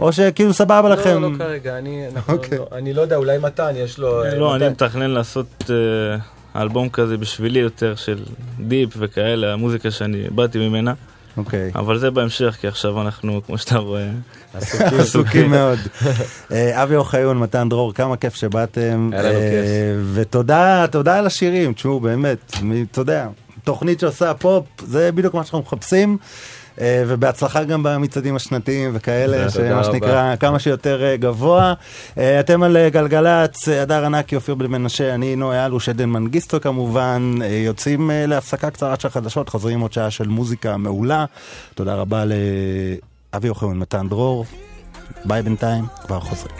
או 0.00 0.12
שכאילו 0.12 0.52
סבבה 0.52 0.88
לכם? 0.88 1.22
לא, 1.22 1.32
לא 1.32 1.38
כרגע, 1.38 1.78
אני, 1.78 2.04
אנחנו, 2.14 2.32
אוקיי. 2.34 2.58
לא, 2.58 2.66
אני 2.72 2.92
לא 2.92 3.02
יודע, 3.02 3.16
אולי 3.16 3.38
מתן, 3.38 3.72
יש 3.76 3.98
לו... 3.98 4.24
אה, 4.24 4.34
לא, 4.34 4.54
מתן- 4.54 4.62
אני 4.64 4.72
מתכנן 4.72 5.10
לעשות 5.10 5.70
אה, 5.70 6.16
אלבום 6.62 6.88
כזה 6.88 7.16
בשבילי 7.16 7.58
יותר 7.58 7.94
של 7.94 8.18
דיפ 8.60 8.88
וכאלה, 8.96 9.52
המוזיקה 9.52 9.90
שאני 9.90 10.22
באתי 10.30 10.58
ממנה. 10.68 10.94
אוקיי. 11.36 11.70
אבל 11.74 11.98
זה 11.98 12.10
בהמשך, 12.10 12.56
כי 12.60 12.68
עכשיו 12.68 13.02
אנחנו, 13.02 13.40
כמו 13.46 13.58
שאתה 13.58 13.78
רואה, 13.78 14.08
עסוקים 14.98 15.50
מאוד. 15.56 15.78
אה, 16.52 16.82
אבי 16.82 16.96
אוחיון, 16.96 17.38
מתן 17.38 17.68
דרור, 17.68 17.94
כמה 17.94 18.16
כיף 18.16 18.34
שבאתם. 18.34 19.10
היה 19.12 19.22
לנו 19.22 19.32
אה, 19.38 19.50
כיף. 19.50 20.06
ותודה, 20.14 20.86
תודה 20.90 21.18
על 21.18 21.26
השירים, 21.26 21.72
תשמעו, 21.72 22.00
באמת, 22.00 22.52
אתה 22.90 23.00
יודע, 23.00 23.26
תוכנית 23.64 24.00
שעושה 24.00 24.34
פופ, 24.34 24.64
זה 24.86 25.12
בדיוק 25.12 25.34
מה 25.34 25.44
שאנחנו 25.44 25.60
מחפשים. 25.60 26.18
אה, 26.80 27.02
ובהצלחה 27.06 27.64
גם 27.64 27.82
במצעדים 27.82 28.36
השנתיים 28.36 28.90
וכאלה, 28.94 29.50
שמה. 29.50 29.84
שנקרא 29.84 30.36
כמה 30.36 30.58
שיותר 30.58 31.04
אה, 31.04 31.16
גבוה. 31.16 31.74
אה, 32.18 32.40
אתם 32.40 32.62
על 32.62 32.88
גלגלצ, 32.88 33.68
הדר 33.68 34.04
ענקי, 34.04 34.36
אופיר 34.36 34.54
בן 34.54 34.66
מנשה, 34.66 35.14
אני 35.14 35.36
נועה 35.36 35.66
אלוש, 35.66 35.88
עדן 35.88 36.08
מנגיסטו 36.08 36.60
כמובן. 36.60 37.34
יוצאים 37.64 38.10
להפסקה 38.14 38.70
קצרה 38.70 38.94
של 38.98 39.08
חדשות, 39.08 39.48
חוזרים 39.48 39.80
עוד 39.80 39.92
שעה 39.92 40.10
של 40.10 40.28
מוזיקה 40.28 40.76
מעולה. 40.76 41.24
תודה 41.74 41.94
רבה 41.94 42.24
לאבי 42.24 43.48
אוחיון, 43.48 43.78
מתן 43.78 44.08
דרור. 44.08 44.44
ביי 45.24 45.42
בינתיים, 45.42 45.84
כבר 46.06 46.20
חוזרים. 46.20 46.56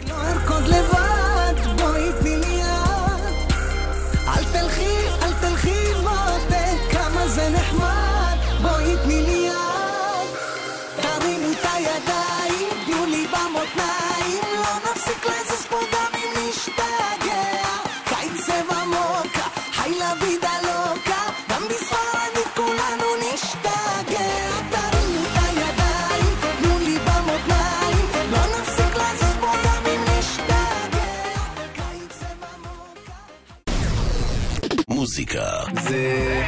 מוזיקה 35.11 35.43
זה 35.83 36.43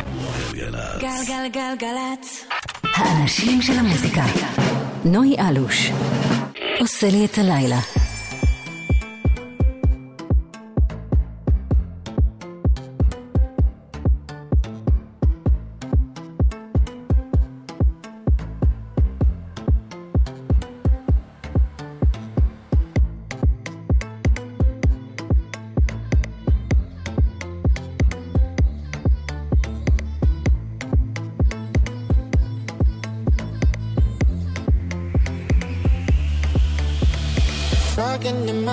גלגלצ. 0.53 1.01
גלגלגלגלצ. 1.01 2.45
האנשים 2.83 3.61
של 3.61 3.73
המוזיקה. 3.73 4.23
נוי 5.05 5.35
אלוש. 5.39 5.91
עושה 6.79 7.07
לי 7.09 7.25
את 7.25 7.37
הלילה. 7.37 8.02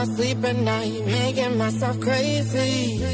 My 0.01 0.07
sleep 0.15 0.43
at 0.45 0.57
night, 0.57 1.05
making 1.05 1.59
myself 1.59 2.01
crazy. 2.01 3.05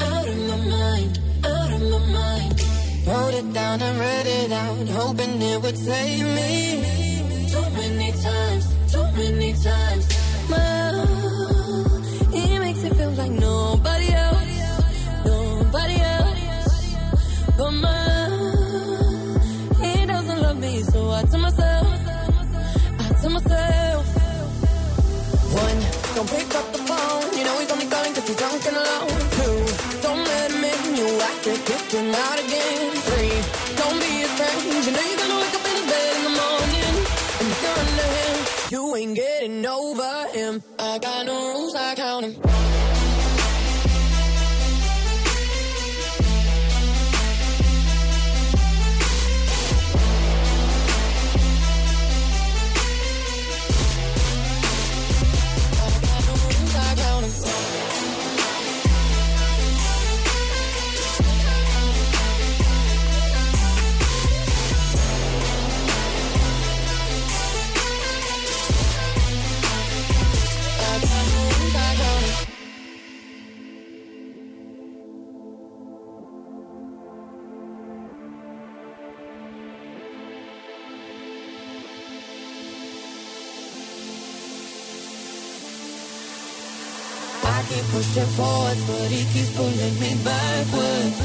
Out 0.00 0.26
of 0.26 0.38
my 0.50 0.56
mind, 0.76 1.20
out 1.44 1.70
of 1.76 1.82
my 1.92 2.00
mind. 2.18 2.54
Wrote 3.06 3.34
it 3.40 3.52
down 3.52 3.80
and 3.80 3.98
read 4.00 4.26
it 4.26 4.50
out, 4.50 4.88
hoping 4.88 5.40
it 5.40 5.62
would 5.62 5.78
save 5.78 6.26
me. 6.38 6.54
Too 7.52 7.66
many 7.80 8.10
times, 8.28 8.64
too 8.92 9.06
many 9.20 9.52
times. 9.52 10.04
Well, 10.50 10.83
tonight 31.94 32.40
again. 32.44 32.90
Free, 33.06 33.38
don't 33.76 34.00
be 34.00 34.22
afraid. 34.22 34.84
You 34.84 34.92
know 34.92 35.13
pushing 88.14 88.30
forwards, 88.34 88.86
but 88.86 89.10
he 89.10 89.24
keeps 89.32 89.56
pulling 89.56 89.94
me 90.00 90.14
backwards. 90.24 91.18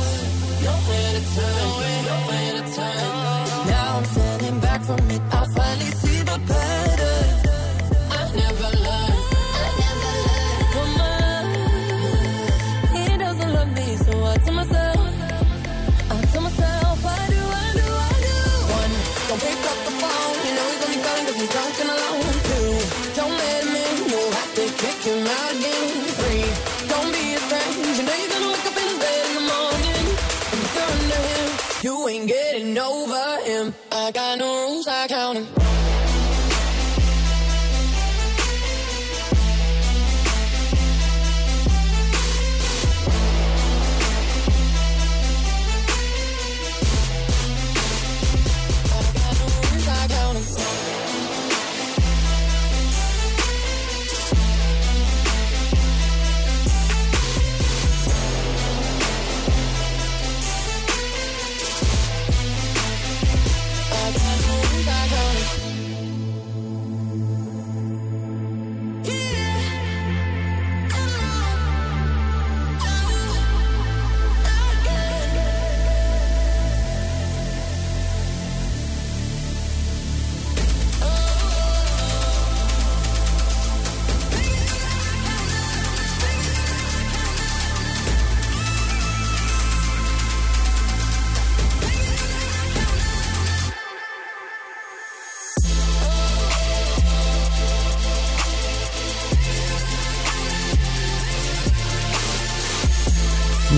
Nowhere 0.63 1.11
to 1.13 1.21
turn, 1.35 2.05
nowhere 2.05 2.53
to 2.53 2.75
turn. 2.75 3.67
Now 3.67 3.97
I'm 3.97 4.05
standing 4.05 4.59
back 4.59 4.81
from 4.81 5.11
it. 5.11 5.38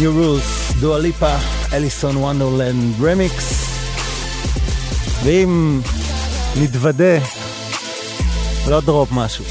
New 0.01 0.03
Rules, 0.03 0.79
דואה 0.79 0.99
ליפה, 0.99 1.35
אליסון 1.73 2.17
וונדרלנד 2.17 3.03
רמיקס. 3.03 3.65
ואם 5.23 5.81
נתוודה, 6.55 7.17
לא 8.67 8.81
drop 8.81 9.09
משהו. 9.11 9.45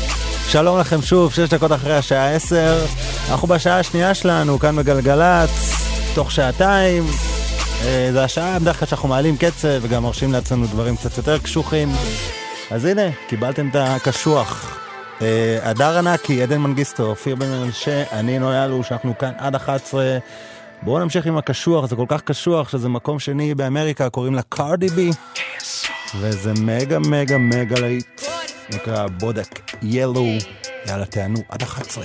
שלום 0.49 0.79
לכם 0.79 1.03
שוב, 1.03 1.33
שש 1.33 1.39
דקות 1.41 1.73
אחרי 1.73 1.97
השעה 1.97 2.35
עשר. 2.35 2.85
אנחנו 3.31 3.49
בשעה 3.49 3.79
השנייה 3.79 4.15
שלנו, 4.15 4.59
כאן 4.59 4.77
בגלגלצ, 4.77 5.51
תוך 6.15 6.33
שעתיים. 6.33 7.07
אה, 7.85 8.09
זה 8.13 8.25
השעה 8.25 8.59
בדרך 8.59 8.79
כלל 8.79 8.89
שאנחנו 8.89 9.09
מעלים 9.09 9.37
קצב 9.37 9.79
וגם 9.83 10.03
מרשים 10.03 10.33
לעצמנו 10.33 10.67
דברים 10.67 10.97
קצת 10.97 11.17
יותר 11.17 11.39
קשוחים. 11.39 11.93
אז 12.71 12.85
הנה, 12.85 13.03
קיבלתם 13.29 13.69
את 13.69 13.77
הקשוח. 13.79 14.80
אה, 15.23 15.59
הדר 15.63 15.99
ענקי, 15.99 16.43
עדן 16.43 16.59
מנגיסטו, 16.59 17.07
אופיר 17.07 17.37
בן 17.37 17.49
מנשה, 17.49 18.03
אני 18.13 18.39
נוי 18.39 18.65
אלוש, 18.65 18.93
אנחנו 18.93 19.19
כאן 19.19 19.33
עד 19.39 19.55
11. 19.55 20.19
בואו 20.83 20.99
נמשיך 20.99 21.27
עם 21.27 21.37
הקשוח, 21.37 21.87
זה 21.87 21.97
כל 21.97 22.05
כך 22.09 22.23
קשוח 22.23 22.69
שזה 22.69 22.89
מקום 22.89 23.19
שני 23.19 23.55
באמריקה, 23.55 24.11
קוראים 24.11 24.35
לה 24.35 24.43
קארדי 24.43 24.89
בי. 24.89 25.11
וזה 26.21 26.53
מגה 26.61 26.99
מגה 26.99 27.39
מגה 27.39 27.81
להיט, 27.81 28.23
נקרא 28.75 29.07
בודק 29.07 29.61
ילו. 29.83 30.27
יאללה, 30.87 31.07
תענו 31.07 31.39
עד 31.49 31.63
11. 31.63 32.05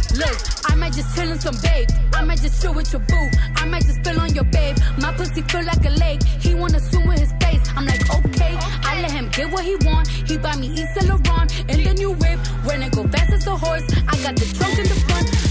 Look, 0.15 0.37
I 0.69 0.75
might 0.75 0.93
just 0.93 1.15
chill 1.15 1.31
in 1.31 1.39
some 1.39 1.55
babe. 1.61 1.87
I 2.13 2.23
might 2.23 2.41
just 2.41 2.61
chill 2.61 2.73
with 2.73 2.91
your 2.91 3.01
boo. 3.01 3.29
I 3.55 3.65
might 3.65 3.83
just 3.85 4.03
spill 4.03 4.19
on 4.19 4.33
your 4.33 4.43
babe. 4.45 4.77
My 4.97 5.13
pussy 5.13 5.41
feel 5.41 5.63
like 5.63 5.85
a 5.85 5.89
lake. 5.89 6.23
He 6.23 6.53
wanna 6.53 6.79
swim 6.79 7.07
with 7.07 7.19
his 7.19 7.33
face. 7.41 7.63
I'm 7.75 7.85
like, 7.85 8.01
okay. 8.09 8.57
I 8.83 9.01
let 9.01 9.11
him 9.11 9.29
get 9.29 9.51
what 9.51 9.63
he 9.63 9.75
want. 9.87 10.07
He 10.07 10.37
buy 10.37 10.55
me 10.57 10.67
East 10.67 11.07
Laurent 11.07 11.49
and 11.69 11.85
the 11.85 11.93
new 11.93 12.11
whip. 12.11 12.39
When 12.65 12.83
it 12.83 12.91
go 12.91 13.07
fast 13.07 13.31
as 13.33 13.47
a 13.47 13.55
horse, 13.55 13.83
I 14.07 14.15
got 14.23 14.35
the 14.35 14.45
trunk 14.57 14.77
in 14.79 14.87
the 14.87 14.99
front. 15.07 15.50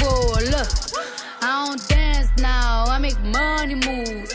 Look, 0.00 0.68
I 1.42 1.66
don't 1.66 1.88
dance 1.88 2.30
now, 2.38 2.84
I 2.86 2.98
make 2.98 3.18
money 3.20 3.74
moves. 3.74 4.34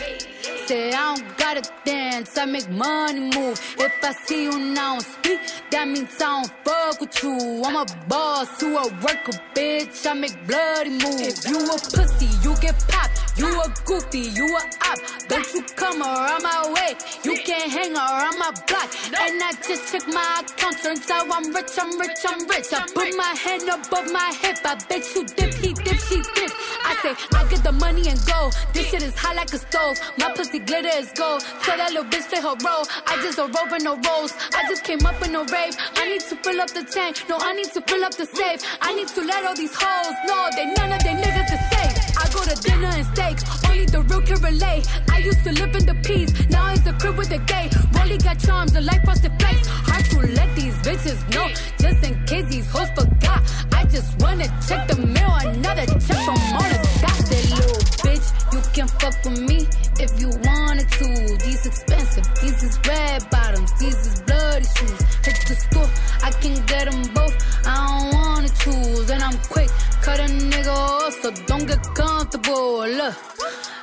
Say 0.66 0.92
I 0.92 1.14
don't 1.14 1.38
gotta 1.38 1.62
dance, 1.84 2.36
I 2.38 2.44
make 2.46 2.68
money 2.70 3.20
move. 3.20 3.60
If 3.78 3.92
I 4.02 4.12
see 4.12 4.44
you 4.44 4.58
now 4.58 4.98
speak, 4.98 5.40
that 5.70 5.86
means 5.88 6.14
I 6.20 6.42
don't 6.42 6.50
fuck 6.64 7.00
with 7.00 7.22
you. 7.22 7.62
I'm 7.64 7.76
a 7.76 7.84
boss, 8.08 8.62
you 8.62 8.76
a 8.76 8.84
worker, 9.02 9.32
bitch. 9.54 10.06
I 10.06 10.14
make 10.14 10.36
bloody 10.46 10.90
moves. 10.90 11.44
If 11.44 11.48
you 11.48 11.58
a 11.66 11.78
pussy, 11.78 12.28
you 12.42 12.54
get 12.60 12.78
popped. 12.88 13.23
You 13.36 13.48
a 13.48 13.68
goofy, 13.84 14.30
you 14.30 14.46
a 14.46 14.62
op. 14.90 14.98
Don't 15.28 15.54
you 15.54 15.62
come 15.74 16.02
around 16.02 16.42
my 16.42 16.72
way. 16.72 16.94
You 17.24 17.36
can't 17.42 17.70
hang 17.70 17.96
around 17.96 18.38
my 18.38 18.52
block. 18.68 18.88
And 19.10 19.42
I 19.42 19.52
just 19.66 19.90
check 19.90 20.06
my 20.06 20.42
account. 20.46 20.78
Turns 20.82 21.10
out 21.10 21.26
I'm 21.30 21.52
rich, 21.52 21.74
I'm 21.76 21.98
rich, 21.98 22.22
I'm 22.24 22.46
rich. 22.46 22.72
I 22.72 22.86
put 22.94 23.10
my 23.16 23.34
hand 23.34 23.68
above 23.68 24.12
my 24.12 24.32
hip. 24.40 24.58
I 24.64 24.76
bet 24.88 25.02
you 25.14 25.24
dip, 25.24 25.52
he 25.54 25.72
dip, 25.72 25.98
she 26.06 26.22
dip. 26.34 26.52
I 26.86 26.94
say, 27.02 27.14
I 27.34 27.48
get 27.48 27.64
the 27.64 27.72
money 27.72 28.06
and 28.08 28.20
go. 28.24 28.50
This 28.72 28.86
shit 28.88 29.02
is 29.02 29.18
hot 29.18 29.34
like 29.34 29.52
a 29.52 29.58
stove. 29.58 29.98
My 30.16 30.32
pussy 30.32 30.60
glitter 30.60 30.94
is 30.94 31.10
gold. 31.12 31.42
Tell 31.62 31.76
that 31.76 31.90
little 31.92 32.04
bitch 32.04 32.28
play 32.28 32.40
her 32.40 32.54
role. 32.62 32.86
I 33.06 33.16
just 33.22 33.38
a 33.38 33.46
rope 33.50 33.72
and 33.72 33.82
no 33.82 33.98
rolls. 33.98 34.32
I 34.54 34.62
just 34.68 34.84
came 34.84 35.04
up 35.04 35.20
in 35.26 35.34
a 35.34 35.42
rave. 35.42 35.74
I 35.96 36.08
need 36.08 36.22
to 36.30 36.36
fill 36.36 36.60
up 36.60 36.70
the 36.70 36.84
tank. 36.84 37.24
No, 37.28 37.38
I 37.40 37.52
need 37.54 37.72
to 37.72 37.80
fill 37.82 38.04
up 38.04 38.14
the 38.14 38.26
safe. 38.26 38.62
I 38.80 38.94
need 38.94 39.08
to 39.08 39.22
let 39.22 39.44
all 39.44 39.56
these 39.56 39.74
hoes 39.74 40.14
know 40.26 40.50
they 40.54 40.66
none 40.74 40.92
of 40.92 41.02
they 41.02 41.18
niggas 41.18 41.50
is 41.50 41.62
safe. 41.74 42.13
I 42.24 42.28
go 42.32 42.42
to 42.42 42.54
dinner 42.62 42.86
and 42.86 43.06
steak. 43.06 43.63
Only 43.74 43.86
the 43.86 44.02
real 44.02 44.22
can 44.22 44.40
relate. 44.40 44.86
I 45.10 45.18
used 45.18 45.42
to 45.42 45.50
live 45.50 45.74
in 45.74 45.84
the 45.84 45.96
peace. 46.06 46.30
Now 46.48 46.72
it's 46.72 46.86
a 46.86 46.92
crib 46.92 47.16
with 47.16 47.32
a 47.32 47.38
gay. 47.38 47.68
Rolly 47.98 48.18
got 48.18 48.38
charms, 48.38 48.72
the 48.72 48.80
life 48.80 49.02
frosted 49.02 49.32
flakes. 49.40 49.66
Hard 49.66 50.04
to 50.10 50.18
let 50.38 50.54
these 50.54 50.74
bitches 50.86 51.18
know. 51.34 51.48
Just 51.82 52.06
in 52.06 52.14
case 52.24 52.46
these 52.46 52.70
hoes 52.70 52.88
forgot. 52.94 53.42
I 53.72 53.84
just 53.86 54.14
wanna 54.22 54.46
check 54.68 54.86
the 54.86 54.94
mail. 54.94 55.34
Another 55.42 55.86
check 55.86 56.20
from 56.22 56.38
all 56.54 56.68
the 56.70 56.78
dots. 57.02 57.26
That 57.30 57.44
little 57.50 57.82
bitch, 58.06 58.26
you 58.54 58.60
can 58.76 58.86
fuck 58.86 59.16
with 59.24 59.40
me 59.40 59.66
if 59.98 60.10
you 60.20 60.30
wanted 60.46 60.88
to. 60.98 61.08
These 61.44 61.66
expensive, 61.66 62.26
these 62.40 62.62
is 62.62 62.78
red 62.86 63.28
bottoms, 63.28 63.72
these 63.80 63.98
is 64.06 64.22
bloody 64.22 64.66
shoes. 64.76 65.02
Hit 65.26 65.38
the 65.48 65.56
store, 65.66 65.90
I 66.22 66.30
can 66.30 66.54
get 66.66 66.88
them 66.88 67.02
both. 67.12 67.34
I 67.66 67.74
don't 67.74 68.14
wanna 68.14 68.50
choose, 68.62 69.10
and 69.10 69.20
I'm 69.20 69.38
quick, 69.50 69.70
cut 70.00 70.20
a 70.20 70.30
nigga 70.30 70.70
off, 70.70 71.12
so 71.22 71.32
don't 71.48 71.66
get 71.66 71.82
comfortable. 71.94 72.86
Look, 72.86 73.14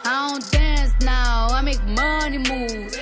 I 0.03 0.29
don't 0.29 0.51
dance 0.51 0.93
now, 1.01 1.47
I 1.49 1.61
make 1.61 1.83
money 1.85 2.37
moves. 2.37 2.97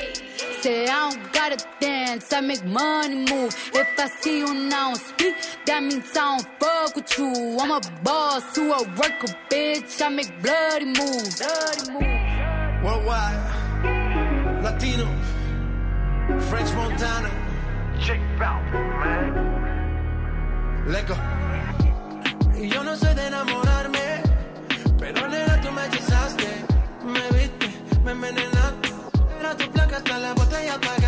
Say 0.61 0.87
I 0.87 1.09
don't 1.09 1.33
gotta 1.33 1.57
dance, 1.79 2.33
I 2.33 2.41
make 2.41 2.65
money 2.65 3.25
move. 3.31 3.55
If 3.73 3.99
I 3.99 4.07
see 4.21 4.39
you 4.39 4.53
now 4.53 4.93
speak, 4.95 5.35
that 5.65 5.81
means 5.81 6.09
I 6.17 6.37
don't 6.37 6.47
fuck 6.59 6.95
with 6.95 7.17
you. 7.17 7.57
I'm 7.59 7.71
a 7.71 7.79
boss, 8.03 8.57
you 8.57 8.73
a 8.73 8.83
worker, 8.83 9.33
bitch. 9.49 10.01
I 10.01 10.09
make 10.09 10.31
bloody 10.41 10.85
moves. 10.85 11.39
Bloody 11.39 11.91
moves. 11.91 12.83
Worldwide, 12.83 13.39
Latino, 14.63 15.07
French 16.49 16.71
Montana, 16.73 17.29
check 18.01 18.19
out, 18.41 18.63
man. 18.73 19.33
Let 20.87 21.07
go. 21.07 21.15
Yo 22.61 22.83
no 22.83 22.95
sé 22.95 23.15
de 23.15 23.27
enamorarme, 23.27 24.21
pero 24.97 25.27
nena 25.29 25.61
tú 25.61 25.71
me 25.71 25.85
hechizaste, 25.85 25.87
me 25.87 25.89
viste, 25.89 26.08
me 28.15 28.29
envenenaste, 28.29 28.89
era 29.39 29.55
tu 29.55 29.71
placa 29.71 29.97
hasta 29.97 30.17
la 30.17 30.33
botella 30.33 30.73
apagaste. 30.73 30.98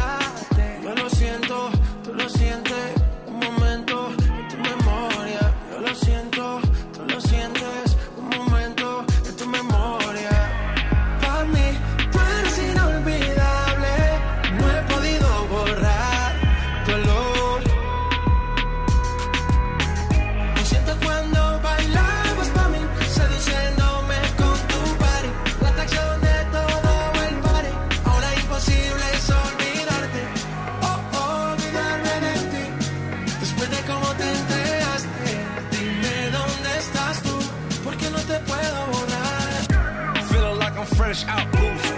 Fresh 41.22 41.28
out 41.28 41.51
boost. 41.51 41.93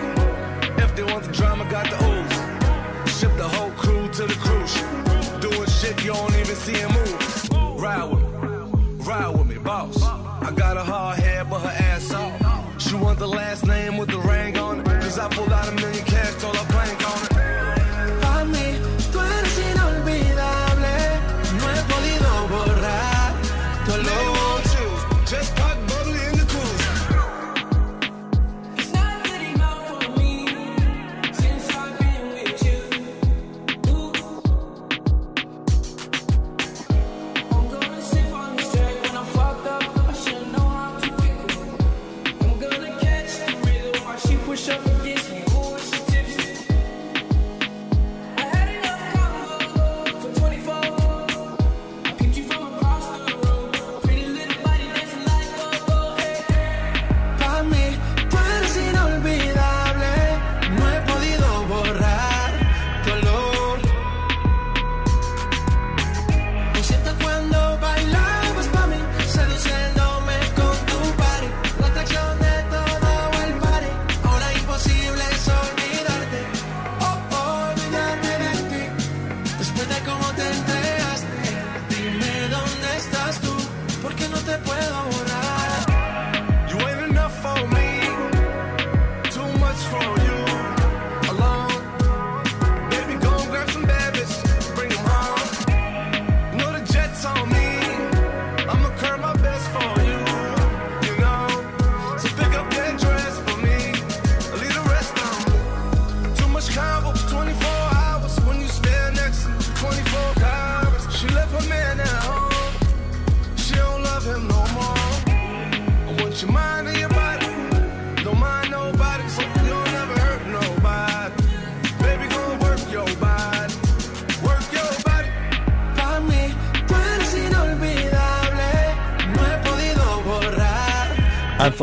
If 0.80 0.96
they 0.96 1.04
want 1.04 1.24
the 1.26 1.32
drama, 1.32 1.66
got 1.70 1.86
the 1.90 1.98
ooze. 2.06 3.20
Ship 3.20 3.32
the 3.38 3.48
whole 3.48 3.72
crew 3.72 4.08
to 4.10 4.24
the 4.24 4.34
cruise. 4.36 4.76
Doing 5.42 5.70
shit 5.70 6.04
you 6.04 6.14
don't 6.14 6.36
even 6.36 6.56
see 6.56 6.74
him 6.74 6.92
move. 6.92 7.82
Ride 7.82 8.06
with 8.06 8.22
me, 8.22 9.06
ride 9.06 9.30
with 9.30 9.48
me, 9.48 9.58
boss. 9.58 10.02
I 10.04 10.52
got 10.56 10.78
a 10.78 10.84
hard 10.84 11.20
head, 11.20 11.50
but 11.50 11.60
her 11.60 11.84
ass 11.84 12.14
off. 12.14 12.82
She 12.82 12.96
want 12.96 13.20
the 13.20 13.28
last 13.28 13.66
name 13.66 13.98
with 13.98 14.10
the 14.10 14.20
ring 14.20 14.58
on 14.58 14.82
it. 14.82 14.86
Cause 14.86 15.20
I 15.20 15.28
pulled 15.30 15.52
out 15.52 15.68
a 15.68 15.72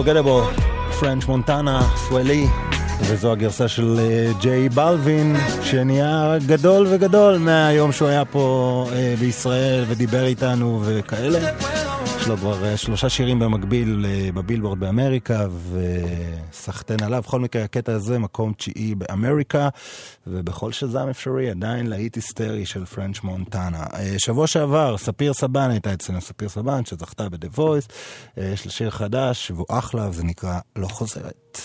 Unforgettable, 0.00 0.60
פרנץ' 1.00 1.24
מונטנה, 1.24 1.88
סוולי, 1.96 2.46
וזו 3.00 3.32
הגרסה 3.32 3.68
של 3.68 3.96
אה, 3.98 4.32
ג'יי 4.40 4.68
בלווין, 4.68 5.36
שנהיה 5.62 6.36
גדול 6.46 6.86
וגדול 6.90 7.38
מהיום 7.38 7.92
שהוא 7.92 8.08
היה 8.08 8.24
פה 8.24 8.86
אה, 8.92 9.14
בישראל 9.20 9.84
ודיבר 9.88 10.24
איתנו 10.24 10.82
וכאלה. 10.84 11.38
לו 12.30 12.36
כבר 12.36 12.64
אה, 12.64 12.76
שלושה 12.76 13.08
שירים 13.08 13.38
במקביל 13.38 14.06
אה, 14.08 14.32
בבילבורד 14.34 14.80
באמריקה, 14.80 15.46
וסחטיין 16.50 17.02
עליו. 17.02 17.22
בכל 17.22 17.40
מקרה, 17.40 17.64
הקטע 17.64 17.92
הזה 17.92 18.18
מקום 18.18 18.52
תשיעי 18.52 18.94
באמריקה, 18.94 19.68
ובכל 20.26 20.72
שזם 20.72 21.08
אפשרי 21.08 21.50
עדיין 21.50 21.86
להיט 21.86 22.16
היסטרי 22.16 22.66
של 22.66 22.84
פרנץ' 22.84 23.22
מונטנה. 23.22 23.86
אה, 23.94 24.14
שבוע 24.18 24.46
שעבר, 24.46 24.96
ספיר 24.98 25.34
סבן 25.34 25.70
הייתה 25.70 25.92
אצלנו, 25.92 26.20
ספיר 26.20 26.48
סבן, 26.48 26.84
שזכתה 26.84 27.28
ב-The 27.28 27.58
Voice. 27.58 27.92
יש 28.36 28.66
לה 28.66 28.72
שיר 28.72 28.90
חדש, 28.90 29.50
והוא 29.50 29.66
אחלה, 29.68 30.08
וזה 30.08 30.24
נקרא 30.24 30.58
לא 30.76 30.86
חוזרת. 30.86 31.60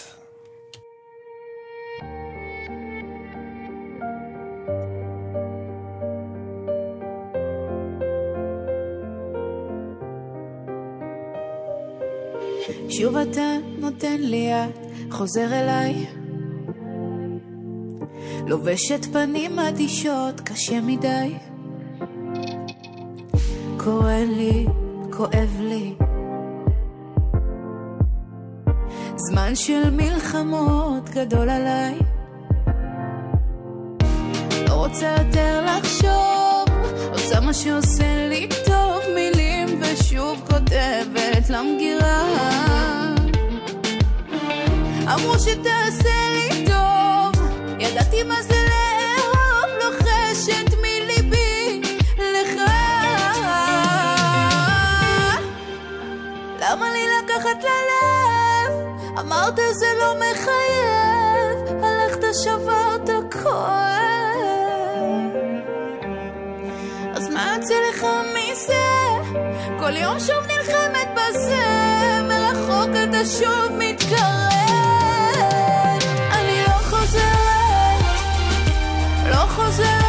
שוב 12.98 13.16
אתה 13.18 13.58
נותן 13.80 14.18
לי 14.20 14.36
יד, 14.36 14.72
חוזר 15.12 15.46
אליי. 15.54 16.06
לובשת 18.48 19.06
פנים 19.14 19.60
אדישות, 19.60 20.42
קשה 20.42 20.82
מדי. 20.82 21.34
קורא 23.78 24.14
לי, 24.14 24.66
כואב 25.12 25.58
לי. 25.60 25.96
זמן 29.16 29.56
של 29.56 29.90
מלחמות 29.92 31.10
גדול 31.10 31.50
עליי. 31.50 32.00
לא 34.68 34.74
רוצה 34.74 35.16
יותר 35.18 35.66
לחשוב, 35.66 36.76
עושה 37.14 37.40
מה 37.40 37.54
שעושה 37.54 38.28
לי 38.30 38.50
טוב, 38.66 39.04
מילים 39.16 39.45
ושוב 39.94 40.42
כותבת 40.50 41.50
למגירה. 41.50 42.26
אמרו 45.14 45.40
שתעשה 45.40 46.30
לי 46.32 46.66
טוב, 46.66 47.44
ידעתי 47.80 48.24
מה 48.24 48.42
זה 48.42 48.56
לאהוב, 48.70 49.84
לוחשת 49.84 50.74
מליבי 50.82 51.82
לך. 52.18 52.62
למה 56.60 56.92
לי 56.92 57.08
לקחת 57.08 57.64
ללב? 57.64 58.72
אמרת 59.20 59.56
זה 59.56 59.88
לא 60.00 60.16
מחייב, 60.16 61.84
הלכת 61.84 62.24
שברת 62.44 63.10
כואב. 63.44 63.86
אז 67.16 67.30
מה 67.30 67.56
יוצא 67.56 67.74
לך? 67.90 68.06
כל 69.86 69.98
יום 69.98 70.20
שוב 70.20 70.46
נלחמת 70.48 71.08
בזה, 71.14 71.64
מרחוק 72.28 72.90
אתה 73.04 73.26
שוב 73.26 73.78
מתקרב. 73.80 74.20
אני 76.32 76.64
לא 76.68 76.74
חוזרת, 76.74 78.02
לא 79.30 79.46
חוזרת, 79.56 80.05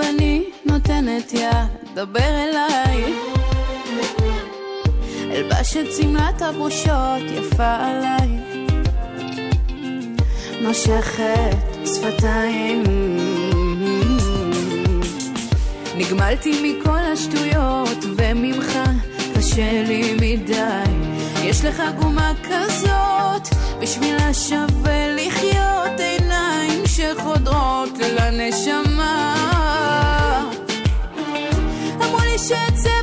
אני 0.00 0.44
נותנת 0.66 1.32
יד, 1.32 1.94
דבר 1.94 2.20
אליי. 2.20 3.14
אלבש 5.30 5.76
את 5.76 5.86
שמלת 5.96 6.42
הבושות 6.42 7.22
יפה 7.38 7.76
עליי. 7.76 8.28
נושכת 10.60 11.56
שפתיים. 11.86 12.82
נגמלתי 15.96 16.78
מכל 16.80 16.98
השטויות 17.12 18.04
וממך 18.16 18.78
קשה 19.34 19.82
לי 19.86 20.14
מדי. 20.14 20.90
יש 21.42 21.64
לך 21.64 21.82
גומה 22.00 22.32
כזאת 22.42 23.48
בשביל 23.80 24.16
השווה 24.16 25.14
לחיות 25.14 26.00
עיניים 26.00 26.82
שחודרות 26.86 27.98
לנשמה. 27.98 29.39
should 32.40 32.99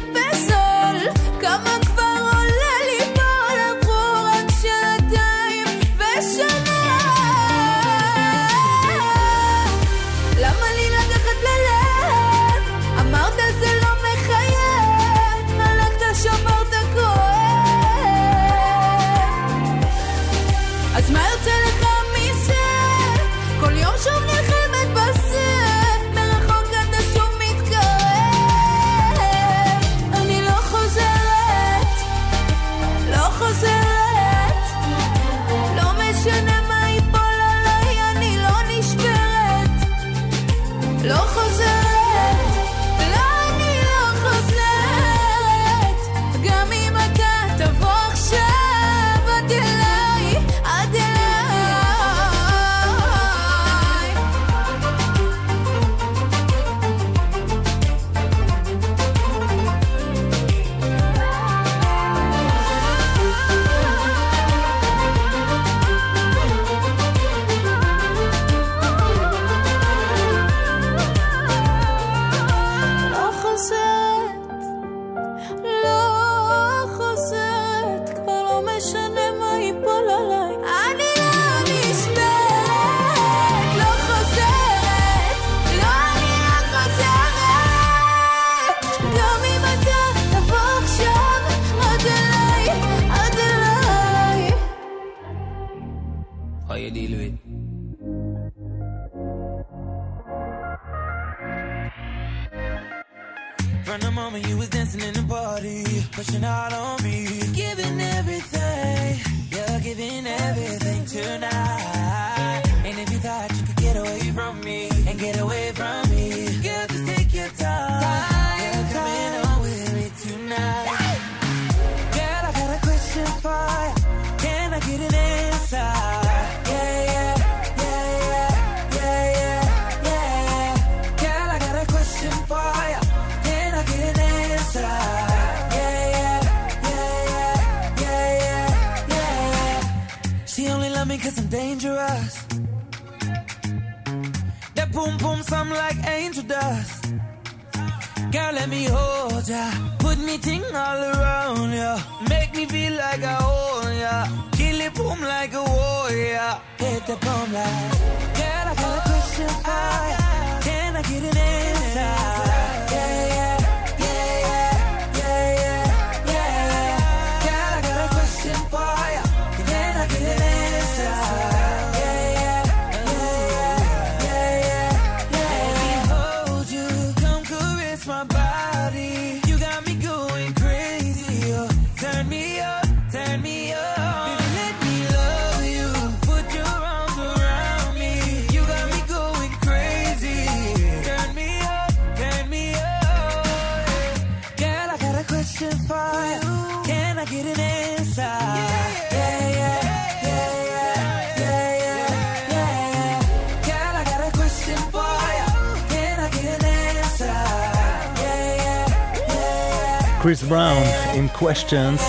questions. 211.39 212.01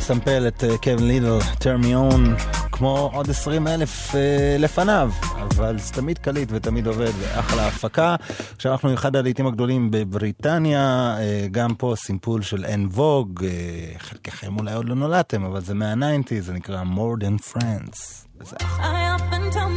סמפל 0.00 0.48
את 0.48 0.64
אה, 0.64 0.78
קווין 0.78 1.08
לידל, 1.08 1.38
turn 1.38 1.84
me 1.84 2.14
on, 2.14 2.42
כמו 2.72 3.10
עוד 3.12 3.30
20 3.30 3.66
אלף 3.66 4.10
uh, 4.10 4.14
לפניו, 4.58 5.10
אבל 5.36 5.78
זה 5.78 5.92
תמיד 5.92 6.18
קליט 6.18 6.48
ותמיד 6.52 6.86
עובד, 6.86 7.12
אחלה 7.34 7.66
הפקה. 7.68 8.16
עכשיו 8.56 8.72
אנחנו 8.72 8.94
אחד 8.94 9.16
הלעיתים 9.16 9.46
הגדולים 9.46 9.90
בבריטניה, 9.90 11.16
uh, 11.16 11.48
גם 11.50 11.74
פה 11.74 11.94
סימפול 11.96 12.42
של 12.42 12.64
אין 12.64 12.88
ווג, 12.92 13.40
uh, 13.40 13.98
חלקכם 13.98 14.58
אולי 14.58 14.74
עוד 14.74 14.88
לא 14.88 14.94
נולדתם, 14.94 15.44
אבל 15.44 15.60
זה 15.60 15.74
מהניינטי, 15.74 16.40
זה 16.40 16.52
נקרא 16.52 16.82
more 16.82 17.22
than 17.22 17.52
friends. 17.52 17.98
וזה 18.40 18.56
אחלה. 18.62 19.16
I 19.16 19.20
often 19.20 19.54
tell 19.54 19.72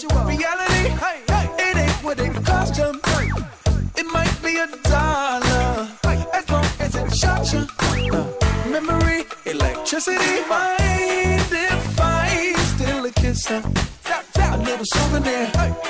virtual, 0.00 0.24
reality. 0.24 0.88
Hey, 0.88 1.22
hey, 1.28 1.50
it 1.58 1.76
ain't 1.76 2.04
what 2.04 2.18
it 2.20 2.44
cost 2.44 2.76
you. 2.76 3.00
It 3.96 4.06
might 4.12 4.42
be 4.42 4.56
a 4.56 4.66
dollar, 4.88 5.88
as 6.32 6.50
long 6.50 6.64
as 6.78 6.94
it 6.94 7.14
shot 7.16 7.52
you. 7.52 7.66
Uh, 8.12 8.26
memory, 8.68 9.24
electricity, 9.46 10.48
mind 10.48 11.52
if 11.52 12.00
I 12.00 12.54
steal 12.56 13.04
a 13.04 13.10
kiss? 13.10 13.50
Uh, 13.50 13.62
a 14.38 14.56
little 14.58 14.84
souvenir. 14.84 15.50
Can 15.52 15.89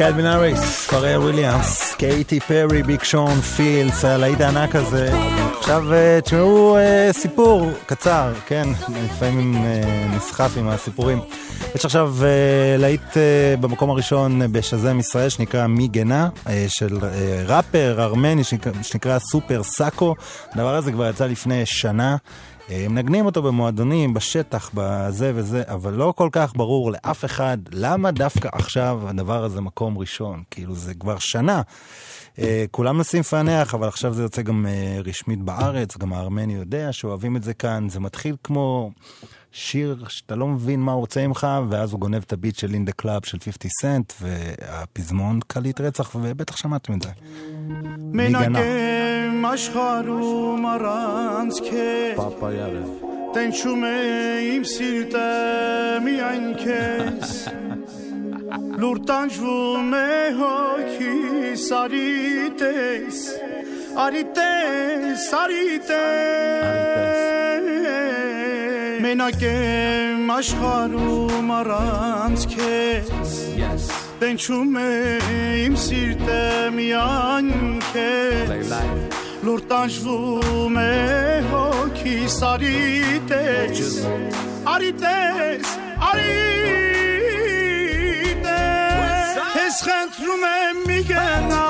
קלווין 0.00 0.26
האריס, 0.26 0.86
פארל 0.86 1.20
וויליאמס, 1.20 1.94
קייטי 1.94 2.40
פרי, 2.40 2.82
ביג 2.82 3.02
שון, 3.02 3.40
Feels, 3.40 4.04
הלהיט 4.04 4.40
הענק 4.40 4.76
הזה. 4.76 5.10
עכשיו 5.58 5.92
אה, 5.92 6.20
תשמעו 6.20 6.76
אה, 6.76 7.08
סיפור 7.12 7.70
קצר, 7.86 8.32
כן, 8.46 8.68
לפעמים 9.04 9.54
אה, 9.56 10.06
נסחף 10.16 10.56
עם 10.56 10.68
הסיפורים. 10.68 11.18
יש 11.74 11.84
עכשיו 11.84 12.14
להיט 12.78 13.16
במקום 13.60 13.90
הראשון 13.90 14.52
בשזם 14.52 15.00
ישראל 15.00 15.28
שנקרא 15.28 15.66
מי 15.66 15.88
גנה, 15.88 16.28
של 16.68 16.98
ראפר 17.46 17.96
ארמני 17.98 18.44
שנקרא 18.82 19.18
סופר 19.18 19.62
סאקו. 19.62 20.14
הדבר 20.52 20.74
הזה 20.74 20.92
כבר 20.92 21.10
יצא 21.10 21.26
לפני 21.26 21.66
שנה. 21.66 22.16
אה, 22.70 22.86
מנגנים 22.88 23.26
אותו 23.26 23.42
במועדונים, 23.42 24.14
בשטח, 24.14 24.70
בזה 24.74 25.32
וזה, 25.34 25.62
אבל 25.66 25.92
לא 25.92 26.12
כל 26.16 26.28
כך 26.32 26.56
ברור 26.56 26.92
לאף 26.92 27.24
אחד 27.24 27.58
למה 27.72 28.10
דווקא 28.10 28.48
עכשיו 28.52 29.00
הדבר 29.06 29.44
הזה 29.44 29.60
מקום 29.60 29.98
ראשון. 29.98 30.42
כאילו, 30.50 30.74
זה 30.74 30.94
כבר 30.94 31.18
שנה. 31.18 31.62
אה, 32.38 32.64
כולם 32.70 32.96
מנסים 32.96 33.20
לפענח, 33.20 33.74
אבל 33.74 33.88
עכשיו 33.88 34.14
זה 34.14 34.22
יוצא 34.22 34.42
גם 34.42 34.66
אה, 34.68 34.98
רשמית 35.04 35.38
בארץ, 35.38 35.96
גם 35.96 36.12
הארמני 36.12 36.54
יודע 36.54 36.92
שאוהבים 36.92 37.36
את 37.36 37.42
זה 37.42 37.54
כאן. 37.54 37.88
זה 37.88 38.00
מתחיל 38.00 38.36
כמו 38.44 38.90
שיר 39.52 40.04
שאתה 40.08 40.36
לא 40.36 40.46
מבין 40.46 40.80
מה 40.80 40.92
הוא 40.92 41.00
רוצה 41.00 41.26
ממך, 41.26 41.46
ואז 41.70 41.92
הוא 41.92 42.00
גונב 42.00 42.22
את 42.26 42.32
הביט 42.32 42.56
של 42.56 42.74
In 42.74 42.83
Da 42.83 42.92
Club 42.92 43.24
של 43.24 43.38
50 43.38 43.70
סנט, 43.80 44.12
והפזמון 44.20 45.40
קליט 45.46 45.80
רצח, 45.80 46.14
ובטח 46.14 46.56
שמעתם 46.56 46.92
את 46.92 47.02
זה. 47.02 47.10
מנגן 47.98 48.52
աշխարում 49.46 50.64
առանց 50.70 51.58
քեզ 51.66 52.16
Պապա 52.18 52.48
յարև 52.54 53.08
Տենչում 53.34 53.84
է 53.86 53.92
իմ 54.50 54.64
սիրտը 54.66 55.26
միայն 56.06 56.46
քեզ 56.60 57.34
Լուր 58.80 59.00
տանջվում 59.10 59.94
է 59.98 60.10
հոգիս 60.40 61.64
արի 61.78 62.10
տես 62.62 63.20
Արի 64.04 64.24
տես, 64.38 65.26
արի 65.40 65.78
տես 65.90 67.20
Մենակ 69.06 69.46
եմ 69.50 70.34
աշխարում 70.36 71.54
առանց 71.60 72.48
քեզ 72.56 73.38
Տենչում 74.20 74.74
է 74.80 74.90
իմ 75.66 75.78
սիրտը 75.86 76.42
միայն 76.76 77.80
քեզ 77.92 78.50
Լուր 78.50 78.68
տանջվում 78.74 79.09
L'urtaș 79.44 79.92
lume 80.04 80.92
ochii 81.52 82.28
sarites. 82.38 83.78
Arites, 84.74 85.66
arites 86.10 86.70
Es 89.66 89.76
gent 89.86 90.14
lume 90.26 90.56
migena, 90.86 91.64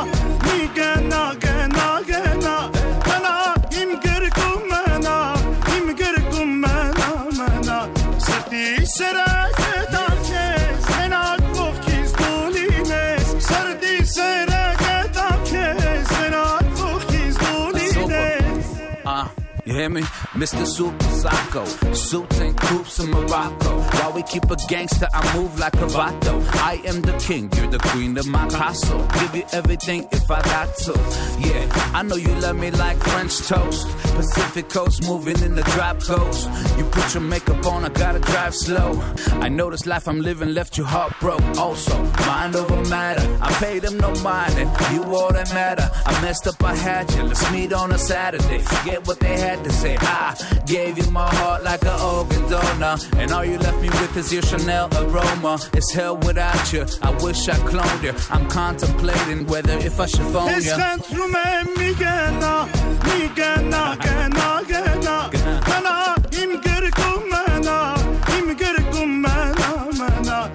migena, 0.47 1.23
gena, 1.45 1.89
gena 2.09 2.57
Gena. 3.07 3.37
İm 3.81 3.91
gârgum 4.05 4.61
mena, 4.71 5.17
im 5.77 5.87
gârgum 6.01 6.51
mena, 6.63 7.09
mena. 7.39 7.89
Sărtii 8.17 8.87
sără 8.97 9.30
Miami. 19.81 20.03
Mr. 20.41 20.67
Super 20.67 21.05
Psycho. 21.05 21.67
Suits 21.93 22.41
and 22.41 22.57
coops 22.57 22.99
in 22.99 23.11
Morocco. 23.11 23.79
While 23.99 24.13
we 24.15 24.23
keep 24.23 24.51
a 24.51 24.57
gangster, 24.69 25.07
I 25.13 25.37
move 25.37 25.59
like 25.59 25.75
a 25.75 25.87
vato. 25.87 26.43
I 26.55 26.81
am 26.87 27.03
the 27.03 27.13
king, 27.19 27.53
you're 27.57 27.67
the 27.67 27.79
queen 27.91 28.17
of 28.17 28.27
my 28.27 28.49
castle. 28.49 29.07
Give 29.21 29.37
you 29.37 29.45
everything 29.53 30.09
if 30.13 30.31
I 30.31 30.41
got 30.41 30.75
to. 30.77 30.93
Yeah, 31.41 31.93
I 31.95 32.03
know 32.05 32.17
you 32.17 32.35
love 32.37 32.57
me 32.57 32.71
like 32.71 32.97
French 32.97 33.37
toast. 33.47 33.87
Pacific 34.15 34.71
coast, 34.71 35.07
moving 35.07 35.39
in 35.43 35.57
the 35.57 35.63
drop 35.75 36.03
coast. 36.03 36.49
You 36.79 36.85
put 36.85 37.13
your 37.13 37.23
makeup 37.23 37.67
on, 37.67 37.85
I 37.85 37.91
gotta 37.91 38.21
drive 38.21 38.55
slow. 38.55 38.99
I 39.43 39.51
know 39.51 39.69
this 39.69 39.85
life 39.85 40.09
I'm 40.09 40.23
living 40.23 40.55
left 40.55 40.79
you 40.79 40.85
heartbroken. 40.85 41.59
Also, 41.59 42.03
mind 42.27 42.57
over 42.57 42.83
matter. 42.89 43.27
I 43.43 43.53
paid 43.65 43.83
them 43.83 43.99
no 43.99 44.15
mind, 44.23 44.55
and 44.57 44.95
you 44.95 45.05
all 45.15 45.35
that 45.35 45.53
matter. 45.53 45.91
I 46.07 46.13
messed 46.23 46.47
up, 46.47 46.65
I 46.65 46.75
had 46.75 47.13
you. 47.13 47.25
Let's 47.25 47.53
meet 47.53 47.75
on 47.75 47.93
a 47.93 47.99
Saturday. 47.99 48.61
Forget 48.61 49.07
what 49.07 49.21
they 49.21 49.39
had 49.39 49.63
to 49.65 49.71
say. 49.71 49.99
Ah. 50.01 50.30
Gave 50.67 50.99
you 50.99 51.11
my 51.11 51.29
heart 51.39 51.63
like 51.65 51.83
an 51.83 51.99
organ 52.01 52.43
donor. 52.51 52.97
And 53.21 53.33
all 53.33 53.45
you 53.45 53.59
left 53.59 53.81
me 53.85 53.89
with 53.89 54.17
is 54.17 54.33
your 54.33 54.43
Chanel 54.43 54.89
aroma. 55.01 55.59
It's 55.73 55.93
hell 55.93 56.17
without 56.17 56.73
you. 56.73 56.85
I 57.03 57.11
wish 57.25 57.49
I 57.49 57.57
cloned 57.71 58.03
you. 58.03 58.15
I'm 58.31 58.47
contemplating 58.49 59.47
whether 59.47 59.77
if 59.89 60.01
I 60.01 60.07
should 60.07 60.29
phone 60.33 60.49
you. 60.49 60.57
عشقت 60.57 61.15
رو 61.15 61.27
من 61.27 61.67
میگه 61.79 62.31
نه 62.31 62.65
میگه 63.05 63.59
نه 63.59 63.97
که 64.03 64.15
نه 64.39 64.65
که 64.69 64.81
نه 65.07 65.21
منا 65.69 66.15
این 66.33 66.61
گرگو 66.65 67.11
منا 67.33 67.95
این 68.29 68.55
گرگو 68.55 69.05
منا 69.07 69.89
منا 69.99 70.49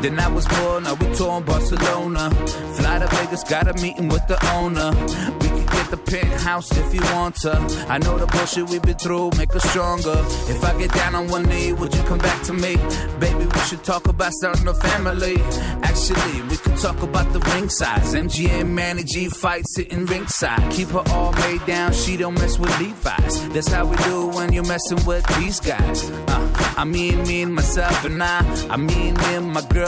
Then 0.00 0.18
I 0.20 0.28
was 0.28 0.46
born, 0.46 0.84
now 0.84 0.94
we 0.94 1.12
touring 1.14 1.44
Barcelona. 1.44 2.30
Fly 2.76 2.98
to 3.00 3.08
Vegas, 3.16 3.42
got 3.44 3.66
a 3.66 3.74
meeting 3.82 4.08
with 4.08 4.26
the 4.28 4.38
owner. 4.54 4.90
We 5.40 5.48
can 5.48 5.66
get 5.66 5.90
the 5.90 5.96
penthouse 5.96 6.70
if 6.76 6.94
you 6.94 7.00
want 7.14 7.34
to. 7.42 7.52
I 7.88 7.98
know 7.98 8.16
the 8.16 8.26
bullshit 8.26 8.68
we've 8.68 8.80
been 8.80 8.96
through, 8.96 9.30
make 9.36 9.54
us 9.56 9.68
stronger. 9.70 10.16
If 10.48 10.62
I 10.64 10.78
get 10.78 10.92
down 10.92 11.16
on 11.16 11.28
one 11.28 11.44
knee, 11.44 11.72
would 11.72 11.92
you 11.92 12.02
come 12.04 12.18
back 12.18 12.42
to 12.44 12.52
me? 12.52 12.76
Baby, 13.18 13.46
we 13.46 13.60
should 13.66 13.82
talk 13.82 14.06
about 14.06 14.32
starting 14.34 14.68
a 14.68 14.74
family. 14.74 15.36
Actually, 15.82 16.42
we 16.42 16.56
could 16.56 16.76
talk 16.76 17.02
about 17.02 17.32
the 17.32 17.40
ring 17.52 17.68
size. 17.68 18.14
MGM, 18.14 18.68
Manny 18.68 19.02
G 19.02 19.28
fight 19.28 19.64
sitting 19.66 20.06
ringside. 20.06 20.70
Keep 20.72 20.90
her 20.90 21.02
all 21.10 21.32
made 21.32 21.64
down, 21.66 21.92
she 21.92 22.16
don't 22.16 22.34
mess 22.34 22.56
with 22.58 22.70
Levi's. 22.78 23.48
That's 23.48 23.68
how 23.68 23.84
we 23.84 23.96
do 24.04 24.28
when 24.28 24.52
you're 24.52 24.66
messing 24.66 25.04
with 25.04 25.26
these 25.38 25.58
guys. 25.58 26.08
Uh, 26.10 26.74
I 26.76 26.84
mean, 26.84 27.22
me 27.24 27.42
and 27.42 27.54
myself 27.54 28.04
and 28.04 28.22
I. 28.22 28.38
I 28.70 28.76
mean, 28.76 29.14
me 29.14 29.34
and 29.34 29.52
my 29.52 29.62
girl 29.62 29.87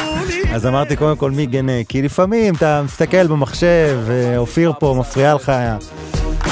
אז 0.53 0.65
אמרתי 0.65 0.95
קודם 0.95 1.17
כל 1.17 1.31
מי 1.31 1.45
גנה, 1.45 1.83
כי 1.89 2.01
לפעמים 2.01 2.55
אתה 2.55 2.81
מסתכל 2.85 3.27
במחשב, 3.27 3.99
אה, 4.09 4.37
אופיר 4.37 4.73
פה 4.79 4.95
מפריע 4.99 5.33
לך. 5.33 5.51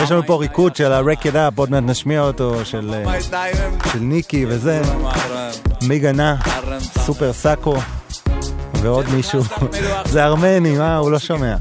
יש 0.03 0.11
לנו 0.11 0.23
פה 0.25 0.37
ריקוד 0.39 0.75
של 0.75 0.91
ה-Rake 0.91 1.23
It 1.23 1.33
Up, 1.33 1.53
עוד 1.55 1.71
מעט 1.71 1.83
נשמיע 1.83 2.21
אותו, 2.21 2.65
של, 2.65 2.93
אה, 3.05 3.21
של 3.91 3.99
ניקי 3.99 4.45
וזה. 4.47 4.81
מי 5.83 5.99
גנה? 5.99 6.35
סופר 7.05 7.33
סאקו. 7.33 7.75
ועוד 8.81 9.05
מישהו, 9.15 9.41
זה 10.11 10.25
ארמני, 10.25 10.77
מה, 10.77 10.97
הוא 10.97 11.11
לא 11.11 11.19
שומע. 11.19 11.55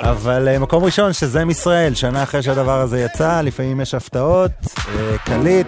אבל 0.00 0.48
אה, 0.48 0.58
מקום 0.58 0.84
ראשון, 0.84 1.12
שזם 1.12 1.42
ישראל, 1.50 1.94
שנה 1.94 2.22
אחרי 2.22 2.42
שהדבר 2.42 2.80
הזה 2.80 3.00
יצא, 3.00 3.40
לפעמים 3.40 3.80
יש 3.80 3.94
הפתעות, 3.94 4.50
אה, 4.88 5.18
קליט. 5.24 5.66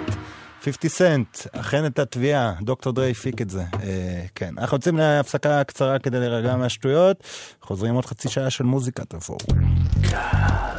50 0.72 0.90
סנט, 0.90 1.38
הכן 1.52 1.86
את 1.86 1.98
התביעה, 1.98 2.52
דוקטור 2.62 2.92
דרי 2.92 3.10
הפיק 3.10 3.42
את 3.42 3.50
זה. 3.50 3.62
אה, 3.82 4.22
כן, 4.34 4.54
אנחנו 4.58 4.76
יוצאים 4.76 4.96
להפסקה 4.96 5.64
קצרה 5.64 5.98
כדי 5.98 6.20
להירגע 6.20 6.56
מהשטויות, 6.56 7.24
חוזרים 7.62 7.94
עוד 7.94 8.06
חצי 8.06 8.28
שעה 8.28 8.50
של 8.50 8.64
מוזיקה, 8.64 9.04
תבואו. 9.04 9.38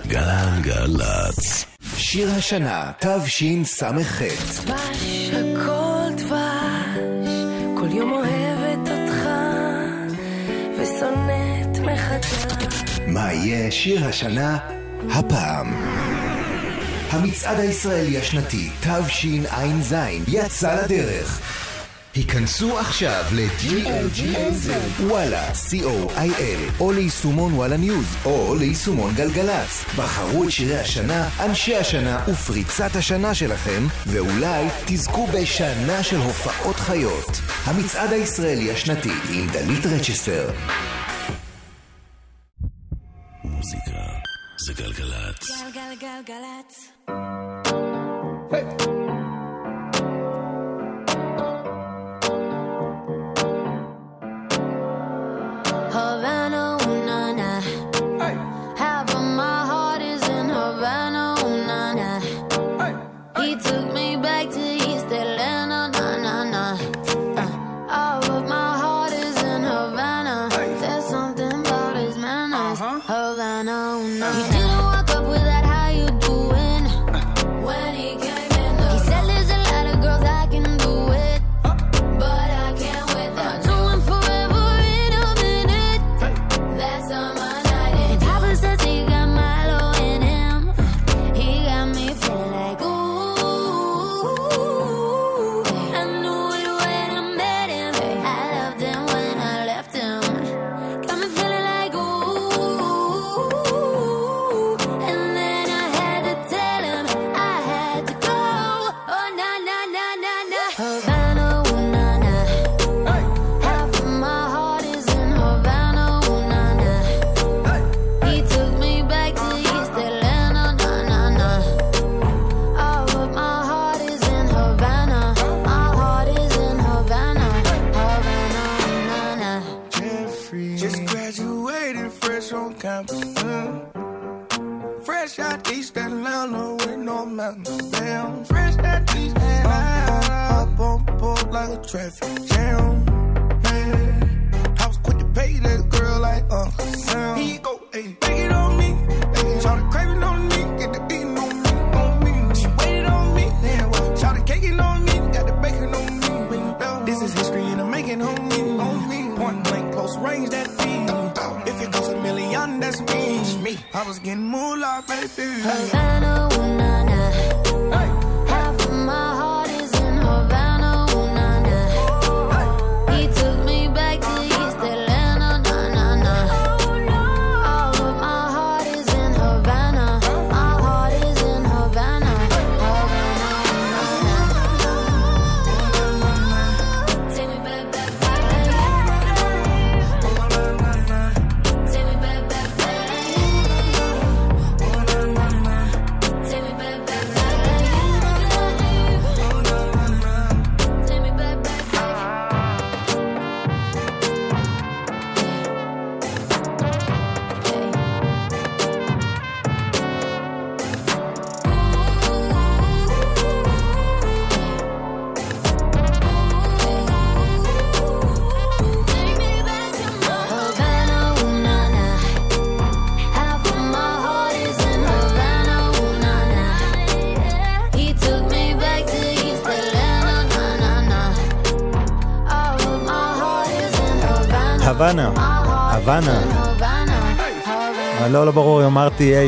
גלגלצ. 0.08 1.66
שיר 1.96 2.30
השנה, 2.32 2.92
תשס"ח. 3.00 4.22
דבש, 4.66 5.30
הכל 5.30 6.10
דבש, 6.18 7.30
כל 7.78 7.88
יום 7.92 8.12
אוהבת 8.12 8.90
אותך, 8.90 9.30
ושונאת 10.80 11.80
מחדש. 11.80 13.00
מה 13.08 13.34
יהיה 13.34 13.72
שיר 13.72 14.06
השנה 14.06 14.58
הפעם? 15.12 16.09
המצעד 17.10 17.60
הישראלי 17.60 18.18
השנתי 18.18 18.70
תשע"ז 18.82 19.96
יצא 20.28 20.84
לדרך. 20.84 21.42
היכנסו 22.16 22.80
עכשיו 22.80 23.24
ל-GLGLZ, 23.32 25.02
וואלה, 25.04 25.52
co.il, 25.52 26.80
או 26.80 26.92
ליישומון 26.92 27.54
וואלה 27.54 27.78
ניוז, 27.78 28.16
או 28.26 28.56
ליישומון 28.56 29.14
גלגלצ. 29.16 29.86
בחרו 29.98 30.44
את 30.44 30.52
שירי 30.52 30.80
השנה, 30.80 31.30
אנשי 31.40 31.76
השנה 31.76 32.24
ופריצת 32.28 32.96
השנה 32.96 33.34
שלכם, 33.34 33.88
ואולי 34.08 34.68
תזכו 34.86 35.28
בשנה 35.28 36.04
של 36.04 36.18
הופעות 36.18 36.76
חיות. 36.76 37.42
המצעד 37.66 38.14
הישראלי 38.14 38.72
השנתי 38.72 39.12
עם 39.30 39.48
דלית 39.48 39.86
רצ'סטר. 39.86 40.50
זה 44.70 44.84
גלגלצ. 44.84 45.50
גלגלגלגלצ. 45.50 46.92
Havana, 48.52 48.99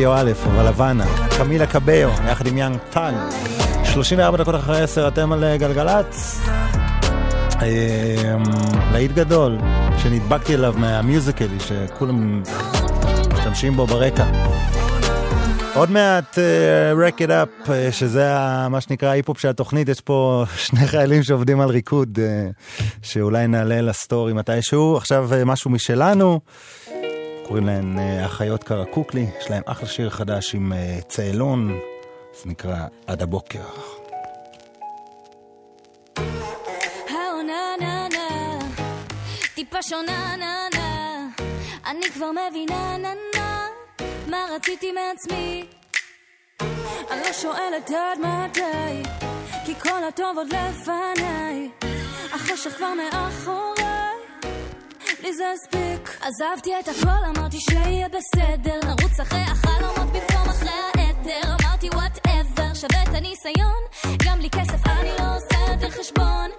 או 0.05 0.13
א', 0.13 0.31
אבל 0.45 0.67
הוואנה. 0.67 1.05
קמילה 1.37 1.67
קביו, 1.67 2.09
יחד 2.31 2.47
עם 2.47 2.57
יאנג 2.57 2.77
טאג. 2.89 3.13
34 3.83 4.37
דקות 4.37 4.55
אחרי 4.55 4.81
10 4.81 5.07
אתם 5.07 5.31
על 5.31 5.43
אה, 5.43 5.57
גלגלצ. 5.57 6.41
אמ, 7.61 8.43
להיט 8.91 9.11
גדול, 9.11 9.57
שנדבקתי 9.97 10.55
אליו 10.55 10.73
מהמיוזיקלי, 10.77 11.59
שכולם 11.59 12.43
משתמשים 13.33 13.75
בו 13.75 13.85
ברקע. 13.87 14.25
עוד 15.75 15.91
מעט 15.91 16.37
It 17.19 17.29
Up, 17.29 17.67
uh, 17.67 17.69
שזה 17.91 18.33
מה 18.69 18.81
שנקרא 18.81 19.09
ההיפ-הופ 19.09 19.39
של 19.39 19.47
התוכנית, 19.47 19.89
יש 19.89 20.01
פה 20.01 20.43
שני 20.65 20.87
חיילים 20.87 21.23
שעובדים 21.23 21.61
על 21.61 21.69
ריקוד, 21.69 22.19
uh, 22.19 22.83
שאולי 23.01 23.47
נעלה 23.47 23.81
לסטורי 23.81 24.33
מתישהו. 24.33 24.97
עכשיו 24.97 25.29
משהו 25.45 25.71
משלנו, 25.71 26.39
קוראים 27.51 27.67
להן 27.67 27.97
uh, 27.97 28.25
אחיות 28.25 28.63
קרקוקלי, 28.63 29.27
יש 29.39 29.49
להם 29.49 29.63
אחלה 29.65 29.87
שיר 29.87 30.09
חדש 30.09 30.55
עם 30.55 30.71
uh, 30.71 31.03
צאלון, 31.03 31.79
זה 32.33 32.49
נקרא 32.49 32.77
עד 33.07 33.21
הבוקר. 33.21 33.59
טיפה 39.55 39.81
שונה 39.81 40.35
נה 40.35 40.67
נה, 40.73 41.27
אני 41.85 42.05
כבר 42.13 42.31
מבינה 42.31 42.97
נה 42.97 43.13
נה, 43.35 43.67
מה 44.27 44.45
רציתי 44.55 44.91
מעצמי. 44.91 45.65
אני 47.11 47.21
לא 47.25 47.33
שואלת 47.33 47.89
עד 47.89 48.19
מתי, 48.19 49.09
כי 49.65 49.75
כל 49.75 50.03
הטוב 50.07 50.37
עוד 50.37 50.47
לפניי, 50.47 51.69
החושך 52.33 52.71
כבר 52.77 52.93
מאחוריי, 52.93 54.00
לי 55.21 55.33
זה 55.33 55.43
הספיק. 55.53 56.17
עזבתי 56.21 56.71
את 56.79 56.87
הכל, 56.87 57.25
אמרתי 57.37 57.57
שיהיה 57.59 58.07
בסדר, 58.09 58.79
נרוץ 58.85 59.19
אחרי 59.19 59.39
החלומות 59.39 60.13
במקום 60.13 60.49
אחרי 60.49 60.69
העדר, 60.95 61.55
אמרתי 61.61 61.89
וואטאבר, 61.89 62.73
שווה 62.73 63.03
את 63.03 63.15
הניסיון, 63.15 63.81
גם 64.25 64.37
בלי 64.39 64.49
כסף 64.49 64.87
אני 64.87 65.09
לא 65.19 65.35
עושה 65.35 65.71
יותר 65.71 65.89
חשבון, 65.89 66.49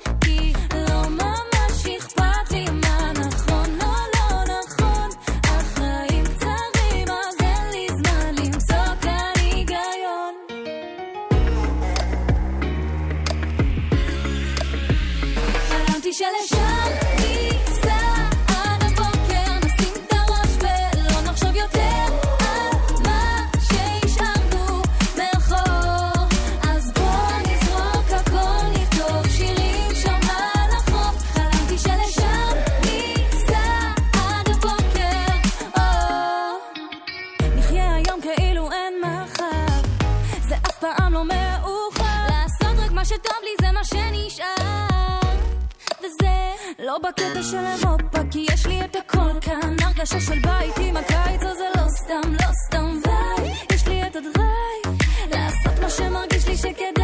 לא 46.92 46.98
בקטע 46.98 47.42
של 47.42 47.56
אירופה, 47.56 48.18
כי 48.30 48.46
יש 48.52 48.66
לי 48.66 48.84
את 48.84 48.96
הכל 48.96 49.40
כאן. 49.40 49.76
הרגשה 49.82 50.20
של 50.20 50.38
בית 50.38 50.74
עם 50.78 50.96
הקיץ 50.96 51.42
הזה 51.42 51.64
לא 51.76 51.88
סתם, 51.88 52.32
לא 52.32 52.52
סתם 52.66 52.98
וואי. 53.06 53.52
יש 53.72 53.88
לי 53.88 54.06
את 54.06 54.16
הדרייב, 54.16 54.98
לעשות 55.30 55.80
מה 55.82 55.90
שמרגיש 55.90 56.48
לי 56.48 56.56
שכדאי, 56.56 57.01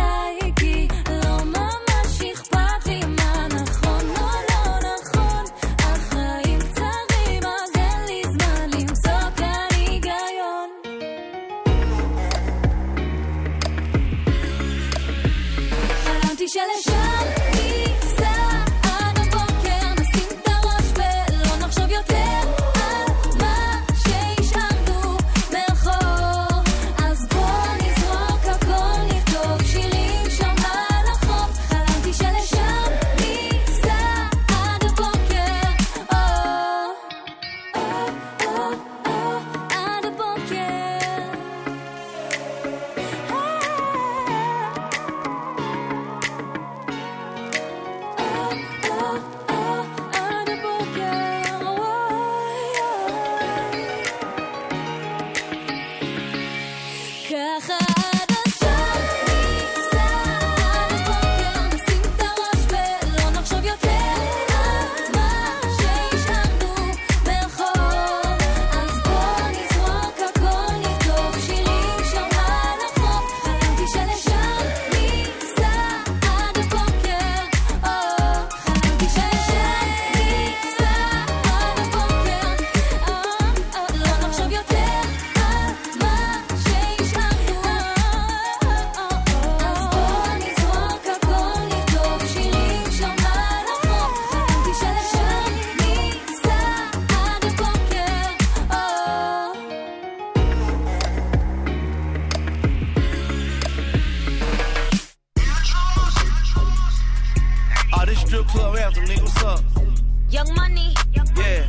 what's 109.43 109.63
up? 109.77 109.83
Young 110.31 110.55
Money. 110.55 110.95
Yeah. 111.37 111.69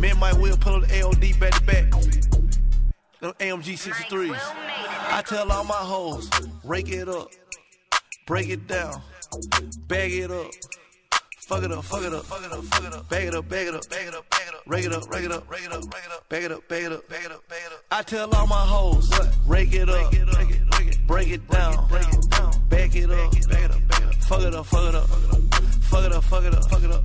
Me 0.00 0.10
and 0.10 0.20
Mike 0.20 0.36
Will 0.38 0.56
pull 0.56 0.80
the 0.80 0.86
AOD 0.86 1.38
back 1.40 1.54
to 1.54 1.62
back. 1.62 1.90
Them 3.20 3.32
AMG 3.38 3.78
63s. 3.78 4.38
I 5.10 5.22
tell 5.22 5.50
all 5.50 5.64
my 5.64 5.74
hoes, 5.74 6.28
rake 6.64 6.90
it 6.90 7.08
up, 7.08 7.28
break 8.26 8.48
it 8.48 8.66
down, 8.66 9.00
bag 9.86 10.12
it 10.12 10.30
up. 10.30 10.50
Fuck 11.46 11.62
it 11.62 11.72
up, 11.72 11.84
fuck 11.84 12.02
it 12.02 12.14
up, 12.14 12.24
fuck 12.24 12.42
it 12.42 12.52
up, 12.52 12.64
fuck 12.64 12.84
it 12.84 12.94
up, 12.94 13.08
bag 13.10 13.26
it 13.26 13.34
up, 13.34 13.48
bag 13.50 13.66
it 13.66 13.74
up, 13.74 13.88
bag 13.90 14.06
it 14.06 14.14
up, 14.14 14.30
bag 14.30 14.48
it 14.48 14.54
up, 14.54 14.62
rake 14.66 14.84
it 14.86 14.92
up, 14.92 15.10
rake 15.10 15.24
it 15.24 15.32
up, 15.32 15.50
rake 15.50 15.64
it 15.64 15.72
up, 15.72 15.90
rake 15.92 16.04
it 16.06 16.10
up, 16.10 16.28
bag 16.30 16.44
it 16.44 16.52
up, 16.52 16.68
bag 16.68 16.84
it 16.84 16.92
up, 16.92 17.08
bag 17.08 17.24
it 17.24 17.32
up, 17.32 17.48
bag 17.48 17.58
it 17.66 17.72
up. 17.72 17.80
I 17.90 18.02
tell 18.02 18.34
all 18.34 18.46
my 18.46 18.64
hoes, 18.64 19.12
rake 19.46 19.74
it 19.74 19.90
up, 19.90 20.10
break 21.06 21.28
it 21.28 21.46
down, 21.48 21.86
bag 21.86 22.14
it 22.14 22.30
up, 22.32 22.70
bag 22.70 22.96
it 22.96 23.10
up, 23.10 23.30
bag 23.30 23.64
it 23.64 23.70
up, 23.70 24.14
fuck 24.24 24.40
it 24.40 24.54
up, 24.54 24.66
fuck 24.66 24.88
it 24.88 24.94
up, 24.94 25.73
fuck 25.94 26.06
it 26.06 26.12
up, 26.12 26.24
fuck 26.24 26.44
it 26.44 26.54
up, 26.54 26.68
fuck 26.68 26.82
it 26.82 26.90
up, 26.90 27.04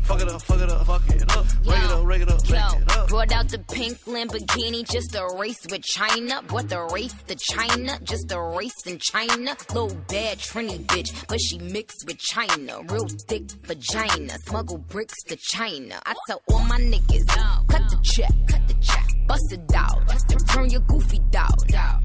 fuck 0.11 0.21
it 0.21 0.29
up, 0.29 0.41
fuck 0.41 0.59
it 0.59 0.69
up, 0.69 0.85
fuck 0.85 1.09
it 1.09 1.37
up. 1.37 1.45
Rake 1.65 1.83
it 1.83 1.91
up, 1.91 2.05
rake 2.05 2.21
it 2.21 2.29
up, 2.29 2.41
rake 2.41 2.49
Yo, 2.49 2.79
it 2.79 2.97
up. 2.97 3.07
brought 3.07 3.31
out 3.31 3.49
the 3.49 3.59
pink 3.59 3.97
Lamborghini 4.05 4.89
just 4.89 5.15
a 5.15 5.25
race 5.39 5.65
with 5.69 5.83
China. 5.83 6.41
What 6.49 6.69
the 6.69 6.81
race 6.93 7.13
to 7.27 7.35
China? 7.35 7.97
Just 8.03 8.31
a 8.31 8.41
race 8.41 8.85
in 8.85 8.99
China. 8.99 9.55
Little 9.69 9.95
bad 10.09 10.37
Trini 10.39 10.79
bitch, 10.85 11.27
but 11.27 11.39
she 11.39 11.59
mixed 11.59 12.05
with 12.05 12.17
China. 12.17 12.81
Real 12.89 13.07
thick 13.27 13.49
vagina. 13.63 14.37
Smuggle 14.47 14.79
bricks 14.79 15.23
to 15.23 15.37
China. 15.37 16.01
I 16.05 16.13
tell 16.27 16.41
all 16.51 16.63
my 16.65 16.79
niggas, 16.79 17.27
cut 17.67 17.89
the 17.89 17.99
check, 18.03 18.33
cut 18.47 18.67
the 18.67 18.73
check. 18.81 19.20
Bust 19.31 19.53
it 19.53 19.73
out. 19.75 20.01
Turn 20.49 20.69
your 20.69 20.81
goofy 20.81 21.19
dog. 21.29 21.55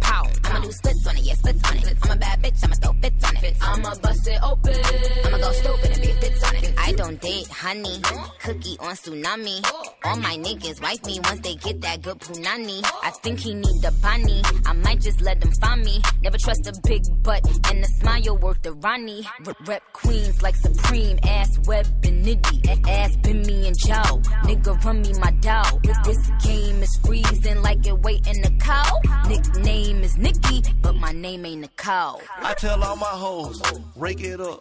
Pow. 0.00 0.30
I'ma 0.44 0.60
do 0.60 0.70
splits 0.70 1.06
on 1.08 1.16
it, 1.16 1.24
yeah, 1.24 1.34
splits 1.34 1.68
on 1.68 1.76
it. 1.78 1.98
I'm 2.04 2.10
a 2.12 2.16
bad 2.16 2.40
bitch, 2.40 2.64
I'ma 2.64 2.74
throw 2.76 2.92
fits 3.00 3.24
on 3.24 3.36
it. 3.44 3.56
I'ma 3.60 3.94
bust 3.96 4.28
it 4.28 4.40
open. 4.44 4.76
I'ma 5.24 5.38
go 5.38 5.52
stupid 5.52 5.90
and 5.90 6.02
be 6.02 6.10
a 6.10 6.14
fits 6.14 6.44
on 6.44 6.54
it. 6.54 6.74
I 6.78 6.92
don't 6.92 7.20
date 7.20 7.48
honey. 7.48 8.00
Cookie 8.44 8.76
on 8.78 8.94
tsunami. 8.94 9.58
All 10.04 10.16
my 10.16 10.36
niggas 10.36 10.80
wife 10.80 11.04
me 11.04 11.18
once 11.24 11.40
they 11.40 11.56
get 11.56 11.80
that 11.80 12.02
good 12.02 12.18
punani. 12.20 12.80
I 13.02 13.10
think 13.22 13.40
he 13.40 13.54
need 13.54 13.82
the 13.82 13.92
bunny. 14.00 14.42
I 14.64 14.72
might 14.74 15.00
just 15.00 15.20
let 15.20 15.40
them 15.40 15.50
find 15.60 15.82
me. 15.82 16.00
Never 16.22 16.38
trust 16.38 16.64
a 16.68 16.72
big 16.84 17.02
butt 17.24 17.44
and 17.70 17.84
a 17.84 17.88
smile 17.98 18.38
worth 18.38 18.62
the 18.62 18.72
Ronnie. 18.74 19.26
Rep, 19.66 19.82
queens 19.92 20.42
like 20.42 20.54
Supreme. 20.54 21.18
Ass 21.24 21.58
web 21.66 21.86
and 22.04 22.24
nitty. 22.24 22.88
Ass 22.88 23.16
been 23.16 23.42
me 23.42 23.66
and 23.66 23.76
Joe. 23.76 24.20
Nigga 24.46 24.84
run 24.84 25.02
me 25.02 25.12
my 25.14 25.32
dough. 25.40 25.80
This, 26.04 26.18
game 26.44 26.82
is 26.82 26.98
freezing 27.22 27.62
like 27.62 27.86
it 27.86 27.98
waiting 28.00 28.42
to 28.42 28.50
cow. 28.58 29.00
Nickname 29.28 30.02
is 30.02 30.16
Nikki, 30.16 30.62
but 30.82 30.96
my 30.96 31.12
name 31.12 31.46
ain't 31.46 31.60
Nicole. 31.62 32.20
I 32.38 32.54
tell 32.54 32.82
all 32.82 32.96
my 32.96 33.06
hoes, 33.06 33.60
rake 33.96 34.20
it 34.20 34.40
up, 34.40 34.60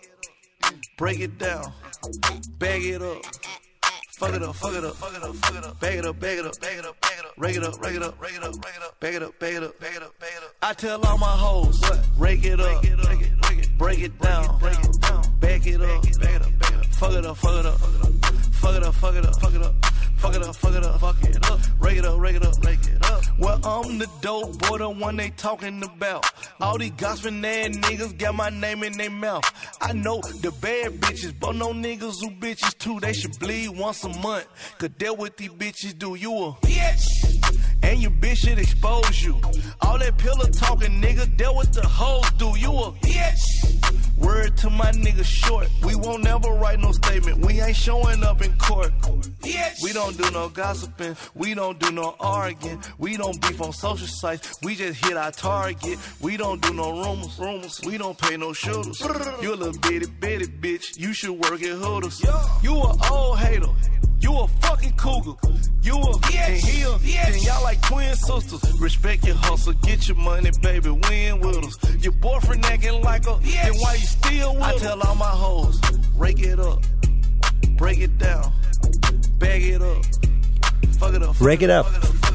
break 0.98 1.20
it 1.20 1.38
down, 1.38 1.72
bag 2.58 2.84
it 2.84 3.02
up. 3.02 3.22
Fuck 4.18 4.34
it 4.34 4.44
up, 4.44 4.56
fuck 4.56 4.74
it 4.74 4.86
up, 4.86 4.96
fuck 4.96 5.14
it 5.14 5.24
up, 5.24 5.36
fuck 5.36 5.56
it 5.58 5.66
up. 5.66 5.80
Bag 5.82 5.98
it 5.98 6.06
up, 6.06 6.18
bag 6.22 6.38
it 6.38 6.46
up, 6.46 6.54
bag 6.62 6.78
it 6.78 6.86
up, 6.86 7.02
bag 7.02 7.20
it 7.20 7.26
up. 7.26 7.34
Rake 7.38 7.58
it 7.58 7.64
up, 7.64 7.82
rake 7.82 7.96
it 7.96 8.02
up, 8.02 8.22
rake 8.22 8.36
it 8.36 8.44
up, 8.44 8.64
rake 8.64 8.76
it 8.78 8.82
up. 8.82 9.00
Bag 9.02 9.16
it 9.16 9.24
up, 9.24 9.40
bag 9.40 9.56
it 9.56 9.64
up, 9.64 9.80
bag 9.80 9.96
it 9.96 10.04
up, 10.04 10.20
bag 10.20 10.32
it 10.38 10.44
up. 10.44 10.52
I 10.62 10.74
tell 10.74 11.06
all 11.06 11.18
my 11.18 11.26
hoes, 11.26 11.84
rake 12.18 12.46
it 12.46 12.62
up, 12.62 12.82
break 13.78 14.00
it 14.00 14.18
down, 14.20 14.58
bag 14.60 14.78
it 14.80 14.86
up, 15.12 15.40
bag 15.42 15.68
it 15.68 15.82
up, 15.82 16.02
bag 16.02 16.36
it 16.36 16.42
up. 16.42 16.86
Fuck 16.96 17.12
it 17.12 17.26
up, 17.26 17.36
fuck 17.36 17.60
it 17.60 17.66
up, 17.66 17.78
fuck 18.54 18.76
it 18.76 18.84
up, 18.84 18.96
fuck 18.96 19.16
it 19.16 19.26
up, 19.26 19.42
fuck 19.42 19.54
it 19.54 19.62
up. 19.62 19.76
Fuck 20.26 20.36
it 20.38 20.42
up, 20.42 20.56
fuck 20.56 20.74
it 20.74 20.84
up, 20.84 21.00
fuck 21.00 21.24
it 21.24 21.52
up. 21.52 21.60
Rake 21.80 22.00
it 22.00 22.06
up, 22.06 22.20
rake 22.20 22.36
it 22.36 22.44
up, 22.44 22.64
rake 22.64 22.80
it 22.88 23.06
up. 23.06 23.22
Well, 23.38 23.60
I'm 23.64 24.00
the 24.00 24.10
dope 24.22 24.58
boy, 24.58 24.80
the 24.80 24.90
one 24.90 25.18
they 25.18 25.30
talking 25.30 25.84
about. 25.84 26.26
All 26.60 26.80
these 26.80 26.94
gossiping 26.98 27.46
ass 27.46 27.68
niggas 27.78 28.18
got 28.18 28.34
my 28.34 28.50
name 28.50 28.82
in 28.82 28.94
their 28.98 29.12
mouth. 29.12 29.44
I 29.82 29.94
know 29.94 30.22
the 30.42 30.52
bad 30.62 30.94
bitches, 30.94 31.40
but 31.40 31.56
no 31.56 31.74
niggas 31.74 32.22
who 32.22 32.32
bitches 32.32 32.76
too. 32.80 33.00
They 33.00 33.14
should 33.14 33.38
bleed 33.38 33.70
once 33.78 34.04
a 34.04 34.10
month. 34.10 34.48
Cause 34.80 34.90
that 34.98 35.16
what 35.16 35.38
these 35.38 35.52
bitches 35.52 35.96
do. 35.96 36.16
You 36.16 36.34
a 36.34 36.54
bitch. 36.54 37.45
And 37.84 38.02
your 38.02 38.12
bitch 38.12 38.38
should 38.38 38.60
expose 38.60 39.24
you. 39.24 39.40
All 39.82 39.98
that 40.00 40.18
pillow 40.18 40.46
talking, 40.46 41.02
nigga, 41.02 41.38
that 41.38 41.54
what 41.54 41.74
the 41.74 41.86
hoes 41.86 42.30
do. 42.34 42.58
You 42.58 42.72
a 42.72 42.92
bitch. 42.92 44.16
Word 44.18 44.56
to 44.58 44.70
my 44.70 44.92
nigga 44.92 45.24
short. 45.26 45.70
We 45.84 45.96
won't 45.96 46.24
never 46.24 46.50
write 46.50 46.80
no 46.80 46.92
statement. 46.94 47.46
We 47.46 47.62
ain't 47.62 47.76
showing 47.76 48.24
up 48.24 48.42
in 48.42 48.58
court. 48.58 48.92
We 49.84 49.94
don't 49.94 50.18
do 50.18 50.30
no 50.32 50.50
gossiping. 50.50 51.16
We 51.36 51.54
don't 51.54 51.80
do 51.80 51.92
no 51.92 52.16
arguing. 52.20 52.82
We 52.98 53.18
don't 53.18 53.40
beef 53.42 53.62
on 53.62 53.74
social 53.74 54.08
sites. 54.08 54.58
We 54.64 54.76
just 54.76 55.04
hit 55.06 55.18
our 55.18 55.32
target. 55.32 56.00
We 56.22 56.38
don't 56.38 56.62
do 56.62 56.74
no 56.74 56.92
rumors. 57.04 57.38
Rumors. 57.38 57.82
We 57.86 57.98
don't 57.98 58.18
pay 58.18 58.38
no 58.38 58.54
shooters. 58.54 59.00
You 59.42 59.54
a 59.54 59.56
little 59.56 59.80
bitty 59.82 60.08
bitty 60.20 60.48
bitch. 60.48 60.98
You 60.98 61.14
should 61.14 61.34
work 61.34 61.62
at 61.62 61.78
Hooters. 61.78 62.24
You 62.64 62.74
a 62.74 63.12
old 63.12 63.40
hater. 63.40 63.68
You 64.26 64.34
a 64.40 64.48
fucking 64.48 64.94
cougar. 64.94 65.36
You 65.84 65.96
a 65.98 66.14
and 66.46 66.58
he 66.68 66.82
a 66.82 66.98
then 66.98 67.44
y'all 67.44 67.62
like 67.62 67.80
twin 67.84 68.16
sisters. 68.16 68.64
Respect 68.82 69.24
your 69.24 69.36
hustle, 69.36 69.74
get 69.88 70.08
your 70.08 70.18
money, 70.18 70.50
baby. 70.64 70.90
Win 70.90 71.42
with 71.42 71.64
us. 71.68 71.76
Your 72.04 72.14
boyfriend 72.14 72.66
acting 72.66 73.04
like 73.04 73.28
a 73.28 73.36
then 73.44 73.74
why 73.82 73.94
you 74.02 74.08
still 74.18 74.56
with 74.56 74.64
I 74.64 74.78
tell 74.78 75.00
all 75.08 75.14
my 75.28 75.36
hoes, 75.44 75.80
rake 76.18 76.40
it 76.40 76.60
up, 76.60 76.80
break 77.78 78.00
it 78.00 78.18
down, 78.18 78.52
bag 79.38 79.62
it 79.62 79.84
up, 79.84 80.02
fuck 81.00 81.14
it 81.14 81.22
up. 81.22 81.36
Break 81.38 81.62
it 81.62 81.70
up, 81.70 81.86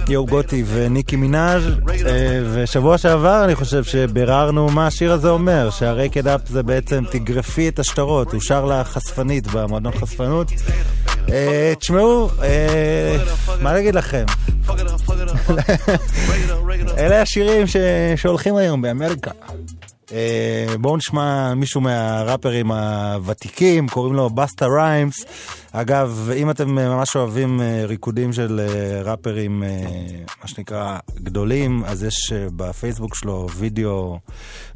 יו 0.09 0.27
גוטי 0.27 0.65
וניקי 0.67 1.17
מנאז' 1.17 1.63
אה, 2.07 2.43
ושבוע 2.53 2.99
שעבר 2.99 3.45
אני 3.45 3.55
חושב 3.55 3.85
שביררנו 3.85 4.69
מה 4.69 4.87
השיר 4.87 5.13
הזה 5.13 5.31
אומר, 5.31 5.69
it 6.13 6.25
up 6.25 6.49
זה 6.49 6.63
בעצם 6.63 7.05
תגרפי 7.11 7.69
את 7.69 7.79
השטרות, 7.79 8.33
הוא 8.33 8.41
שר 8.41 8.65
לחשפנית 8.65 9.47
במועדון 9.47 9.93
חשפנות. 9.93 10.53
אה, 11.29 11.73
תשמעו, 11.79 12.31
אה, 12.43 13.17
מה 13.61 13.73
להגיד 13.73 13.95
לכם? 13.95 14.25
אלה 16.99 17.23
השירים 17.23 17.67
שהולכים 18.17 18.57
היום 18.57 18.83
באמריקה. 18.83 19.31
אה, 20.13 20.67
בואו 20.81 20.97
נשמע 20.97 21.55
מישהו 21.55 21.81
מהראפרים 21.81 22.73
הוותיקים, 22.73 23.89
קוראים 23.89 24.15
לו 24.15 24.31
בסטה 24.31 24.67
ריימס. 24.67 25.25
אגב, 25.73 26.31
אם 26.37 26.51
אתם 26.51 26.69
ממש 26.69 27.17
אוהבים 27.17 27.61
אה, 27.61 27.83
ריקודים 27.87 28.33
של 28.33 28.61
אה, 28.61 29.03
ראפרים, 29.03 29.63
מה 30.43 30.49
שנקרא, 30.49 30.99
גדולים, 31.15 31.85
אז 31.85 32.05
יש 32.05 32.33
בפייסבוק 32.57 33.15
שלו 33.15 33.47
וידאו 33.57 34.19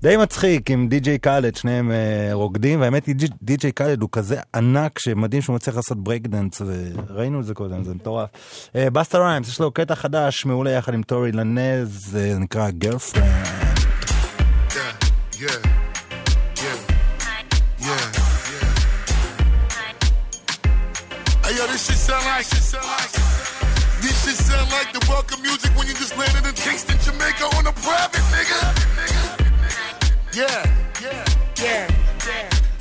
די 0.02 0.16
מצחיק 0.16 0.70
עם 0.70 0.88
די.ג'יי 0.88 1.18
קאלד, 1.18 1.56
שניהם 1.56 1.92
רוקדים, 2.32 2.80
והאמת 2.80 3.06
היא 3.06 3.14
די.ג'יי 3.42 3.72
קאלד 3.72 4.02
הוא 4.02 4.08
כזה 4.12 4.40
ענק 4.54 4.98
שמדהים 4.98 5.42
שהוא 5.42 5.56
מצליח 5.56 5.76
לעשות 5.76 6.04
ברייקדנס, 6.04 6.62
וראינו 7.08 7.40
את 7.40 7.44
זה 7.44 7.54
קודם, 7.54 7.84
זה 7.84 7.94
מטורף. 7.94 8.28
בסטה 8.74 9.18
ריימס, 9.18 9.48
יש 9.48 9.60
לו 9.60 9.70
קטע 9.70 9.94
חדש, 9.94 10.46
מעולה 10.46 10.70
יחד 10.70 10.94
עם 10.94 11.02
טורי 11.02 11.32
לנז, 11.32 12.10
זה 12.10 12.38
נקרא 12.38 12.70
Girlfriend. 12.70 13.24
Yeah, 14.74 15.03
yeah, 15.38 15.48
yeah, 16.62 16.78
yeah. 17.82 17.98
Yeah. 18.54 18.70
Hey 21.42 21.56
yo, 21.56 21.66
this 21.66 21.86
shit 21.86 21.96
sound 21.96 22.24
like 22.24 22.44
shit 22.44 22.62
sound 22.62 22.86
like 22.86 23.10
this 24.00 24.24
shit 24.24 24.36
sound 24.36 24.70
like 24.70 24.92
the 24.92 25.04
welcome 25.08 25.42
music 25.42 25.70
when 25.76 25.86
you 25.86 25.94
just 25.94 26.16
landed 26.16 26.46
in 26.46 26.54
Kingston, 26.54 26.96
Jamaica 27.02 27.44
on 27.56 27.66
a 27.66 27.72
private 27.72 28.24
nigga. 28.32 28.60
Yeah, 30.32 30.64
yeah, 31.02 31.24
yeah, 31.60 31.88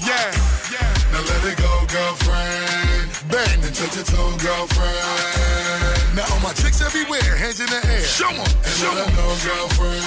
yeah, 0.05 0.31
yeah. 0.71 1.11
Now 1.11 1.21
let 1.25 1.43
it 1.51 1.57
go, 1.57 1.85
girlfriend. 1.89 3.09
Bang 3.31 3.63
and 3.65 3.75
touch 3.75 3.95
your 3.95 4.05
toe, 4.05 4.37
girlfriend. 4.37 6.15
Now 6.15 6.25
all 6.31 6.39
my 6.41 6.53
chicks 6.53 6.81
everywhere, 6.81 7.35
hands 7.35 7.59
in 7.59 7.67
the 7.67 7.81
air. 7.87 8.01
Show 8.01 8.29
'em, 8.29 8.39
and 8.39 8.75
show 8.77 8.91
'em. 8.91 9.15
know, 9.15 9.35
girlfriend. 9.43 10.05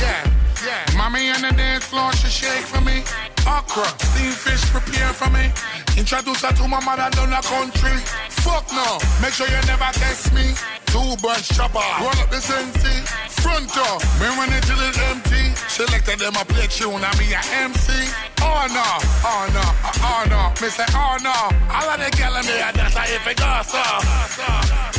Yeah. 0.00 0.39
Mommy 1.10 1.28
on 1.30 1.42
the 1.42 1.50
dance 1.58 1.82
floor, 1.86 2.12
she 2.12 2.28
shake 2.30 2.62
for 2.70 2.80
me. 2.82 3.02
Okra, 3.42 3.82
steamed 3.98 4.38
fish 4.38 4.62
prepare 4.70 5.10
for 5.10 5.26
me. 5.34 5.50
Introduce 5.98 6.42
her 6.46 6.54
to 6.54 6.68
my 6.68 6.78
mother 6.86 7.10
down 7.10 7.30
the 7.34 7.42
country. 7.42 7.98
Fuck 8.46 8.70
no, 8.70 8.94
make 9.18 9.34
sure 9.34 9.50
you 9.50 9.58
never 9.66 9.90
test 9.98 10.30
me. 10.30 10.54
Two 10.86 11.18
bunch 11.18 11.50
chopper, 11.50 11.82
roll 11.98 12.14
up 12.14 12.30
the 12.30 12.38
sensi. 12.38 12.94
Front 13.42 13.74
door, 13.74 13.98
me 14.22 14.30
when 14.38 14.54
it 14.54 14.62
till 14.62 14.78
it's 14.86 15.02
empty. 15.10 15.50
Selected 15.66 16.20
them 16.22 16.38
a 16.38 16.44
play 16.46 16.70
tune, 16.70 17.02
I 17.02 17.10
me 17.18 17.34
a 17.34 17.42
MC. 17.58 17.90
Oh 18.46 18.70
no, 18.70 18.86
oh 19.26 19.44
no, 19.50 19.66
oh 20.06 20.22
no. 20.30 20.54
Me 20.62 20.70
say 20.70 20.86
oh 20.94 21.18
no, 21.26 21.34
all 21.74 21.90
of 21.90 21.98
the 21.98 22.06
gal 22.14 22.38
in 22.38 22.46
me 22.46 22.54
that's 22.54 22.94
how 22.94 23.02
it 23.02 23.34
goes 23.34 23.66
so. 23.66 23.82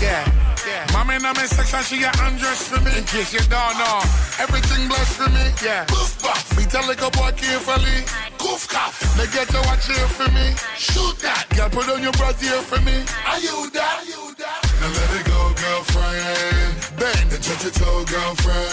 Yeah. 0.03 0.50
Yeah. 0.65 0.85
Mommy 0.93 1.15
in 1.15 1.21
my 1.23 1.33
section, 1.33 1.81
she 1.81 1.97
get 1.99 2.13
undressed 2.21 2.69
for 2.69 2.79
me. 2.81 2.97
In 2.97 3.03
case 3.05 3.33
you 3.33 3.41
don't 3.49 3.77
know, 3.77 3.97
everything 4.37 4.87
blessed 4.87 5.17
for 5.17 5.29
me. 5.29 5.45
Yeah. 5.63 5.85
Goof 5.87 6.21
buff. 6.21 6.57
Me 6.57 6.65
tell 6.65 6.85
like 6.87 7.01
a 7.01 7.09
boy 7.09 7.31
carefully. 7.35 8.05
Goof 8.37 8.67
cuff. 8.67 8.99
They 9.17 9.27
get 9.33 9.49
to 9.49 9.61
watch 9.65 9.87
here 9.87 10.09
for 10.17 10.29
me. 10.31 10.53
Shoot 10.77 11.17
that. 11.19 11.47
Girl, 11.55 11.69
put 11.69 11.89
on 11.89 12.03
your 12.03 12.13
bra 12.13 12.33
here 12.33 12.61
for 12.61 12.79
me. 12.81 13.03
Are 13.25 13.39
you 13.39 13.69
that? 13.71 14.01
Are 14.01 14.05
you 14.05 14.33
that? 14.37 14.61
Now 14.81 14.89
let 14.89 15.09
it 15.19 15.25
go, 15.25 15.53
girlfriend. 15.61 16.80
Bang 17.01 17.29
and 17.33 17.43
touch 17.43 17.63
your 17.65 17.73
toe, 17.81 18.05
girlfriend. 18.05 18.69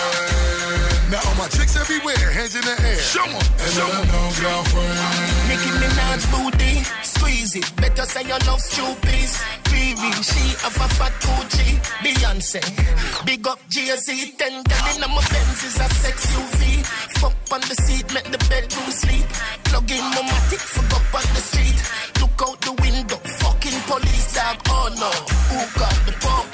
Now 1.10 1.24
all 1.26 1.36
my 1.40 1.48
chicks 1.48 1.74
everywhere, 1.82 2.28
hands 2.36 2.54
in 2.54 2.64
the 2.68 2.76
air. 2.90 3.00
Show 3.12 3.24
'em, 3.24 3.40
and 3.64 3.72
let 3.78 3.94
'em 3.96 4.06
know, 4.12 4.26
girlfriend. 4.40 4.98
Nicki 5.48 5.70
Minaj 5.80 6.22
booty, 6.32 6.74
squeeze 7.12 7.54
it. 7.60 7.68
Better 7.80 8.06
say 8.12 8.24
you 8.30 8.38
love 8.48 8.62
Stupid. 8.70 9.30
Riri, 9.70 10.10
she 10.30 10.44
have 10.62 10.80
a 10.84 10.88
fat 10.98 11.14
Gucci. 11.24 11.68
Beyonce, 12.02 12.60
big 13.24 13.46
up 13.52 13.60
Jay-Z. 13.74 14.08
Ten 14.38 14.54
gallon 14.70 15.04
of 15.06 15.10
my 15.16 15.22
Benz 15.32 15.60
is 15.68 15.76
a 15.84 15.88
sex 16.02 16.16
UV. 16.36 16.60
Fuck 17.20 17.36
on 17.54 17.60
the 17.70 17.76
seat, 17.84 18.06
make 18.14 18.28
the 18.34 18.40
bedroom 18.50 18.90
sleep. 19.02 19.28
Plug 19.64 19.90
in 19.90 20.04
my 20.14 20.22
matic, 20.30 20.62
fuck 20.74 20.92
up 20.96 21.14
on 21.18 21.26
the 21.34 21.42
street. 21.48 21.78
Look 22.20 22.38
out 22.46 22.60
the 22.66 22.72
window, 22.84 23.20
fucking 23.40 23.80
police 23.90 24.28
dog. 24.36 24.56
Oh 24.76 24.88
no, 25.02 25.10
who 25.48 25.58
got 25.80 25.96
the 26.06 26.12
popo? 26.24 26.47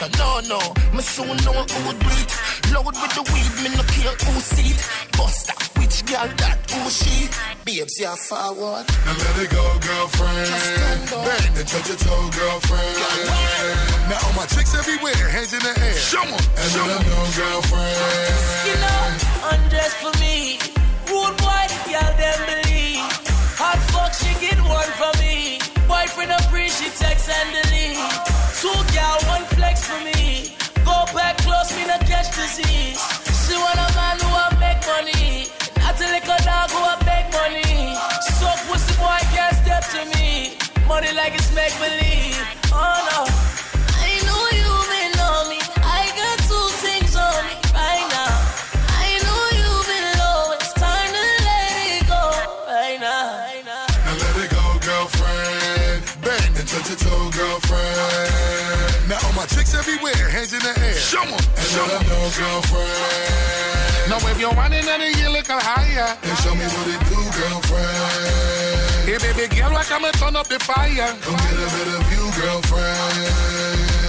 That 0.00 0.12
I 0.20 0.40
know 0.48 0.58
no. 0.58 0.60
Me 0.92 1.02
soon 1.02 1.36
know 1.44 1.56
who 1.64 1.78
would 1.88 1.98
bleed. 2.04 2.28
Load 2.72 2.86
with 3.00 3.12
the 3.16 3.22
weed, 3.32 3.52
me 3.64 3.68
no 3.76 3.82
care 3.88 4.12
who 4.12 4.40
see 4.40 4.70
it. 4.76 4.80
Buster, 5.16 5.56
which 5.80 6.04
girl 6.04 6.28
that 6.36 6.58
who 6.70 6.90
she? 6.90 7.28
Babes, 7.64 7.96
yeah 7.98 8.14
forward. 8.28 8.84
Now 9.06 9.16
let 9.16 9.36
it 9.40 9.50
go, 9.50 9.64
girlfriend. 9.80 10.52
Bang 11.10 11.56
and 11.56 11.68
touch 11.68 11.88
your 11.88 11.96
toe, 11.96 12.28
girlfriend. 12.28 12.96
Now 14.10 14.20
all 14.24 14.34
my 14.36 14.46
chicks 14.52 14.74
everywhere, 14.76 15.16
hands 15.32 15.52
in 15.52 15.60
the 15.60 15.72
air. 15.80 15.96
Show 15.96 16.22
'em, 16.22 16.34
and 16.34 16.70
let 16.76 16.90
'em 16.92 17.02
know, 17.08 17.24
girlfriend. 17.40 17.96
You 18.68 18.76
know, 18.84 19.02
undress 19.50 19.92
for 20.02 20.12
me. 20.20 20.58
Rude 21.08 21.36
boy, 21.40 21.62
the 21.72 21.80
girl 21.90 22.12
them 22.20 22.40
believe. 22.52 23.00
Hot 23.56 23.80
fuck, 23.92 24.12
she 24.12 24.30
get 24.44 24.58
one 24.68 24.92
for 25.00 25.12
me. 25.22 25.58
Boyfriend 25.88 26.32
a 26.32 26.42
free, 26.50 26.68
she 26.68 26.90
text 26.90 27.28
and 27.30 27.48
delete. 27.56 27.96
Two 28.60 28.78
She 32.46 33.54
want 33.56 33.74
a 33.74 33.88
man 33.96 34.20
who 34.20 34.28
a 34.28 34.46
make 34.60 34.78
money. 34.86 35.48
Not 35.78 35.98
a 35.98 36.06
little 36.14 36.38
dog 36.46 36.70
who 36.70 36.78
a 36.78 36.96
beg 37.04 37.32
money. 37.32 37.96
So 38.38 38.46
pussy 38.70 38.94
boy 38.98 39.18
can't 39.34 39.56
step 39.56 39.82
to 39.90 40.04
me. 40.16 40.56
Money 40.86 41.12
like 41.12 41.34
it's 41.34 41.52
make 41.52 41.74
believe. 41.80 42.38
Oh 42.72 43.26
no. 43.26 43.35
In 61.12 61.28
the 61.28 61.34
air. 61.34 61.38
Show 61.66 61.82
'em, 61.84 61.92
and 61.92 61.92
'em 61.92 62.08
know, 62.08 62.30
girlfriend. 62.36 64.08
Now 64.08 64.18
if 64.30 64.38
you're 64.40 64.52
running 64.52 64.86
and 64.88 65.02
you 65.16 65.28
look 65.30 65.46
higher, 65.48 66.16
And 66.22 66.38
show 66.38 66.54
me 66.54 66.64
what 66.64 66.86
it 66.86 67.00
do, 67.10 67.20
girlfriend. 67.38 69.06
hey 69.06 69.18
baby 69.18 69.46
girl, 69.54 69.82
come 69.88 70.04
and 70.04 70.14
turn 70.18 70.36
up 70.36 70.48
the 70.48 70.58
fire? 70.60 71.10
Come 71.22 71.36
get 71.36 71.58
a 71.58 71.68
better 71.74 72.02
view, 72.08 72.30
girlfriend. 72.40 73.28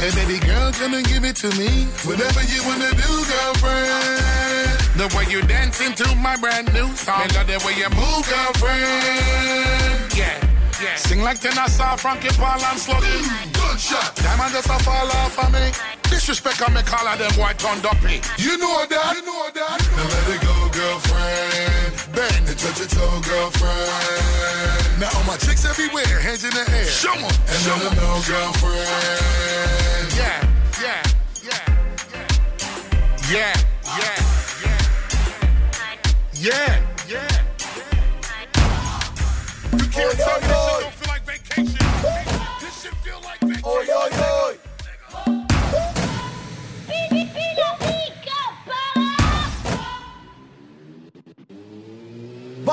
Hey 0.02 0.12
baby 0.14 0.40
girl, 0.40 0.72
come 0.74 0.94
and 0.94 1.06
give 1.08 1.24
it 1.26 1.36
to 1.38 1.50
me. 1.58 1.88
Whatever 2.06 2.44
you 2.44 2.62
wanna 2.64 2.92
do, 2.94 3.26
girlfriend. 3.26 4.78
The 4.98 5.08
way 5.16 5.26
you 5.30 5.42
dancing 5.44 5.94
to 5.96 6.16
my 6.16 6.36
brand 6.38 6.72
new 6.74 6.96
song, 6.96 7.22
and 7.24 7.34
love 7.36 7.48
the 7.48 7.58
way 7.66 7.74
you 7.74 7.90
move, 7.90 8.24
girlfriend. 8.30 10.14
Yeah, 10.16 10.38
yeah. 10.82 10.96
Sing 10.96 11.22
like 11.24 11.40
Tennessee, 11.42 11.98
Frankie 11.98 12.30
Paul 12.38 12.62
and 12.70 12.80
Sluggy. 12.80 13.57
Gunshot. 13.78 14.16
Diamond 14.16 14.54
just 14.54 14.70
a 14.70 14.80
fall 14.84 15.06
off 15.06 15.38
of 15.38 15.54
me. 15.54 15.70
Disrespect 16.10 16.64
on 16.64 16.74
me, 16.74 16.82
call 16.82 17.08
of 17.08 17.20
them 17.20 17.32
white 17.38 17.64
on 17.64 17.80
dumpy. 17.82 18.22
You 18.42 18.58
know 18.58 18.86
that. 18.90 19.14
You 19.16 19.22
know 19.22 19.50
that. 19.54 19.78
Now 19.94 20.08
let 20.10 20.28
it 20.34 20.42
go, 20.42 20.70
girlfriend. 20.74 21.94
Bang 22.10 22.48
and 22.50 22.58
touch 22.58 22.80
your 22.80 22.88
toe, 22.88 23.22
girlfriend. 23.22 25.00
Now 25.00 25.14
all 25.14 25.24
my 25.26 25.38
chicks 25.38 25.64
everywhere, 25.64 26.20
hands 26.20 26.44
in 26.44 26.50
the 26.58 26.66
air. 26.72 26.86
Show 26.86 27.14
'em, 27.14 27.26
and 27.26 27.62
show 27.62 27.70
let 27.78 27.86
'em 27.86 27.94
'em. 27.94 27.98
know, 28.02 28.22
girlfriend. 28.26 30.10
Yeah, 30.18 30.42
yeah, 30.82 31.04
yeah, 31.46 31.62
yeah, 33.30 33.54
yeah, 33.86 34.18
yeah, 34.64 34.82
yeah, 36.34 36.82
yeah. 37.08 37.30
You 39.78 39.86
can't 39.94 40.18
oh, 40.18 40.26
tell 40.26 40.42
me 40.42 40.97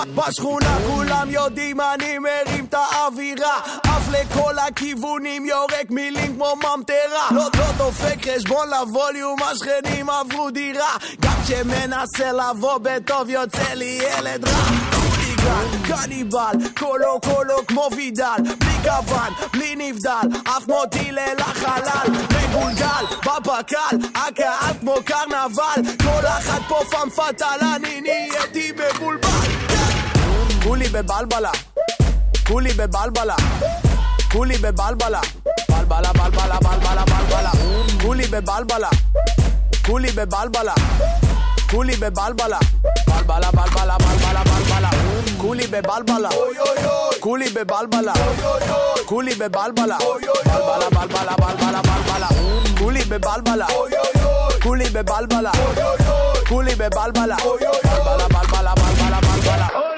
בשכונה 0.02 0.76
כולם 0.86 1.30
יודעים 1.30 1.80
אני 1.80 2.18
מרים 2.18 2.64
את 2.64 2.74
האווירה. 2.74 3.60
עף 3.82 4.08
לכל 4.12 4.58
הכיוונים 4.58 5.46
יורק 5.46 5.90
מילים 5.90 6.34
כמו 6.34 6.52
ממטרה. 6.56 7.28
לא, 7.30 7.42
לא 7.58 7.72
דופק 7.76 8.28
חשבון 8.28 8.68
לווליום 8.70 9.38
השכנים 9.42 10.10
עברו 10.10 10.50
דירה. 10.50 10.96
גם 11.20 11.34
כשמנסה 11.44 12.32
לבוא 12.32 12.78
בטוב 12.82 13.28
יוצא 13.28 13.72
לי 13.74 14.00
ילד 14.02 14.48
רע. 14.48 14.64
חוליגן, 14.92 15.82
קניבל, 15.88 16.70
קולו 16.78 17.20
קולו 17.20 17.66
כמו 17.66 17.88
וידל. 17.96 18.42
בלי 18.58 18.90
כוון, 18.90 19.32
בלי 19.52 19.74
נבדל 19.76 20.38
אף 20.44 20.68
מוטיל 20.68 21.18
אל 21.18 21.36
החלל. 21.38 22.06
מגולגל, 22.10 23.04
בפק"ל 23.20 23.96
הקהל 24.14 24.74
כמו 24.80 24.94
קרנבל. 25.04 25.92
כל 26.02 26.26
אחת 26.26 26.62
פה 26.68 26.80
פאם 26.90 27.10
פאטל 27.10 27.58
אני 27.76 28.00
נהייתי 28.00 28.72
מבולבל 28.72 29.63
كولي 30.64 30.88
ببلبلة 30.88 31.52
كولي 32.48 32.72
ببلبلة 32.72 33.36
كولي 34.32 34.56
ببلبلة 34.56 35.20
بلبلة 35.68 36.12
بلبلة 36.12 36.58
بلبلة 36.58 37.04
بلبلة 37.04 37.52
كولي 38.02 38.26
ببلبلة 38.26 38.90
كولي 39.86 40.10
ببلبلة 40.10 40.74
كولي 41.70 41.96
ببلبلة 41.96 42.58
بلبلة 43.08 43.50
بلبلة 43.50 43.96
بلبلة 43.96 44.42
بلبلة 44.42 44.90
كولي 45.40 45.66
ببلبلة 45.66 46.28
كولي 47.20 47.48
ببلبلة 47.48 48.12
كولي 49.08 49.34
ببلبلة 49.34 49.98
بلبلة 49.98 50.88
بلبلة 50.88 51.34
بلبلة 51.36 51.80
بلبلة 51.80 52.28
كولي 52.78 53.04
ببلبلة 53.04 53.66
كولي 54.62 54.84
ببلبلة 54.84 55.52
كولي 56.48 56.74
ببلبلة 56.74 57.36
بلبلة 57.36 58.26
بلبلة 58.28 58.74
بلبلة 58.74 59.20
بلبلة 59.20 59.93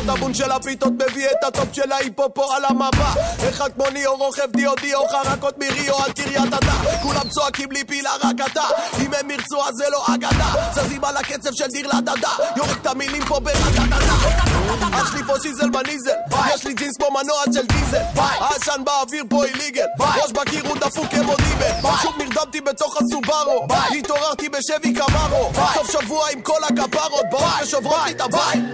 כמו 0.00 0.14
טאבון 0.14 0.34
של 0.34 0.50
הפיתות 0.50 0.92
מביא 0.92 1.26
את 1.26 1.44
הטופ 1.44 1.68
של 1.72 1.92
ההיפופו 1.92 2.52
על 2.52 2.64
המפה. 2.64 3.20
אחד 3.48 3.72
כמו 3.72 3.84
ליאור 3.92 4.18
רוכב 4.18 4.50
דיו 4.56 4.74
דיו 4.80 4.98
חרקות 5.08 5.58
מריו 5.58 6.02
על 6.04 6.12
קריית 6.12 6.54
אתא. 6.54 7.00
כולם 7.02 7.28
צועקים 7.28 7.72
לי 7.72 7.84
פילה 7.84 8.10
רק 8.24 8.36
אתה. 8.52 8.64
אם 9.00 9.14
הם 9.20 9.30
ירצו 9.30 9.68
אז 9.68 9.74
זה 9.74 9.84
לא 9.90 10.04
אגדה. 10.14 10.52
זזים 10.74 11.04
על 11.04 11.16
הקצב 11.16 11.52
של 11.52 11.66
דיר 11.66 11.86
לדדה. 11.86 12.30
יורק 12.56 12.78
את 12.82 12.86
המילים 12.86 13.24
פה 13.24 13.40
ברדדדה 13.40 14.59
אח 14.92 15.12
שלי 15.12 15.22
פה 15.26 15.34
שיזל 15.42 15.70
בניזל 15.70 16.10
יש 16.54 16.64
לי 16.64 16.74
ג'ינס 16.74 16.96
כמו 16.96 17.08
מנוע 17.10 17.42
של 17.54 17.66
דיזל. 17.66 18.02
העשן 18.16 18.84
באוויר 18.84 19.24
פה 19.28 19.44
איליגל. 19.44 19.86
ראש 20.00 20.32
בקיר 20.32 20.68
הוא 20.68 20.76
דפוק 20.76 21.06
כמו 21.10 21.36
דיבל. 21.36 21.90
שוב 22.02 22.14
נרדמתי 22.18 22.60
בתוך 22.60 22.96
הסובארו. 22.96 23.66
התעוררתי 23.98 24.48
בשבי 24.48 24.94
קמרו. 24.94 25.50
סוף 25.74 25.90
שבוע 25.92 26.30
עם 26.32 26.40
כל 26.40 26.64
הכפרות 26.64 27.24
באות 27.30 27.44
ושוברות 27.62 28.00
לי 28.06 28.10
את 28.12 28.20
הבית. 28.20 28.64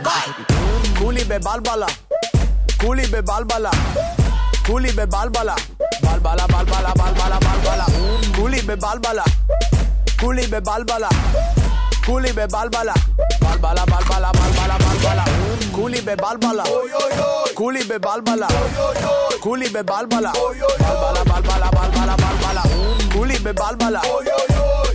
כולי 0.98 1.24
בבלבלה, 1.24 1.86
כולי 2.80 3.06
בבלבלה, 3.06 3.70
כולי 4.66 4.92
בבלבלה, 4.92 5.54
בלבלה 6.02 6.46
בלבלה 6.46 6.92
בלבלה 6.94 7.38
בלבלה, 7.40 7.84
כולי 8.36 8.62
בבלבלה, 8.62 9.24
כולי 10.20 10.46
בבלבלה, 10.46 11.08
Coolie 12.06 12.32
be 12.34 12.46
balbala. 12.46 12.94
Balbala, 13.42 13.84
balbala, 13.92 14.30
balbala, 14.38 14.76
balbala. 14.84 15.24
Coolie 15.74 16.00
be 16.06 16.14
balbala. 16.14 16.64
Coolie 17.58 17.82
be 17.88 17.96
balbala. 17.98 18.46
Coolie 19.42 19.72
be 19.72 19.82
balbala. 19.82 20.30
Balbala, 20.32 21.22
balbala, 21.30 21.68
balbala, 21.76 22.16
balbala. 22.22 22.62
Coolie 23.12 23.42
be 23.44 23.52
balbala. 23.52 24.00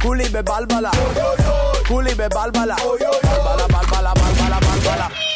Coolie 0.01 0.31
be 0.31 0.41
balbala. 0.41 0.91
Coolie 1.89 2.15
be 2.17 2.27
balbala. 2.29 2.75
Balbala, 2.77 3.67
balbala, 3.67 4.13
balbala, 4.21 4.59
balbala. 4.67 5.30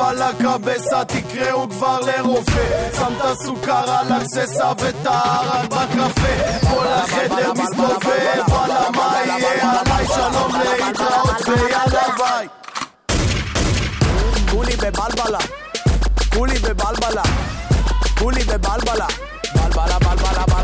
על 0.00 0.22
הקבסה, 0.22 1.04
תקראו 1.04 1.70
כבר 1.70 2.00
לרופא. 2.00 2.90
שם 2.96 3.12
את 3.16 3.24
הסוכר 3.24 3.90
על 3.90 4.12
הגססה 4.12 4.72
ואת 4.78 5.06
הערק 5.06 5.64
בקפה. 5.64 6.68
כל 6.70 6.86
החדר 6.86 7.52
מסתובב, 7.52 8.42
וואלה 8.48 8.90
מה 8.90 9.12
יהיה? 9.26 9.80
עליי 9.80 10.06
שלום 10.06 10.52
להתראות 10.54 11.48
ויאללה 11.48 12.16
ביי. 12.18 12.48
כולי 14.50 14.76
בבלבלה, 14.76 15.38
כולי 16.34 16.58
בבלבלה, 16.58 17.22
כולי 18.18 18.44
בבלבלה 18.44 19.06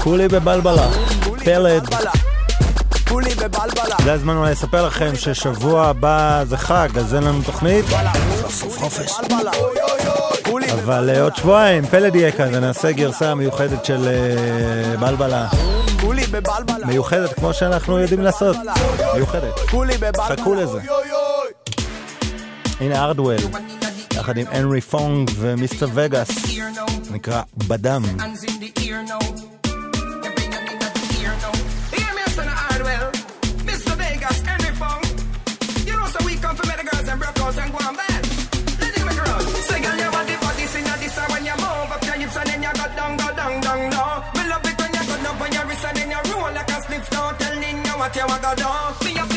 כולי 0.04 0.28
בבלבלה. 0.28 0.88
פלד. 1.44 1.88
זה 4.04 4.12
הזמן 4.12 4.36
אולי 4.36 4.52
לספר 4.52 4.86
לכם 4.86 5.16
ששבוע 5.16 5.86
הבא 5.86 6.44
זה 6.46 6.56
חג, 6.56 6.88
אז 6.98 7.14
אין 7.14 7.22
לנו 7.22 7.42
תוכנית. 7.42 7.84
אבל 10.84 11.10
אה, 11.10 11.22
עוד 11.22 11.36
שבועיים 11.36 11.86
פלד 11.86 12.14
יהיה 12.14 12.32
כאן 12.32 12.48
ונעשה 12.54 12.92
גרסה 12.92 13.34
מיוחדת 13.34 13.84
של 13.84 14.08
אה, 14.08 14.96
בלבלה. 14.96 15.48
מיוחדת 16.86 17.32
כמו 17.32 17.54
שאנחנו 17.54 17.98
יודעים 17.98 18.22
לעשות. 18.22 18.56
מיוחדת. 19.14 19.58
חכו 20.40 20.54
לזה. 20.54 20.78
הנה 22.80 23.04
ארדוול, 23.04 23.36
יחד 24.14 24.36
עם 24.36 24.46
הנרי 24.50 24.80
פונג 24.80 25.30
ומיסטר 25.38 25.86
וגאס, 25.94 26.28
נקרא 27.10 27.42
בדם. 27.56 28.02
Girls 37.54 37.64
and 37.64 37.72
go. 37.72 37.78
Say, 39.62 39.80
girl, 39.80 40.10
body, 40.10 40.36
when 41.30 41.44
you 41.44 41.56
move 41.56 41.92
up 41.94 42.04
your 42.04 42.14
hips 42.14 42.36
and 42.36 42.48
then 42.48 42.62
down. 43.36 43.90
Me 44.34 44.42
love 44.48 44.64
it 44.64 44.78
when 44.78 44.92
you 44.94 45.02
up 45.26 45.40
on 45.40 45.52
your 45.52 45.66
wrist 45.66 45.84
and 45.84 45.96
then 45.96 46.10
you 46.10 46.32
roll 46.32 46.52
like 46.52 46.70
a 46.70 46.82
slip 46.82 47.12
now. 47.12 47.30
Telling 47.32 47.84
you 47.84 47.94
what 47.98 48.16
you 48.16 48.26
want 48.26 48.42
to 48.42 48.52
do. 48.56 49.04
Me 49.04 49.33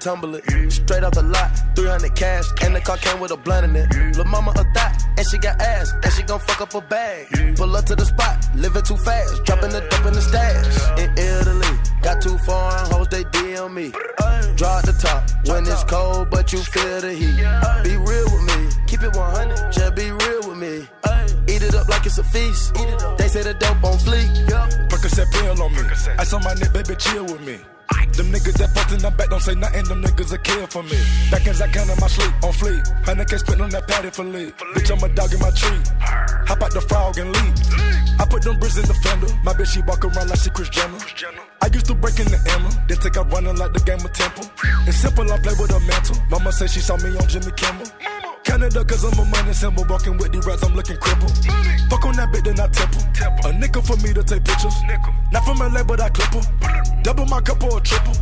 tumble 0.00 0.34
it. 0.34 0.44
Straight 0.72 1.04
off 1.04 1.12
the 1.12 1.22
lot, 1.22 1.50
300 1.76 2.14
cash. 2.16 2.46
And 2.62 2.74
the 2.74 2.80
car 2.80 2.96
came 2.96 3.20
with 3.20 3.30
a 3.30 3.36
blunt 3.36 3.64
in 3.64 3.76
it. 3.76 4.16
Lil' 4.16 4.24
mama 4.24 4.50
a 4.56 4.64
thot, 4.74 4.92
and 5.16 5.26
she 5.30 5.38
got 5.38 5.60
ass. 5.60 5.92
And 6.02 6.12
she 6.12 6.22
gon' 6.22 6.40
fuck 6.40 6.60
up 6.60 6.74
a 6.74 6.80
bag. 6.80 7.56
Pull 7.56 7.76
up 7.76 7.84
to 7.86 7.94
the 7.94 8.04
spot, 8.04 8.36
living 8.54 8.82
too 8.82 8.96
fast. 8.96 9.44
Dropping 9.44 9.70
the 9.70 9.80
dope 9.90 10.06
in 10.06 10.14
the 10.14 10.22
stash. 10.22 10.66
In 10.98 11.10
Italy, 11.16 11.72
got 12.02 12.20
two 12.20 12.36
foreign 12.38 12.90
hoes, 12.90 13.08
they 13.08 13.24
DM 13.24 13.74
me. 13.74 13.90
Draw 14.56 14.80
the 14.82 14.96
top 15.00 15.22
when 15.46 15.66
it's 15.66 15.84
cold, 15.84 16.30
but 16.30 16.52
you 16.52 16.58
feel 16.58 17.00
the 17.00 17.12
heat. 17.12 17.36
Be 17.84 17.96
real 17.96 18.26
with 18.32 18.44
me, 18.50 18.68
keep 18.86 19.02
it 19.02 19.14
100. 19.14 19.72
Just 19.72 19.94
be 19.94 20.10
real 20.10 20.48
with 20.48 20.58
me. 20.58 20.88
Eat 21.48 21.62
it 21.62 21.74
up 21.74 21.88
like 21.88 22.06
it's 22.06 22.18
a 22.18 22.24
feast. 22.24 22.74
They 23.18 23.28
say 23.28 23.42
the 23.42 23.54
dope 23.54 23.82
on 23.84 23.98
fleek. 23.98 24.28
Percocet 24.88 25.30
pill 25.32 25.62
on 25.62 25.72
me. 25.72 25.82
Ice 26.18 26.32
on 26.32 26.42
my 26.44 26.54
neck, 26.54 26.72
baby, 26.72 26.94
chill 26.96 27.24
with 27.24 27.40
me. 27.40 27.58
Them 28.20 28.32
niggas 28.32 28.52
that 28.60 28.68
fucked 28.76 28.92
in 28.92 28.98
the 29.00 29.10
back 29.16 29.30
don't 29.30 29.40
say 29.40 29.54
nothing, 29.54 29.84
them 29.88 30.04
niggas 30.04 30.30
a 30.30 30.36
kill 30.36 30.66
for 30.66 30.82
me. 30.82 31.00
Back 31.30 31.48
as 31.48 31.62
I 31.62 31.72
count 31.72 31.88
in 31.88 31.96
my 31.96 32.06
sleep, 32.06 32.28
on 32.44 32.52
fleek. 32.52 32.84
Hundred 33.06 33.30
K 33.30 33.38
spent 33.38 33.62
on 33.62 33.70
that 33.70 33.88
patty 33.88 34.10
for 34.10 34.24
lead. 34.24 34.52
Bitch, 34.76 34.92
I'm 34.92 35.00
a 35.00 35.08
dog 35.08 35.32
in 35.32 35.40
my 35.40 35.48
tree. 35.56 35.80
Hop 36.44 36.60
out 36.60 36.68
the 36.68 36.82
frog 36.84 37.16
and 37.16 37.32
leap. 37.32 37.56
I 38.20 38.26
put 38.28 38.42
them 38.42 38.60
bricks 38.60 38.76
in 38.76 38.84
the 38.84 38.92
fender. 39.00 39.32
My 39.42 39.54
bitch, 39.56 39.72
she 39.72 39.80
walk 39.88 40.04
around 40.04 40.28
like 40.28 40.38
she 40.38 40.50
Chris 40.50 40.68
Jenner. 40.68 41.00
I 41.64 41.72
used 41.72 41.86
to 41.86 41.94
break 41.94 42.20
in 42.20 42.28
the 42.28 42.36
Emma, 42.52 42.68
then 42.88 42.98
take 43.00 43.16
out 43.16 43.32
running 43.32 43.56
like 43.56 43.72
the 43.72 43.80
game 43.88 44.04
of 44.04 44.12
Temple. 44.12 44.44
It's 44.84 45.00
simple, 45.00 45.24
I 45.24 45.40
play 45.40 45.56
with 45.56 45.72
a 45.72 45.80
mantle. 45.80 46.20
Mama 46.28 46.52
say 46.52 46.66
she 46.68 46.80
saw 46.80 47.00
me 47.00 47.16
on 47.16 47.24
Jimmy 47.24 47.52
Kimmel. 47.56 47.88
Canada, 48.60 48.84
cause 48.84 49.04
I'm 49.04 49.18
a 49.18 49.24
money 49.24 49.54
symbol. 49.54 49.86
Walking 49.88 50.18
with 50.18 50.32
the 50.32 50.40
rats, 50.44 50.62
I'm 50.62 50.74
looking 50.74 50.98
crippled. 50.98 51.32
Fuck 51.88 52.04
on 52.04 52.14
that 52.16 52.28
bit, 52.30 52.44
then 52.44 52.60
I 52.60 52.68
temple. 52.68 53.00
A 53.48 53.52
nickel 53.56 53.80
for 53.80 53.96
me 54.04 54.12
to 54.12 54.22
take 54.22 54.44
pictures. 54.44 54.76
Not 55.32 55.44
from 55.48 55.64
LA, 55.64 55.82
but 55.82 56.00
I 56.00 56.10
clip 56.10 56.28
her. 56.36 56.44
Double 57.00 57.24
my 57.24 57.40
cup 57.40 57.64
or 57.64 57.78
a 57.78 57.80
triple. 57.80 58.12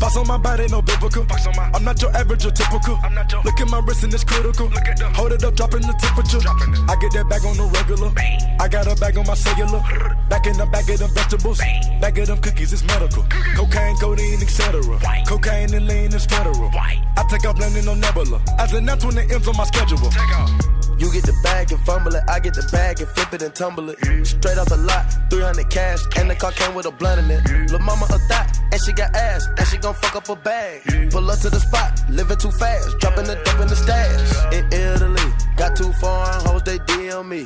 Box 0.00 0.16
on 0.16 0.26
my 0.26 0.38
body, 0.38 0.66
no 0.68 0.82
biblical. 0.82 1.24
I'm 1.72 1.84
not 1.84 2.02
your 2.02 2.10
average 2.16 2.44
or 2.44 2.50
typical. 2.50 2.98
Look 3.46 3.60
at 3.60 3.68
my 3.70 3.78
wrist 3.78 4.02
and 4.02 4.12
it's 4.12 4.24
critical. 4.24 4.70
Hold 5.14 5.32
it 5.32 5.44
up, 5.44 5.54
dropping 5.54 5.86
the 5.86 5.94
temperature. 5.94 6.42
I 6.90 6.94
get 6.98 7.14
that 7.14 7.30
bag 7.30 7.46
on 7.46 7.56
the 7.56 7.70
regular. 7.70 8.10
I 8.58 8.66
got 8.66 8.90
a 8.90 8.96
bag 8.98 9.16
on 9.16 9.26
my 9.26 9.34
cellular. 9.34 9.80
Back 10.28 10.46
in 10.46 10.58
the 10.58 10.66
bag 10.66 10.90
of 10.90 10.98
them 10.98 11.10
vegetables. 11.14 11.58
Bag 12.02 12.18
of 12.18 12.26
them 12.26 12.38
cookies, 12.38 12.72
it's 12.72 12.82
medical. 12.82 13.22
Cocaine, 13.54 13.96
codeine, 14.02 14.42
etc. 14.42 14.82
Cocaine 15.26 15.72
and 15.72 15.86
lean 15.86 16.12
is 16.12 16.26
federal. 16.26 16.70
I 16.74 17.24
take 17.30 17.46
off 17.46 17.58
landing 17.58 17.88
on 17.88 18.00
Nebula. 18.00 18.42
As 18.58 18.72
an 18.72 18.86
the 18.86 19.26
M's 19.30 19.48
on 19.48 19.56
my 19.56 19.64
schedule. 19.76 20.10
You 20.98 21.12
get 21.12 21.24
the 21.24 21.36
bag 21.42 21.70
and 21.72 21.80
fumble 21.84 22.14
it, 22.14 22.22
I 22.26 22.40
get 22.40 22.54
the 22.54 22.66
bag 22.72 23.00
and 23.00 23.08
flip 23.10 23.34
it 23.34 23.42
and 23.42 23.54
tumble 23.54 23.90
it. 23.90 23.98
Straight 24.26 24.56
off 24.56 24.68
the 24.68 24.78
lot, 24.78 25.04
300 25.28 25.68
cash, 25.68 26.00
and 26.16 26.30
the 26.30 26.34
car 26.34 26.52
came 26.52 26.74
with 26.74 26.86
a 26.86 26.90
blunt 26.90 27.20
in 27.20 27.30
it. 27.30 27.70
Lil' 27.70 27.80
mama 27.80 28.06
a 28.06 28.18
thot, 28.30 28.48
and 28.72 28.80
she 28.80 28.92
got 28.92 29.14
ass, 29.14 29.46
and 29.58 29.66
she 29.68 29.76
gon' 29.76 29.94
fuck 29.94 30.16
up 30.16 30.28
a 30.30 30.36
bag. 30.36 31.10
Pull 31.10 31.30
up 31.30 31.38
to 31.40 31.50
the 31.50 31.60
spot, 31.60 32.00
living 32.08 32.38
too 32.38 32.50
fast, 32.52 32.98
dropping 32.98 33.26
the 33.26 33.36
dope 33.44 33.60
in 33.60 33.68
the 33.68 33.76
stash. 33.76 34.54
In 34.54 34.64
Italy, 34.72 35.28
got 35.56 35.76
two 35.76 35.92
foreign 36.00 36.40
hoes, 36.46 36.62
they 36.62 36.78
DM 36.78 37.28
me. 37.28 37.44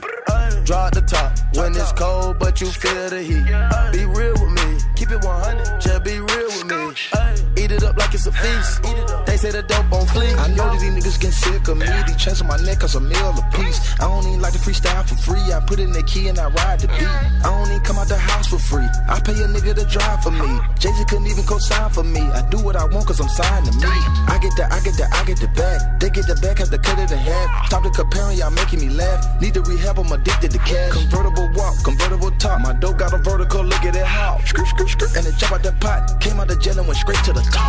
Draw 0.64 0.90
the 0.90 1.02
top 1.02 1.36
when 1.56 1.74
it's 1.74 1.90
cold, 1.92 2.38
but 2.38 2.60
you 2.60 2.68
feel 2.68 3.10
the 3.10 3.20
heat. 3.20 3.50
Be 3.90 4.06
real 4.06 4.34
with 4.34 4.54
me, 4.62 4.78
keep 4.94 5.10
it 5.10 5.24
100, 5.24 5.80
just 5.80 6.04
be 6.04 6.20
real 6.20 6.50
with 6.54 6.66
me. 6.70 7.29
Eat 7.70 7.76
it 7.76 7.84
up 7.84 7.96
like 7.96 8.12
it's 8.14 8.26
a 8.26 8.32
feast. 8.32 8.82
They 9.26 9.36
say 9.36 9.52
the 9.52 9.62
dope 9.62 9.92
on 9.92 10.02
fleek. 10.10 10.34
I 10.38 10.48
know 10.58 10.66
that 10.74 10.80
these 10.80 10.90
niggas 10.90 11.20
get 11.20 11.32
sick 11.32 11.68
of 11.68 11.78
me. 11.78 11.86
These 12.06 12.16
chains 12.16 12.40
on 12.42 12.48
my 12.48 12.56
neck 12.66 12.80
cause 12.80 12.96
a 12.96 13.00
meal 13.00 13.30
a 13.30 13.44
piece. 13.54 13.78
I 14.00 14.10
don't 14.10 14.26
even 14.26 14.40
like 14.40 14.54
to 14.54 14.58
freestyle 14.58 15.06
for 15.06 15.14
free. 15.14 15.38
I 15.54 15.60
put 15.60 15.78
in 15.78 15.92
the 15.92 16.02
key 16.02 16.26
and 16.26 16.38
I 16.38 16.50
ride 16.50 16.80
the 16.80 16.88
beat. 16.88 17.06
I 17.06 17.46
don't 17.46 17.70
even 17.70 17.80
come 17.86 17.98
out 17.98 18.08
the 18.08 18.18
house 18.18 18.48
for 18.48 18.58
free. 18.58 18.88
I 19.06 19.20
pay 19.20 19.38
a 19.38 19.46
nigga 19.46 19.78
to 19.78 19.84
drive 19.86 20.20
for 20.22 20.32
me. 20.32 20.50
Jay 20.80 20.90
Z 20.90 21.04
couldn't 21.06 21.28
even 21.28 21.44
co-sign 21.44 21.90
for 21.90 22.02
me. 22.02 22.22
I 22.34 22.42
do 22.50 22.58
what 22.58 22.74
I 22.74 22.86
want 22.86 23.06
cause 23.06 23.20
I'm 23.20 23.28
signed 23.28 23.66
to 23.66 23.72
me. 23.78 23.86
I 24.26 24.38
get 24.42 24.50
the, 24.56 24.66
I 24.66 24.80
get 24.82 24.94
the, 24.98 25.06
I 25.06 25.24
get 25.24 25.38
the 25.38 25.48
bag. 25.54 26.00
They 26.00 26.10
get 26.10 26.26
the 26.26 26.34
bag, 26.42 26.58
have 26.58 26.70
to 26.70 26.78
cut 26.78 26.98
it 26.98 27.12
in 27.12 27.18
half. 27.18 27.66
Stop 27.66 27.84
the 27.84 27.90
comparing, 27.90 28.36
y'all 28.36 28.50
making 28.50 28.80
me 28.80 28.88
laugh. 28.90 29.22
Need 29.40 29.54
to 29.54 29.62
rehab, 29.62 29.96
I'm 29.96 30.10
addicted 30.10 30.50
to 30.50 30.58
cash. 30.58 30.90
Convertible 30.90 31.48
walk, 31.54 31.78
convertible 31.84 32.32
top. 32.42 32.62
My 32.62 32.72
dope 32.72 32.98
got 32.98 33.14
a 33.14 33.18
vertical, 33.18 33.62
look 33.62 33.84
at 33.86 33.94
it 33.94 34.02
how. 34.04 34.42
Skirt, 34.44 34.66
skirt, 34.66 34.88
skirt. 34.88 35.16
And 35.16 35.24
it 35.24 35.36
jump 35.38 35.52
out 35.52 35.62
the 35.62 35.70
pot. 35.78 36.20
Came 36.20 36.40
out 36.40 36.48
the 36.48 36.56
jail 36.56 36.76
and 36.76 36.88
went 36.88 36.98
straight 36.98 37.22
to 37.30 37.32
the 37.32 37.42
top. 37.52 37.59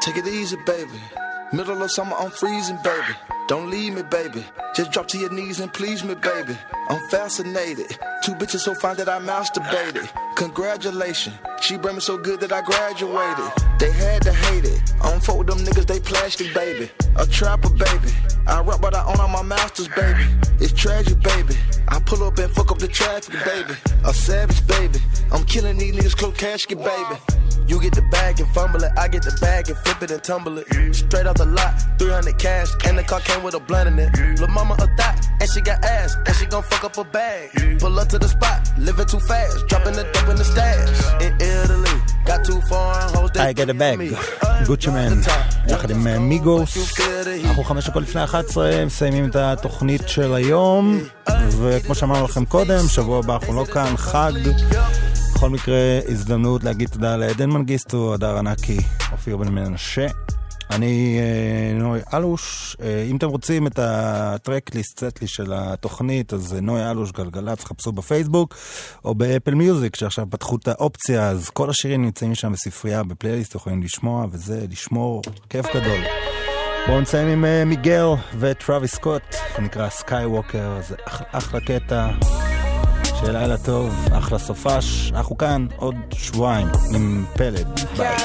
Take 0.00 0.18
it 0.18 0.26
easy, 0.26 0.56
baby. 0.64 1.25
Middle 1.52 1.80
of 1.80 1.90
summer, 1.92 2.16
I'm 2.18 2.30
freezing, 2.30 2.78
baby. 2.82 3.14
Don't 3.46 3.70
leave 3.70 3.94
me, 3.94 4.02
baby. 4.02 4.44
Just 4.74 4.90
drop 4.90 5.06
to 5.08 5.18
your 5.18 5.30
knees 5.30 5.60
and 5.60 5.72
please 5.72 6.02
me, 6.02 6.14
baby. 6.16 6.56
I'm 6.88 7.08
fascinated. 7.08 7.96
Two 8.24 8.34
bitches 8.34 8.60
so 8.60 8.74
fine 8.74 8.96
that 8.96 9.08
I 9.08 9.20
masturbated. 9.20 10.10
Congratulations. 10.34 11.36
She 11.60 11.76
brought 11.76 11.94
me 11.94 12.00
so 12.00 12.18
good 12.18 12.40
that 12.40 12.52
I 12.52 12.62
graduated. 12.62 13.52
They 13.78 13.92
had 13.92 14.22
to 14.22 14.32
hate 14.32 14.64
it. 14.64 14.92
I 15.00 15.10
don't 15.12 15.22
fuck 15.22 15.38
with 15.38 15.46
them 15.46 15.58
niggas, 15.58 15.86
they 15.86 16.00
plastic, 16.00 16.52
baby. 16.52 16.90
A 17.14 17.24
trapper, 17.24 17.70
baby. 17.70 18.10
I 18.48 18.60
rap, 18.62 18.80
but 18.80 18.96
I 18.96 19.04
own 19.04 19.20
all 19.20 19.28
my 19.28 19.42
masters, 19.42 19.86
baby. 19.88 20.24
It's 20.58 20.72
tragic, 20.72 21.20
baby. 21.20 21.54
I 21.86 22.00
pull 22.00 22.24
up 22.24 22.38
and 22.38 22.50
fuck 22.50 22.72
up 22.72 22.78
the 22.78 22.88
traffic, 22.88 23.34
baby. 23.44 23.74
A 24.04 24.12
savage, 24.12 24.66
baby. 24.66 24.98
I'm 25.30 25.44
killing 25.44 25.78
these 25.78 25.94
niggas, 25.94 26.16
close 26.16 26.36
casket, 26.36 26.78
baby. 26.78 27.20
You 27.66 27.80
get 27.80 27.94
the 27.94 28.02
bag 28.02 28.38
and 28.38 28.48
fumble 28.50 28.82
it, 28.84 28.92
I 28.96 29.08
get 29.08 29.22
the 29.22 29.36
bag 29.40 29.68
and 29.68 29.76
flip 29.78 30.02
it 30.02 30.10
and 30.12 30.22
tumble 30.22 30.58
it. 30.58 30.94
Straight 30.94 31.26
off 31.36 31.46
the 31.46 31.52
lot, 31.52 31.98
300 31.98 32.38
cash, 32.38 32.68
and 32.86 32.98
the 32.98 33.02
car 33.02 33.20
came 33.20 33.42
with 33.42 33.54
a 33.54 33.60
blunt 33.60 33.88
in 33.88 33.98
it. 33.98 34.10
Lil' 34.40 34.48
mama 34.48 34.74
a 34.74 34.86
thot, 34.98 35.14
and 35.40 35.48
she 35.52 35.60
got 35.60 35.84
ass, 35.84 36.16
and 36.26 36.34
she 36.36 36.46
gon' 36.46 36.62
fuck 36.62 36.84
up 36.84 36.98
a 36.98 37.04
bag. 37.04 37.50
Pull 37.80 37.98
up 37.98 38.08
to 38.08 38.18
the 38.18 38.28
spot, 38.28 38.58
living 38.78 39.06
too 39.06 39.20
fast, 39.20 39.66
dropping 39.68 39.94
the 39.94 40.04
dope 40.12 40.28
in 40.28 40.36
the 40.36 40.44
stash. 40.44 40.88
In 41.24 41.32
Italy, 41.40 41.96
got 42.24 42.44
two 42.44 42.60
foreign 42.68 43.08
hoes 43.14 43.30
I 43.36 43.52
get 43.52 43.70
a 43.70 43.74
bag, 43.74 43.98
גוצ'י 44.66 44.90
מן, 44.90 45.20
יחד 45.68 45.90
עם 45.90 46.06
אה, 46.06 46.18
מיגוס. 46.18 47.00
אנחנו 47.44 47.64
חמש 47.64 47.88
דקות 47.88 48.02
לפני 48.02 48.24
11, 48.24 48.84
מסיימים 48.86 49.30
את 49.30 49.36
התוכנית 49.36 50.08
של 50.08 50.34
היום, 50.34 50.98
וכמו 51.50 51.94
שאמרנו 51.94 52.24
לכם 52.24 52.44
קודם, 52.44 52.88
שבוע 52.88 53.18
הבא 53.18 53.34
אנחנו 53.34 53.54
לא 53.54 53.64
כאן, 53.64 53.96
חג. 53.96 54.32
בכל 55.34 55.50
מקרה, 55.50 55.98
הזדמנות 56.08 56.64
להגיד 56.64 56.88
תודה 56.88 57.16
לעדן 57.16 57.50
מנגיסטו, 57.50 58.14
הדר 58.14 58.38
ענקי, 58.38 58.78
אופיר 59.12 59.36
בן 59.36 59.48
מנשה. 59.48 60.06
אני 60.70 61.18
אה, 61.18 61.78
נוי 61.78 62.00
אלוש, 62.14 62.76
אה, 62.82 63.04
אם 63.10 63.16
אתם 63.16 63.28
רוצים 63.28 63.66
את 63.66 63.78
הטרקליסט, 63.78 65.04
סטלי 65.04 65.26
של 65.26 65.52
התוכנית, 65.54 66.32
אז 66.32 66.54
אה, 66.54 66.60
נוי 66.60 66.90
אלוש 66.90 67.12
גלגלצ, 67.12 67.64
חפשו 67.64 67.92
בפייסבוק, 67.92 68.54
או 69.04 69.14
באפל 69.14 69.54
מיוזיק, 69.54 69.96
שעכשיו 69.96 70.26
פתחו 70.30 70.56
את 70.56 70.68
האופציה, 70.68 71.28
אז 71.28 71.50
כל 71.50 71.70
השירים 71.70 72.02
נמצאים 72.02 72.34
שם 72.34 72.52
בספרייה, 72.52 73.02
בפלייליסט, 73.02 73.54
יכולים 73.54 73.82
לשמוע, 73.82 74.26
וזה 74.30 74.64
לשמור, 74.70 75.22
כיף 75.50 75.66
גדול. 75.66 76.00
בואו 76.86 77.00
נסיים 77.00 77.44
עם 77.44 77.68
מיגל 77.68 78.06
וטראביס 78.38 78.94
סקוט, 78.94 79.22
זה 79.56 79.62
נקרא 79.62 79.88
Skywalker, 79.88 80.78
זה 80.88 80.94
אח, 81.04 81.22
אחלה 81.32 81.60
קטע. 81.60 82.08
שיהיה 83.18 83.32
לילה 83.32 83.56
טוב, 83.58 84.08
אחלה 84.12 84.38
סופש. 84.38 85.12
אנחנו 85.14 85.38
כאן 85.38 85.66
עוד 85.76 85.94
שבועיים 86.12 86.68
עם 86.94 87.24
פלד. 87.34 87.80
ביי. 87.96 88.16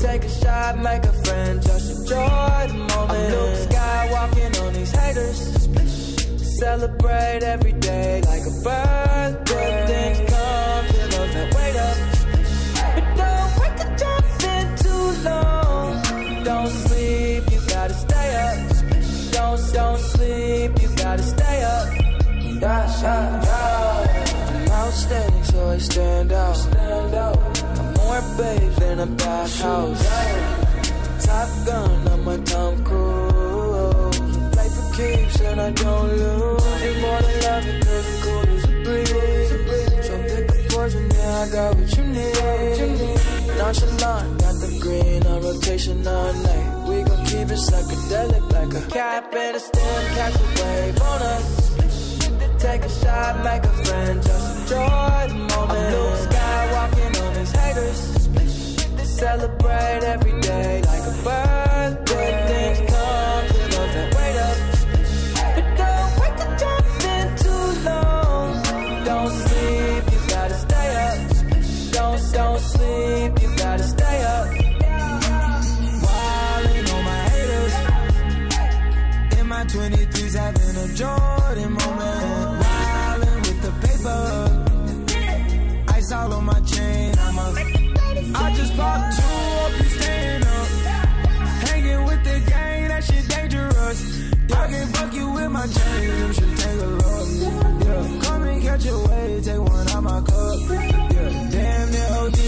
Take 0.00 0.24
a 0.24 0.28
shot, 0.30 0.78
make 0.78 1.04
a 1.04 1.12
friend, 1.24 1.60
just 1.60 1.90
enjoy 1.90 2.66
the 2.68 2.74
moment. 2.74 3.10
I'm 3.10 3.30
Luke 3.32 3.68
Skywalking 3.68 4.62
on 4.62 4.72
these 4.72 4.90
haters. 4.92 5.38
Celebrate 6.58 7.42
every 7.42 7.72
day 7.72 8.22
like 8.24 8.40
a 8.40 8.54
birthday. 8.64 9.44
Good 9.44 9.88
things 9.88 10.30
come 10.30 10.86
to 10.86 11.00
those 11.14 11.32
that 11.34 11.54
wait 11.54 11.76
up. 11.76 11.96
But 12.94 13.06
don't 13.20 13.52
wait 13.60 13.74
to 13.76 13.86
jump 14.00 14.42
in 14.56 14.66
too 14.84 15.06
long. 15.28 16.44
Don't 16.44 16.72
sleep, 16.88 17.50
you 17.52 17.60
gotta 17.68 17.94
stay 17.94 18.28
up. 18.46 18.56
Don't, 19.32 19.72
don't 19.74 19.98
sleep, 20.00 20.80
you 20.80 20.88
gotta 20.96 21.22
stay 21.22 21.62
up. 21.62 21.88
Yeah, 22.60 23.02
yeah, 23.02 23.44
yeah. 23.44 24.64
I'm 24.64 24.70
outstanding, 24.70 25.44
so 25.44 25.68
I 25.68 25.78
stand 25.78 26.32
out. 26.32 26.56
Stand 26.56 27.14
out. 27.14 27.59
More 28.10 28.26
babes 28.36 28.76
than 28.80 28.98
a 28.98 29.06
bathhouse. 29.06 30.02
Top 31.24 31.48
gun, 31.64 32.08
I'm 32.08 32.26
a 32.26 32.38
Tom 32.38 32.82
Cruise. 32.82 34.18
Play 34.50 34.68
for 34.74 34.86
keeps 34.96 35.40
and 35.42 35.60
I 35.60 35.70
don't 35.70 36.08
lose. 36.18 36.82
You 36.82 36.92
more 37.02 37.22
than 37.22 37.36
love 37.46 37.66
it, 37.70 37.84
cause 37.86 38.06
I'm 38.10 38.22
cool 38.24 38.46
as 38.56 38.64
a 38.64 38.72
breeze. 38.82 40.06
So 40.08 40.14
pick 40.26 40.50
a 40.50 40.74
poison, 40.74 41.08
yeah, 41.14 41.38
I 41.38 41.48
got 41.54 41.76
what 41.76 41.96
you 41.96 42.04
need. 42.18 43.56
Nonchalant, 43.58 44.40
got 44.42 44.56
the 44.58 44.78
green 44.82 45.24
on 45.28 45.42
rotation 45.42 46.04
all 46.04 46.32
night. 46.32 46.88
We 46.88 47.02
gon' 47.04 47.24
keep 47.26 47.48
it 47.54 47.62
psychedelic 47.62 48.44
like 48.52 48.74
a 48.74 48.90
cap 48.90 49.32
and 49.32 49.56
a 49.56 49.60
stem, 49.60 50.02
catch 50.16 50.34
a 50.34 50.46
wave 50.58 51.00
on 51.00 51.22
us. 51.22 51.70
Take 52.58 52.82
a 52.82 52.88
shot, 52.88 53.44
make 53.44 53.62
a 53.62 53.72
friend, 53.84 54.20
just 54.20 54.62
enjoy 54.62 55.28
the 55.28 55.34
moment. 55.54 56.39
Haters. 57.70 58.00
Celebrate 59.04 60.02
every 60.02 60.40
day 60.40 60.82
like 60.82 61.02
a 61.02 61.14
birthday. 61.22 62.30
Things 62.50 62.78
come 62.90 63.46
to 63.46 63.58
those 63.74 63.92
that 63.94 64.08
wait 64.16 64.36
up. 64.48 64.56
But 65.54 65.66
don't 65.80 66.10
wait 66.20 66.34
to 66.40 66.46
jump 66.60 66.86
in 67.16 67.26
too 67.44 67.66
long. 67.88 68.48
Don't 69.04 69.32
sleep, 69.44 70.02
you 70.12 70.20
gotta 70.34 70.58
stay 70.66 70.88
up. 71.06 71.16
Don't, 71.92 72.20
don't 72.32 72.60
sleep, 72.60 73.30
you 73.42 73.48
gotta 73.56 73.84
stay 73.84 74.18
up. 74.34 74.48
Wildin' 76.04 76.94
on 76.94 77.02
my 77.04 77.20
haters. 77.30 77.74
In 79.38 79.44
my 79.46 79.62
23s, 79.64 80.34
having 80.34 80.76
a 80.76 80.86
Jordan 80.96 81.39
can 94.70 94.86
fuck 94.88 95.12
you 95.14 95.30
with 95.30 95.50
my 95.50 95.66
chain, 95.66 96.02
you 96.02 96.32
should 96.32 96.56
take 96.56 96.80
a 96.80 96.90
look. 97.02 97.28
Yeah, 97.84 98.20
come 98.22 98.42
and 98.44 98.62
catch 98.62 98.86
a 98.86 98.98
wave, 99.08 99.44
take 99.44 99.58
one 99.58 99.88
out 99.88 100.02
my 100.02 100.20
cup. 100.20 100.58
Yeah, 100.70 101.48
damn 101.54 101.86
the 101.94 102.02
OD, 102.20 102.40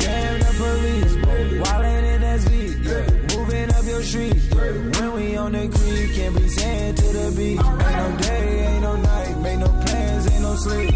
damn 0.00 0.38
the 0.44 0.52
police. 0.60 1.14
Wildin' 1.62 2.04
in 2.14 2.22
SV, 2.40 2.52
yeah, 2.86 3.36
moving 3.36 3.70
up 3.76 3.84
your 3.84 4.02
street. 4.02 4.36
Yeah, 4.36 5.00
when 5.00 5.12
we 5.14 5.36
on 5.36 5.52
the 5.52 5.68
creek, 5.68 6.14
can't 6.16 6.36
be 6.36 6.48
saying 6.48 6.94
to 6.96 7.06
the 7.18 7.26
beach. 7.36 7.60
Ain't 7.60 7.96
no 8.02 8.16
day, 8.18 8.66
ain't 8.66 8.82
no 8.82 8.96
night, 8.96 9.38
make 9.40 9.58
no 9.58 9.68
plans, 9.84 10.32
ain't 10.32 10.42
no 10.42 10.54
sleep. 10.56 10.90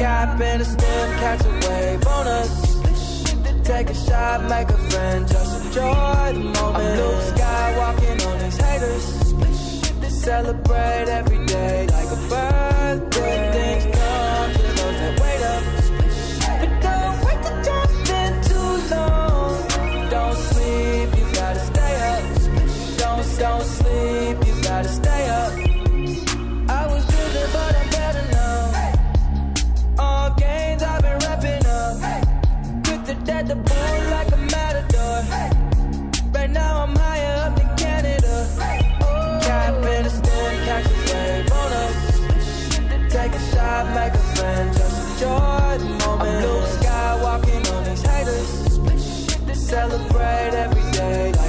Cap 0.00 0.40
and 0.40 0.62
a 0.62 0.64
stem, 0.64 1.08
catch 1.20 1.44
a 1.44 1.52
wave 1.68 2.06
on 2.06 2.26
us. 2.26 2.70
Take 3.64 3.90
a 3.90 3.94
shot, 3.94 4.48
make 4.48 4.68
a 4.68 4.78
friend, 4.90 5.28
just 5.28 5.66
enjoy 5.66 6.32
the 6.32 6.40
moment. 6.40 6.76
I'm 6.76 6.96
Luke 6.96 7.22
Skywalking 7.30 8.26
on 8.26 8.38
these 8.40 8.56
haters. 8.56 9.19
Celebrate 10.22 11.08
every 11.08 11.46
day 11.46 11.86
like 11.86 12.10
a 12.10 12.16
birthday. 12.28 13.38
Things 13.52 13.84
come 13.96 14.52
to 14.52 14.62
those 14.78 14.98
that 15.00 15.14
wait 15.22 15.42
up. 15.52 15.62
But 16.60 16.72
don't 16.84 17.16
wait 17.24 17.40
to 17.46 17.52
jump 17.64 18.10
in 18.20 18.32
too 18.48 18.72
long. 18.94 19.52
Don't 20.10 20.36
sleep, 20.36 21.08
you 21.18 21.26
gotta 21.32 21.60
stay 21.60 21.94
up. 22.10 22.22
Don't, 22.98 23.24
don't 23.38 23.64
sleep, 23.64 24.36
you 24.46 24.54
gotta 24.62 24.88
stay 24.90 25.28
up. 25.40 25.52
I 26.68 26.86
was 26.92 27.02
driven, 27.06 27.46
but 27.54 27.72
I'm 27.80 27.88
better 27.90 28.24
now. 28.38 28.60
All 29.98 30.30
games 30.34 30.82
I've 30.82 31.00
been 31.00 31.18
wrapping 31.18 31.66
up. 31.66 31.96
Quick 32.84 33.04
to 33.06 33.14
death 33.24 33.48
the 33.48 33.56
bull 33.56 34.10
like 34.10 34.30
a 34.32 34.36
matador. 34.36 35.24
Right 36.34 36.50
now 36.50 36.82
I'm 36.82 36.94
higher 36.94 37.19
vibe 43.84 43.94
like 43.94 44.14
a 44.14 44.18
friend. 44.18 44.76
Just 44.76 45.12
enjoy 45.12 45.78
the 45.78 46.06
moment. 46.06 46.46
Luke 46.46 46.64
Skywalking 46.78 47.72
on 47.74 47.84
these 47.84 48.02
haters. 48.02 49.68
Celebrate 49.68 50.52
every 50.54 50.92
day. 50.92 51.39